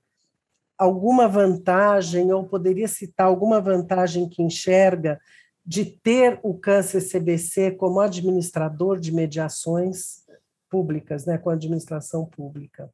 alguma 0.78 1.28
vantagem, 1.28 2.32
ou 2.32 2.46
poderia 2.46 2.88
citar 2.88 3.26
alguma 3.26 3.60
vantagem 3.60 4.28
que 4.28 4.42
enxerga 4.42 5.20
de 5.64 5.84
ter 5.84 6.40
o 6.42 6.54
câncer 6.54 7.02
CBC 7.02 7.72
como 7.72 8.00
administrador 8.00 8.98
de 8.98 9.12
mediações 9.12 10.24
públicas, 10.70 11.26
né, 11.26 11.36
com 11.36 11.50
a 11.50 11.54
administração 11.54 12.24
pública? 12.24 12.90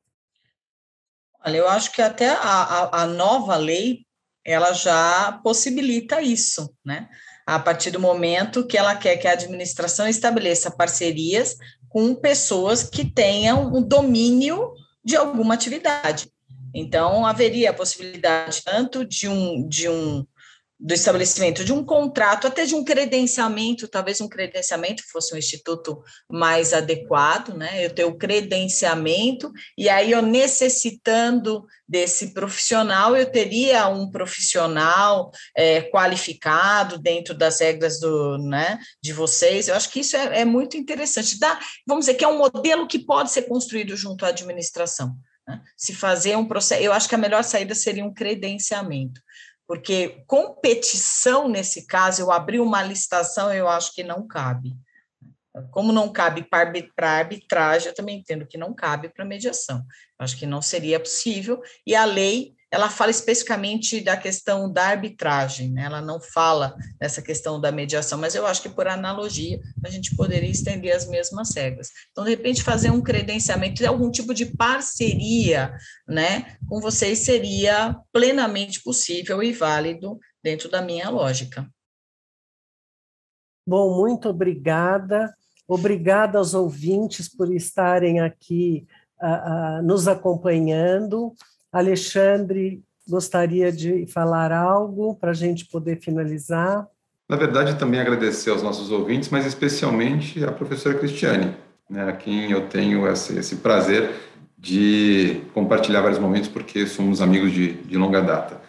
Olha, 1.45 1.59
eu 1.59 1.69
acho 1.69 1.93
que 1.93 2.03
até 2.03 2.31
a, 2.31 2.41
a, 2.41 3.03
a 3.03 3.07
nova 3.07 3.57
lei 3.57 4.06
ela 4.47 4.73
já 4.73 5.41
possibilita 5.43 6.23
isso, 6.23 6.73
né? 6.85 7.09
A 7.45 7.59
partir 7.59 7.91
do 7.91 8.01
momento 8.01 8.67
que 8.67 8.79
ela 8.79 8.95
quer 8.95 9.17
que 9.17 9.27
a 9.27 9.33
administração 9.33 10.09
estabeleça 10.09 10.71
parcerias 10.71 11.57
com 11.89 12.15
pessoas 12.15 12.85
que 12.85 13.05
tenham 13.05 13.75
um 13.75 13.83
domínio 13.83 14.73
de 15.05 15.17
alguma 15.17 15.55
atividade. 15.55 16.31
Então, 16.75 17.27
haveria 17.27 17.71
a 17.71 17.75
possibilidade 17.75 18.63
tanto 18.65 19.05
de 19.05 19.29
um, 19.29 19.67
de 19.67 19.89
um 19.89 20.25
do 20.79 20.93
estabelecimento 20.93 21.65
de 21.65 21.73
um 21.73 21.83
contrato, 21.83 22.47
até 22.47 22.67
de 22.67 22.75
um 22.75 22.85
credenciamento, 22.85 23.89
talvez 23.89 24.21
um 24.21 24.29
credenciamento 24.29 25.03
fosse 25.11 25.35
um 25.35 25.39
instituto 25.39 26.03
mais 26.31 26.75
adequado, 26.75 27.55
né? 27.55 27.85
Eu 27.85 27.91
tenho 27.91 28.09
o 28.09 28.19
credenciamento, 28.19 29.51
e 29.77 29.89
aí 29.89 30.13
eu 30.13 30.21
necessitando 30.21 31.65
desse 31.89 32.35
profissional, 32.35 33.17
eu 33.17 33.31
teria 33.31 33.89
um 33.89 34.11
profissional 34.11 35.31
é, 35.57 35.81
qualificado 35.83 36.99
dentro 36.99 37.35
das 37.35 37.61
regras 37.61 37.99
do, 37.99 38.37
né, 38.39 38.79
de 39.03 39.13
vocês. 39.13 39.69
Eu 39.69 39.75
acho 39.75 39.91
que 39.91 40.01
isso 40.01 40.17
é, 40.17 40.41
é 40.41 40.45
muito 40.45 40.77
interessante. 40.77 41.39
Dá, 41.39 41.59
vamos 41.87 42.07
dizer 42.07 42.19
que 42.19 42.25
é 42.25 42.29
um 42.29 42.39
modelo 42.39 42.87
que 42.87 42.99
pode 42.99 43.31
ser 43.31 43.43
construído 43.43 43.97
junto 43.97 44.27
à 44.27 44.29
administração. 44.29 45.17
Né? 45.47 45.61
Se 45.77 45.95
fazer 45.95 46.37
um 46.37 46.47
processo, 46.47 46.83
eu 46.83 46.93
acho 46.93 47.09
que 47.09 47.15
a 47.15 47.19
melhor 47.19 47.45
saída 47.45 47.75
seria 47.75 48.05
um 48.05 48.13
credenciamento, 48.13 49.21
porque 49.67 50.25
competição 50.27 51.49
nesse 51.49 51.87
caso, 51.87 52.23
eu 52.23 52.33
abrir 52.33 52.61
uma 52.61 52.83
licitação, 52.83 53.53
eu 53.53 53.69
acho 53.69 53.93
que 53.95 54.03
não 54.03 54.27
cabe. 54.27 54.77
Como 55.71 55.93
não 55.93 56.13
cabe 56.13 56.43
para 56.43 57.11
arbitragem, 57.11 57.89
eu 57.89 57.95
também 57.95 58.19
entendo 58.19 58.47
que 58.47 58.59
não 58.59 58.75
cabe 58.75 59.09
para 59.09 59.25
mediação. 59.25 59.85
Acho 60.19 60.37
que 60.37 60.47
não 60.47 60.63
seria 60.63 61.01
possível, 61.01 61.63
e 61.87 61.95
a 61.95 62.05
lei 62.05 62.56
ela 62.77 62.91
fala 62.91 63.11
especificamente 63.11 64.03
da 64.03 64.19
questão 64.19 64.71
da 64.71 64.89
arbitragem, 64.89 65.73
né? 65.73 65.85
ela 65.85 66.03
não 66.03 66.21
fala 66.21 66.77
dessa 67.01 67.23
questão 67.23 67.59
da 67.59 67.73
mediação, 67.73 68.19
mas 68.19 68.35
eu 68.35 68.47
acho 68.47 68.61
que 68.61 68.69
por 68.69 68.87
analogia 68.87 69.59
a 69.83 69.89
gente 69.89 70.15
poderia 70.15 70.51
estender 70.51 70.95
as 70.95 71.09
mesmas 71.09 71.55
regras. 71.57 71.89
Então, 72.13 72.23
de 72.23 72.29
repente, 72.29 72.63
fazer 72.63 72.91
um 72.91 73.01
credenciamento, 73.01 73.87
algum 73.87 74.11
tipo 74.11 74.35
de 74.35 74.45
parceria 74.45 75.75
né, 76.07 76.59
com 76.69 76.79
vocês 76.79 77.21
seria 77.21 77.97
plenamente 78.13 78.83
possível 78.83 79.43
e 79.43 79.55
válido 79.55 80.19
dentro 80.45 80.71
da 80.71 80.83
minha 80.83 81.09
lógica. 81.09 81.67
Bom, 83.67 83.97
muito 83.97 84.29
obrigada. 84.29 85.35
Obrigada 85.67 86.37
aos 86.37 86.53
ouvintes 86.53 87.27
por 87.27 87.51
estarem 87.55 88.21
aqui 88.21 88.87
uh, 89.23 89.81
uh, 89.81 89.83
nos 89.83 90.07
acompanhando. 90.07 91.33
Alexandre 91.73 92.83
gostaria 93.09 93.71
de 93.71 94.07
falar 94.07 94.53
algo 94.53 95.15
para 95.15 95.31
a 95.31 95.35
gente 95.35 95.67
poder 95.67 96.01
finalizar. 96.01 96.87
Na 97.29 97.37
verdade, 97.37 97.79
também 97.79 98.01
agradecer 98.01 98.51
aos 98.51 98.63
nossos 98.63 98.91
ouvintes, 98.91 99.29
mas 99.31 99.47
especialmente 99.47 100.45
à 100.45 100.53
professora 100.53 100.99
Cristiane, 100.99 101.55
né, 101.89 102.09
a 102.09 102.13
quem 102.13 102.51
eu 102.51 102.69
tenho 102.69 103.07
esse, 103.09 103.39
esse 103.39 103.57
prazer 103.57 104.11
de 104.59 105.43
compartilhar 105.53 106.01
vários 106.01 106.19
momentos, 106.19 106.49
porque 106.49 106.87
somos 106.87 107.21
amigos 107.21 107.53
de, 107.53 107.75
de 107.75 107.97
longa 107.97 108.21
data. 108.21 108.61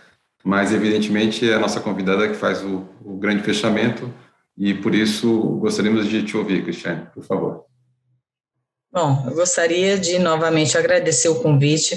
Mas, 0.43 0.71
evidentemente, 0.71 1.49
é 1.49 1.55
a 1.55 1.59
nossa 1.59 1.79
convidada 1.79 2.27
que 2.27 2.35
faz 2.35 2.63
o, 2.63 2.87
o 3.03 3.17
grande 3.17 3.43
fechamento, 3.43 4.13
e 4.57 4.73
por 4.73 4.93
isso 4.93 5.39
gostaríamos 5.59 6.07
de 6.07 6.23
te 6.23 6.35
ouvir, 6.35 6.63
Cristiane, 6.63 7.07
por 7.13 7.23
favor. 7.23 7.65
Bom, 8.91 9.23
eu 9.27 9.35
gostaria 9.35 9.97
de 9.97 10.17
novamente 10.17 10.77
agradecer 10.77 11.29
o 11.29 11.41
convite 11.41 11.95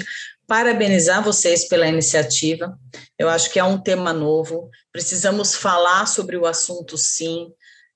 parabenizar 0.51 1.23
vocês 1.23 1.63
pela 1.63 1.87
iniciativa. 1.87 2.77
Eu 3.17 3.29
acho 3.29 3.49
que 3.53 3.57
é 3.57 3.63
um 3.63 3.77
tema 3.77 4.11
novo. 4.11 4.69
Precisamos 4.91 5.55
falar 5.55 6.05
sobre 6.07 6.35
o 6.35 6.45
assunto, 6.45 6.97
sim, 6.97 7.47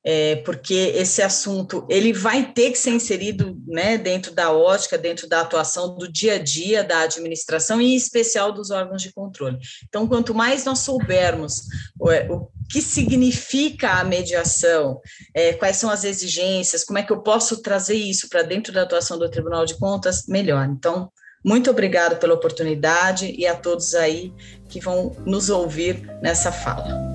é, 0.06 0.38
porque 0.38 0.94
esse 0.96 1.22
assunto 1.22 1.86
ele 1.90 2.14
vai 2.14 2.54
ter 2.54 2.72
que 2.72 2.78
ser 2.78 2.92
inserido 2.92 3.62
né, 3.68 3.98
dentro 3.98 4.34
da 4.34 4.54
ótica, 4.54 4.98
dentro 4.98 5.28
da 5.28 5.42
atuação 5.42 5.98
do 5.98 6.10
dia 6.10 6.36
a 6.36 6.38
dia 6.38 6.82
da 6.82 7.02
administração 7.02 7.82
e 7.82 7.92
em 7.92 7.96
especial 7.96 8.54
dos 8.54 8.72
órgãos 8.72 9.02
de 9.02 9.12
controle. 9.12 9.58
Então, 9.90 10.08
quanto 10.08 10.34
mais 10.34 10.64
nós 10.64 10.80
soubermos 10.80 11.64
o, 12.00 12.10
é, 12.10 12.26
o 12.32 12.50
que 12.72 12.82
significa 12.82 14.00
a 14.00 14.04
mediação, 14.06 15.02
é, 15.34 15.52
quais 15.52 15.76
são 15.76 15.90
as 15.90 16.06
exigências, 16.06 16.86
como 16.86 17.00
é 17.00 17.04
que 17.04 17.12
eu 17.12 17.22
posso 17.22 17.62
trazer 17.62 17.96
isso 17.96 18.30
para 18.30 18.44
dentro 18.44 18.72
da 18.72 18.84
atuação 18.84 19.20
do 19.20 19.30
Tribunal 19.30 19.66
de 19.66 19.78
Contas, 19.78 20.26
melhor. 20.26 20.66
Então, 20.70 21.12
muito 21.46 21.70
obrigado 21.70 22.20
pela 22.20 22.34
oportunidade 22.34 23.36
e 23.38 23.46
a 23.46 23.54
todos 23.54 23.94
aí 23.94 24.34
que 24.68 24.80
vão 24.80 25.16
nos 25.28 25.52
ouvir 25.52 26.02
nessa 26.20 26.52
fala. 26.52 27.15